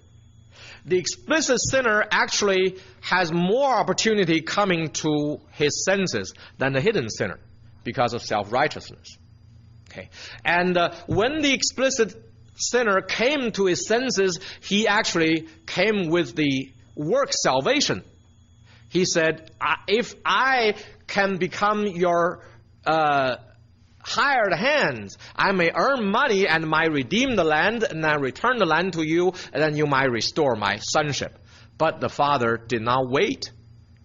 the 0.86 0.98
explicit 0.98 1.58
sinner 1.60 2.04
actually 2.10 2.76
has 3.00 3.32
more 3.32 3.74
opportunity 3.74 4.40
coming 4.40 4.90
to 4.90 5.40
his 5.52 5.84
senses 5.84 6.32
than 6.58 6.72
the 6.72 6.80
hidden 6.80 7.10
sinner 7.10 7.40
because 7.84 8.14
of 8.14 8.22
self 8.22 8.52
righteousness. 8.52 9.18
Okay, 9.90 10.08
and 10.44 10.76
uh, 10.76 10.94
when 11.06 11.42
the 11.42 11.52
explicit 11.52 12.14
sinner 12.54 13.00
came 13.00 13.50
to 13.52 13.66
his 13.66 13.86
senses, 13.86 14.38
he 14.62 14.86
actually 14.86 15.48
came 15.66 16.08
with 16.08 16.36
the 16.36 16.70
work 16.94 17.32
salvation. 17.32 18.02
He 18.88 19.04
said, 19.04 19.50
"If 19.88 20.14
I 20.24 20.76
can 21.08 21.36
become 21.38 21.86
your 21.86 22.44
uh, 22.86 23.36
hired 24.06 24.52
hands. 24.52 25.18
I 25.34 25.52
may 25.52 25.72
earn 25.74 26.10
money 26.10 26.46
and 26.46 26.68
might 26.68 26.92
redeem 26.92 27.34
the 27.34 27.44
land 27.44 27.82
and 27.82 28.06
I 28.06 28.14
return 28.14 28.58
the 28.58 28.66
land 28.66 28.92
to 28.92 29.02
you, 29.02 29.32
and 29.52 29.62
then 29.62 29.76
you 29.76 29.86
might 29.86 30.10
restore 30.10 30.54
my 30.54 30.76
sonship. 30.76 31.36
But 31.76 32.00
the 32.00 32.08
father 32.08 32.56
did 32.56 32.82
not 32.82 33.10
wait 33.10 33.50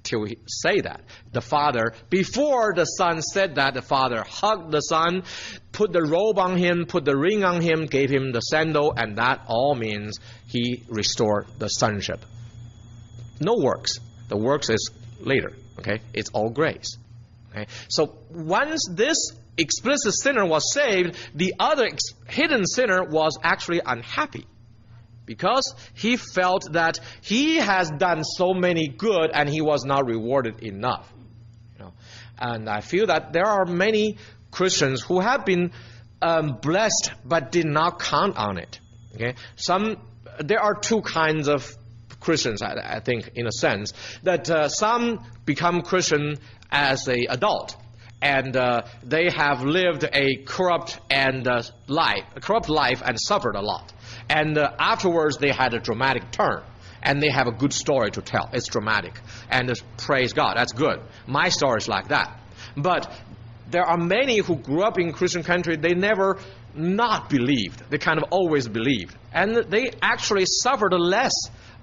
till 0.04 0.26
he 0.26 0.38
say 0.48 0.82
that. 0.82 1.02
The 1.32 1.42
father, 1.42 1.94
before 2.10 2.74
the 2.76 2.86
son 2.86 3.22
said 3.22 3.56
that, 3.56 3.76
the 3.76 3.84
father 3.84 4.24
hugged 4.28 4.72
the 4.72 4.82
son, 4.82 5.24
put 5.72 5.94
the 5.94 6.02
robe 6.02 6.40
on 6.40 6.58
him, 6.58 6.86
put 6.88 7.06
the 7.06 7.16
ring 7.16 7.44
on 7.44 7.62
him, 7.62 7.86
gave 7.86 8.10
him 8.10 8.32
the 8.32 8.40
sandal, 8.40 8.94
and 8.98 9.18
that 9.18 9.42
all 9.48 9.76
means 9.76 10.20
he 10.48 10.84
restored 10.90 11.46
the 11.60 11.68
sonship. 11.68 12.26
No 13.40 13.56
works. 13.58 14.00
The 14.30 14.38
works 14.38 14.70
is 14.70 14.90
later. 15.20 15.54
Okay, 15.80 16.00
it's 16.14 16.30
all 16.32 16.50
grace. 16.50 16.98
Okay, 17.52 17.68
so 17.90 18.18
once 18.30 18.88
this 18.90 19.18
explicit 19.58 20.14
sinner 20.14 20.46
was 20.46 20.74
saved, 20.74 21.18
the 21.36 21.56
other 21.60 21.90
hidden 22.28 22.66
sinner 22.66 23.04
was 23.04 23.38
actually 23.44 23.82
unhappy 23.86 24.46
because 25.26 25.74
he 25.94 26.18
felt 26.18 26.74
that 26.74 27.00
he 27.22 27.58
has 27.58 27.90
done 27.90 28.24
so 28.24 28.54
many 28.54 28.88
good 28.88 29.32
and 29.34 29.48
he 29.48 29.62
was 29.62 29.86
not 29.86 30.06
rewarded 30.06 30.64
enough. 30.64 31.12
You 31.74 31.86
know? 31.86 31.94
And 32.38 32.70
I 32.70 32.82
feel 32.82 33.08
that 33.08 33.34
there 33.34 33.46
are 33.46 33.66
many 33.66 34.18
Christians 34.50 35.02
who 35.02 35.20
have 35.20 35.46
been 35.46 35.72
um, 36.22 36.58
blessed 36.62 37.12
but 37.24 37.52
did 37.52 37.66
not 37.66 38.00
count 38.00 38.38
on 38.38 38.58
it. 38.58 38.80
Okay, 39.16 39.36
some 39.56 39.98
there 40.40 40.60
are 40.60 40.76
two 40.76 41.02
kinds 41.02 41.48
of 41.48 41.76
Christians, 42.20 42.62
I, 42.62 42.98
I 42.98 43.00
think, 43.00 43.32
in 43.36 43.48
a 43.48 43.52
sense 43.52 43.94
that 44.24 44.50
uh, 44.50 44.70
some 44.70 45.26
become 45.46 45.82
Christian 45.82 46.38
as 46.72 47.08
a 47.08 47.26
adult 47.26 47.76
and 48.22 48.56
uh, 48.56 48.84
they 49.04 49.30
have 49.30 49.64
lived 49.64 50.04
a 50.04 50.38
corrupt 50.46 51.00
and 51.10 51.48
uh, 51.48 51.64
life, 51.88 52.24
a 52.36 52.42
corrupt 52.42 52.70
life, 52.70 53.02
and 53.04 53.20
suffered 53.20 53.56
a 53.56 53.62
lot. 53.62 53.92
And 54.30 54.58
uh, 54.58 54.72
afterwards, 54.80 55.38
they 55.38 55.52
had 55.52 55.74
a 55.74 55.80
dramatic 55.80 56.32
turn, 56.32 56.64
and 57.02 57.22
they 57.22 57.30
have 57.30 57.48
a 57.48 57.52
good 57.52 57.74
story 57.74 58.12
to 58.12 58.22
tell. 58.22 58.50
It's 58.54 58.68
dramatic, 58.68 59.20
and 59.50 59.72
praise 59.98 60.34
God, 60.34 60.56
that's 60.58 60.74
good. 60.74 61.02
My 61.28 61.50
story 61.50 61.78
is 61.78 61.88
like 61.88 62.10
that, 62.10 62.40
but 62.78 63.12
there 63.72 63.86
are 63.86 63.98
many 63.98 64.40
who 64.40 64.58
grew 64.58 64.84
up 64.84 65.00
in 65.00 65.14
Christian 65.14 65.44
country. 65.44 65.78
They 65.78 65.94
never 65.94 66.40
not 66.76 67.30
believed. 67.30 67.90
They 67.90 67.98
kind 67.98 68.22
of 68.22 68.26
always 68.32 68.68
believed. 68.68 69.16
And 69.34 69.56
they 69.70 69.92
actually 70.02 70.46
suffered 70.46 70.94
less 70.94 71.34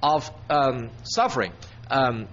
of 0.03 0.31
um, 0.51 0.91
suffering 1.03 1.53
um, 1.91 2.29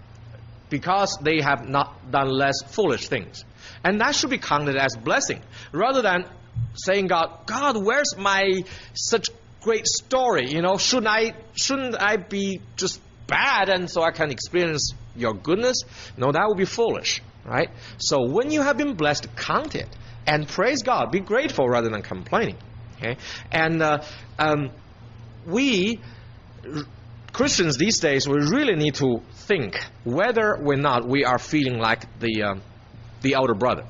because 0.69 1.17
they 1.21 1.41
have 1.41 1.67
not 1.67 2.11
done 2.11 2.29
less 2.29 2.61
foolish 2.67 3.07
things. 3.07 3.43
And 3.85 4.01
that 4.01 4.15
should 4.15 4.31
be 4.31 4.39
counted 4.39 4.75
as 4.77 4.97
blessing 4.97 5.41
rather 5.71 6.01
than 6.01 6.25
saying, 6.73 7.05
God, 7.05 7.45
God, 7.45 7.77
where's 7.77 8.17
my 8.17 8.63
such 8.95 9.29
great 9.61 9.85
story? 9.85 10.49
You 10.49 10.63
know, 10.63 10.77
shouldn't 10.77 11.07
I, 11.07 11.35
shouldn't 11.53 11.95
I 12.01 12.17
be 12.17 12.61
just 12.77 12.99
bad 13.27 13.69
and 13.69 13.87
so 13.87 14.01
I 14.01 14.09
can 14.09 14.31
experience 14.31 14.91
your 15.15 15.35
goodness? 15.35 15.83
No, 16.17 16.31
that 16.31 16.47
would 16.47 16.57
be 16.57 16.65
foolish, 16.65 17.21
right? 17.45 17.69
So 17.99 18.25
when 18.27 18.49
you 18.49 18.63
have 18.63 18.75
been 18.75 18.95
blessed, 18.95 19.35
count 19.35 19.75
it 19.75 19.87
and 20.25 20.47
praise 20.47 20.81
God. 20.81 21.11
Be 21.11 21.19
grateful 21.19 21.69
rather 21.69 21.89
than 21.89 22.01
complaining. 22.01 22.57
Okay, 22.97 23.17
and 23.51 23.83
uh, 23.83 24.03
um, 24.39 24.71
we 25.45 25.99
Christians 27.33 27.77
these 27.77 27.99
days 27.99 28.27
we 28.27 28.35
really 28.35 28.75
need 28.75 28.95
to 28.95 29.21
think 29.33 29.77
whether 30.05 30.55
or 30.55 30.75
not 30.77 31.05
we 31.05 31.25
are 31.25 31.37
feeling 31.37 31.77
like 31.77 32.19
the 32.19 32.41
uh, 32.41 32.55
the 33.21 33.33
elder 33.33 33.53
brother. 33.53 33.85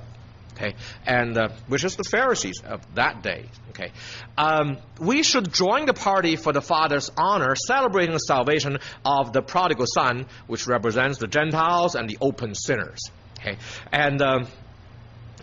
Okay, 0.56 0.74
and 1.06 1.38
uh, 1.38 1.50
which 1.68 1.84
is 1.84 1.98
the 1.98 2.06
Pharisees 2.06 2.62
of 2.66 2.82
that 2.96 3.22
day. 3.22 3.46
Okay, 3.72 3.92
um, 4.38 4.78
we 5.00 5.22
should 5.22 5.52
join 5.52 5.86
the 5.86 5.94
party 5.94 6.38
for 6.38 6.54
the 6.54 6.62
Father's 6.62 7.12
honor, 7.18 7.56
celebrating 7.56 8.14
the 8.14 8.20
salvation 8.20 8.78
of 9.04 9.34
the 9.34 9.42
prodigal 9.42 9.86
son, 9.86 10.28
which 10.48 10.66
represents 10.66 11.18
the 11.18 11.28
Gentiles 11.28 11.96
and 11.96 12.10
the 12.10 12.18
open 12.22 12.56
sinners. 12.56 13.02
Okay, 13.38 13.58
and 13.92 14.22
um, 14.22 14.48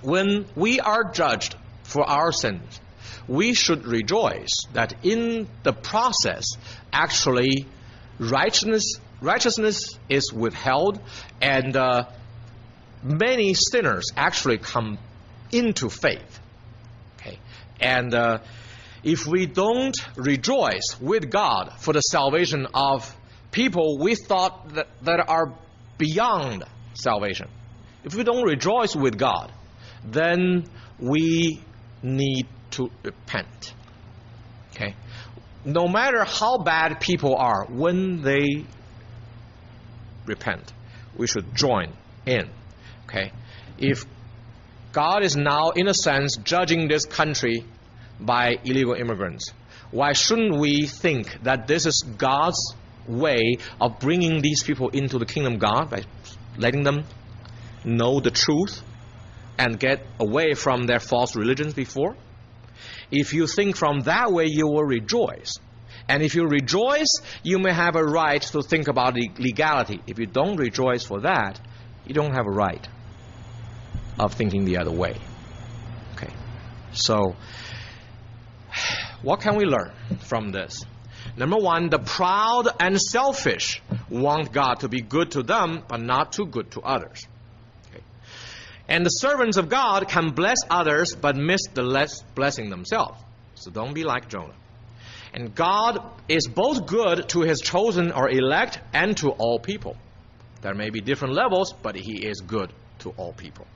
when 0.01 0.47
we 0.57 0.81
are 0.81 1.05
judged 1.05 1.57
for 1.83 2.09
our 2.09 2.33
sins, 2.33 2.81
we 3.29 3.53
should 3.53 3.87
rejoice 3.87 4.67
that 4.73 4.95
in 5.03 5.47
the 5.63 5.75
process, 5.75 6.45
actually, 6.91 7.67
righteousness, 8.19 8.95
righteousness 9.21 9.99
is 10.09 10.33
withheld, 10.33 11.01
and 11.41 11.77
uh, 11.77 12.07
many 13.03 13.55
sinners 13.55 14.07
actually 14.17 14.59
come 14.59 14.99
into 15.51 15.89
faith. 15.89 16.41
Okay, 17.21 17.39
and 17.81 18.15
uh, 18.15 18.39
if 19.03 19.27
we 19.27 19.47
don't 19.47 19.97
rejoice 20.17 21.01
with 21.01 21.31
God 21.31 21.73
for 21.79 21.93
the 21.93 22.01
salvation 22.01 22.67
of 22.75 23.15
people 23.51 23.99
we 23.99 24.15
thought 24.15 24.75
that, 24.75 24.89
that 25.03 25.29
are 25.29 25.53
beyond 25.99 26.65
salvation, 26.95 27.49
if 28.05 28.15
we 28.15 28.25
don't 28.25 28.45
rejoice 28.45 28.97
with 28.97 29.19
God, 29.19 29.53
then 30.05 30.65
we 30.99 31.61
need 32.03 32.47
to 32.73 32.91
repent. 33.03 33.75
Okay? 34.71 34.95
No 35.65 35.87
matter 35.87 36.25
how 36.25 36.59
bad 36.59 37.01
people 37.01 37.37
are, 37.37 37.67
when 37.67 38.23
they 38.23 38.65
repent, 40.27 40.73
we 41.17 41.27
should 41.27 41.55
join 41.55 41.93
in. 42.27 42.49
Okay? 43.13 43.31
If 43.79 44.07
God 44.93 45.23
is 45.23 45.37
now, 45.37 45.71
in 45.71 45.87
a 45.87 45.95
sense, 45.95 46.37
judging 46.37 46.89
this 46.89 47.05
country 47.05 47.65
by 48.19 48.59
illegal 48.65 48.95
immigrants, 48.95 49.53
why 49.91 50.13
shouldn't 50.13 50.59
we 50.59 50.87
think 50.87 51.43
that 51.43 51.67
this 51.67 51.85
is 51.85 52.03
God's 52.17 52.75
way 53.07 53.59
of 53.81 53.99
bringing 53.99 54.41
these 54.41 54.63
people 54.63 54.89
into 54.91 55.19
the 55.19 55.27
kingdom 55.27 55.55
of 55.55 55.59
God 55.59 55.91
by 55.91 56.05
letting 56.57 56.85
them 56.85 57.05
know 57.85 58.21
the 58.21 58.31
truth 58.31 58.81
and 59.59 59.79
get 59.79 60.07
away 60.19 60.55
from 60.55 60.85
their 60.85 61.01
false 61.01 61.37
religions 61.37 61.75
before? 61.75 62.17
If 63.11 63.35
you 63.35 63.47
think 63.47 63.77
from 63.77 64.01
that 64.01 64.33
way, 64.33 64.47
you 64.47 64.67
will 64.67 64.85
rejoice. 64.85 65.59
And 66.09 66.23
if 66.23 66.35
you 66.35 66.47
rejoice, 66.47 67.21
you 67.43 67.59
may 67.59 67.73
have 67.73 67.95
a 67.95 68.03
right 68.03 68.41
to 68.41 68.63
think 68.63 68.89
about 68.89 69.15
legality. 69.15 70.01
If 70.07 70.19
you 70.19 70.27
don't 70.27 70.57
rejoice 70.57 71.05
for 71.05 71.21
that, 71.21 71.61
you 72.07 72.15
don't 72.15 72.33
have 72.33 72.47
a 72.47 72.51
right 72.51 72.89
of 74.23 74.35
thinking 74.35 74.65
the 74.65 74.79
other 74.79 74.91
way. 74.91 75.17
Okay. 76.15 76.33
So, 76.93 77.37
what 79.23 79.41
can 79.41 79.57
we 79.57 79.65
learn 79.65 79.93
from 80.21 80.51
this? 80.51 80.85
Number 81.37 81.57
one, 81.57 81.89
the 81.89 81.99
proud 81.99 82.69
and 82.79 83.01
selfish 83.01 83.83
want 84.11 84.53
God 84.53 84.81
to 84.81 84.89
be 84.89 85.01
good 85.01 85.33
to 85.33 85.43
them, 85.43 85.83
but 85.89 86.01
not 86.01 86.33
too 86.33 86.47
good 86.47 86.71
to 86.73 86.81
others. 86.81 87.27
And 88.89 89.07
the 89.07 89.11
servants 89.11 89.57
of 89.57 89.69
God 89.69 90.09
can 90.09 90.31
bless 90.31 90.59
others 90.69 91.15
but 91.15 91.37
miss 91.37 91.61
the 91.73 91.83
less 91.83 92.23
blessing 92.35 92.69
themselves. 92.69 93.19
So 93.55 93.71
don't 93.71 93.95
be 93.95 94.03
like 94.03 94.29
Jonah. 94.29 94.55
And 95.33 95.55
God 95.55 96.03
is 96.29 96.47
both 96.47 96.87
good 96.87 97.29
to 97.31 97.41
his 97.41 97.61
chosen 97.61 98.13
or 98.13 98.29
elect 98.29 98.81
and 98.93 99.17
to 99.19 99.31
all 99.31 99.59
people. 99.59 99.97
There 100.61 100.75
may 100.75 100.91
be 100.91 101.01
different 101.01 101.35
levels, 101.35 101.73
but 101.73 101.97
he 101.97 102.27
is 102.27 102.41
good 102.41 102.71
to 102.99 103.11
all 103.17 103.33
people. 103.33 103.67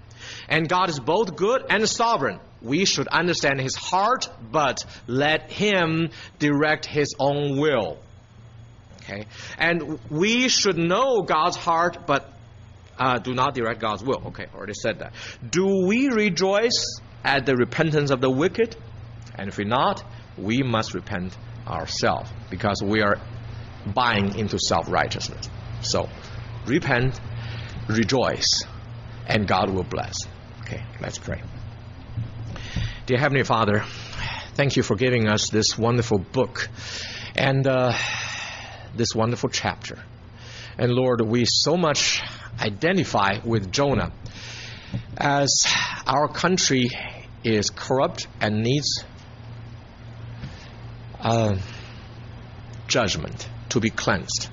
And 0.49 0.69
God 0.69 0.89
is 0.89 0.99
both 0.99 1.37
good 1.37 1.65
and 1.69 1.89
sovereign. 1.89 2.41
We 2.63 2.85
should 2.85 3.09
understand 3.09 3.61
his 3.61 3.75
heart, 3.75 4.29
but 4.51 4.85
let 5.07 5.51
him 5.51 6.11
direct 6.39 6.87
his 6.87 7.15
own 7.19 7.59
will. 7.59 7.99
Okay? 9.03 9.27
And 9.59 10.01
we 10.11 10.49
should 10.49 10.77
know 10.77 11.23
God's 11.23 11.57
heart, 11.57 12.07
but 12.07 12.33
uh, 12.99 13.19
do 13.19 13.35
not 13.35 13.55
direct 13.55 13.81
God's 13.81 14.03
will. 14.03 14.23
Okay, 14.29 14.47
already 14.55 14.75
said 14.75 15.01
that. 15.01 15.13
Do 15.49 15.87
we 15.87 16.09
rejoice 16.09 17.01
at 17.25 17.47
the 17.47 17.57
repentance 17.57 18.11
of 18.11 18.21
the 18.21 18.31
wicked? 18.31 18.77
And 19.35 19.49
if 19.49 19.59
we 19.59 19.65
not, 19.65 20.03
we 20.39 20.63
must 20.63 20.95
repent 20.95 21.37
ourselves 21.67 22.31
because 22.51 22.83
we 22.83 23.03
are 23.03 23.19
buying 23.87 24.37
into 24.37 24.59
self 24.59 24.91
righteousness. 24.91 25.49
So, 25.83 26.09
repent, 26.67 27.21
rejoice, 27.89 28.65
and 29.27 29.47
God 29.47 29.71
will 29.71 29.85
bless. 29.85 30.15
Okay, 30.63 30.83
let's 31.01 31.19
pray. 31.19 31.43
Dear 33.07 33.19
Heavenly 33.19 33.45
Father, 33.45 33.85
thank 34.55 34.77
you 34.77 34.83
for 34.83 34.97
giving 34.97 35.29
us 35.29 35.49
this 35.51 35.79
wonderful 35.79 36.19
book 36.19 36.69
and 37.37 37.67
uh, 37.67 37.97
this 38.95 39.15
wonderful 39.15 39.51
chapter. 39.51 39.99
And 40.79 40.93
Lord, 40.93 41.21
we 41.23 41.45
so 41.47 41.77
much 41.77 42.23
identify 42.61 43.39
with 43.45 43.71
Jonah 43.71 44.13
as 45.17 45.67
our 46.07 46.29
country 46.29 46.91
is 47.45 47.71
corrupt 47.71 48.27
and 48.41 48.63
needs 48.63 49.05
uh, 51.21 51.57
judgment 52.89 53.49
to 53.71 53.81
be 53.81 53.91
cleansed. 53.91 54.49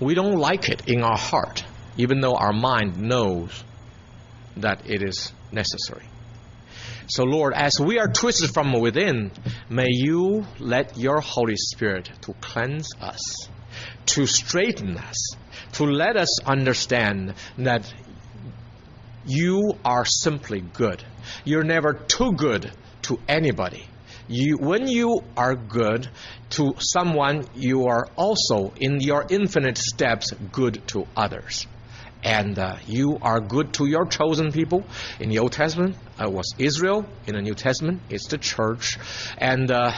We 0.00 0.14
don't 0.14 0.36
like 0.36 0.68
it 0.68 0.88
in 0.88 1.02
our 1.02 1.16
heart, 1.16 1.63
even 1.96 2.20
though 2.20 2.34
our 2.34 2.52
mind 2.52 2.98
knows 2.98 3.64
that 4.56 4.88
it 4.88 5.02
is 5.02 5.32
necessary. 5.52 6.06
So, 7.06 7.24
Lord, 7.24 7.52
as 7.54 7.78
we 7.78 7.98
are 7.98 8.08
twisted 8.08 8.50
from 8.54 8.72
within, 8.72 9.30
may 9.68 9.88
you 9.90 10.46
let 10.58 10.96
your 10.96 11.20
Holy 11.20 11.56
Spirit 11.56 12.08
to 12.22 12.32
cleanse 12.40 12.88
us, 13.00 13.48
to 14.06 14.26
straighten 14.26 14.96
us, 14.96 15.36
to 15.72 15.84
let 15.84 16.16
us 16.16 16.42
understand 16.44 17.34
that 17.58 17.92
you 19.26 19.72
are 19.84 20.04
simply 20.04 20.60
good. 20.60 21.04
You're 21.44 21.64
never 21.64 21.92
too 21.92 22.32
good 22.32 22.70
to 23.02 23.18
anybody. 23.28 23.86
You, 24.26 24.56
when 24.58 24.88
you 24.88 25.22
are 25.36 25.54
good 25.54 26.08
to 26.50 26.74
someone, 26.78 27.44
you 27.54 27.86
are 27.86 28.06
also, 28.16 28.72
in 28.80 29.00
your 29.00 29.26
infinite 29.28 29.76
steps, 29.76 30.32
good 30.52 30.86
to 30.88 31.06
others. 31.14 31.66
And 32.24 32.58
uh, 32.58 32.76
you 32.86 33.18
are 33.20 33.38
good 33.38 33.74
to 33.74 33.86
your 33.86 34.06
chosen 34.06 34.50
people. 34.50 34.84
In 35.20 35.28
the 35.28 35.38
Old 35.40 35.52
Testament, 35.52 35.96
it 36.18 36.32
was 36.32 36.54
Israel. 36.56 37.06
In 37.26 37.34
the 37.34 37.42
New 37.42 37.54
Testament, 37.54 38.00
it's 38.08 38.28
the 38.28 38.38
church. 38.38 38.98
And 39.36 39.70
uh, 39.70 39.92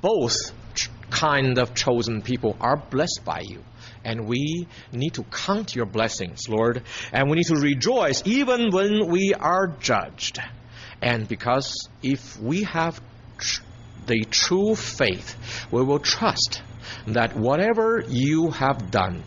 both 0.00 0.34
kind 1.10 1.58
of 1.58 1.74
chosen 1.74 2.22
people 2.22 2.56
are 2.60 2.76
blessed 2.76 3.20
by 3.24 3.42
you. 3.44 3.62
And 4.04 4.26
we 4.26 4.66
need 4.92 5.14
to 5.14 5.24
count 5.24 5.74
your 5.74 5.84
blessings, 5.84 6.48
Lord. 6.48 6.82
And 7.12 7.28
we 7.28 7.36
need 7.36 7.46
to 7.46 7.56
rejoice 7.56 8.22
even 8.24 8.70
when 8.70 9.08
we 9.08 9.34
are 9.34 9.68
judged. 9.78 10.40
And 11.02 11.28
because 11.28 11.88
if 12.02 12.40
we 12.40 12.62
have 12.64 13.00
tr- 13.36 13.62
the 14.06 14.24
true 14.30 14.74
faith, 14.74 15.36
we 15.70 15.82
will 15.82 15.98
trust 15.98 16.62
that 17.06 17.36
whatever 17.36 18.02
you 18.08 18.50
have 18.50 18.90
done, 18.90 19.24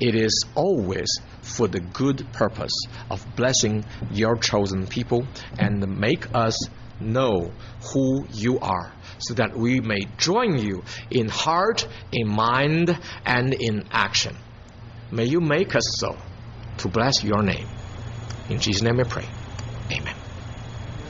it 0.00 0.14
is 0.14 0.44
always 0.54 1.08
for 1.50 1.68
the 1.68 1.80
good 1.80 2.26
purpose 2.32 2.72
of 3.10 3.24
blessing 3.36 3.84
your 4.10 4.36
chosen 4.36 4.86
people 4.86 5.26
and 5.58 5.98
make 5.98 6.34
us 6.34 6.56
know 7.00 7.52
who 7.92 8.26
you 8.32 8.58
are 8.60 8.92
so 9.18 9.34
that 9.34 9.56
we 9.56 9.80
may 9.80 10.00
join 10.18 10.58
you 10.58 10.82
in 11.10 11.28
heart, 11.28 11.86
in 12.12 12.28
mind, 12.28 12.98
and 13.24 13.54
in 13.54 13.84
action. 13.90 14.36
May 15.10 15.24
you 15.24 15.40
make 15.40 15.74
us 15.74 15.84
so 15.98 16.16
to 16.78 16.88
bless 16.88 17.22
your 17.24 17.42
name. 17.42 17.66
In 18.48 18.58
Jesus' 18.58 18.82
name 18.82 19.00
I 19.00 19.04
pray. 19.04 20.19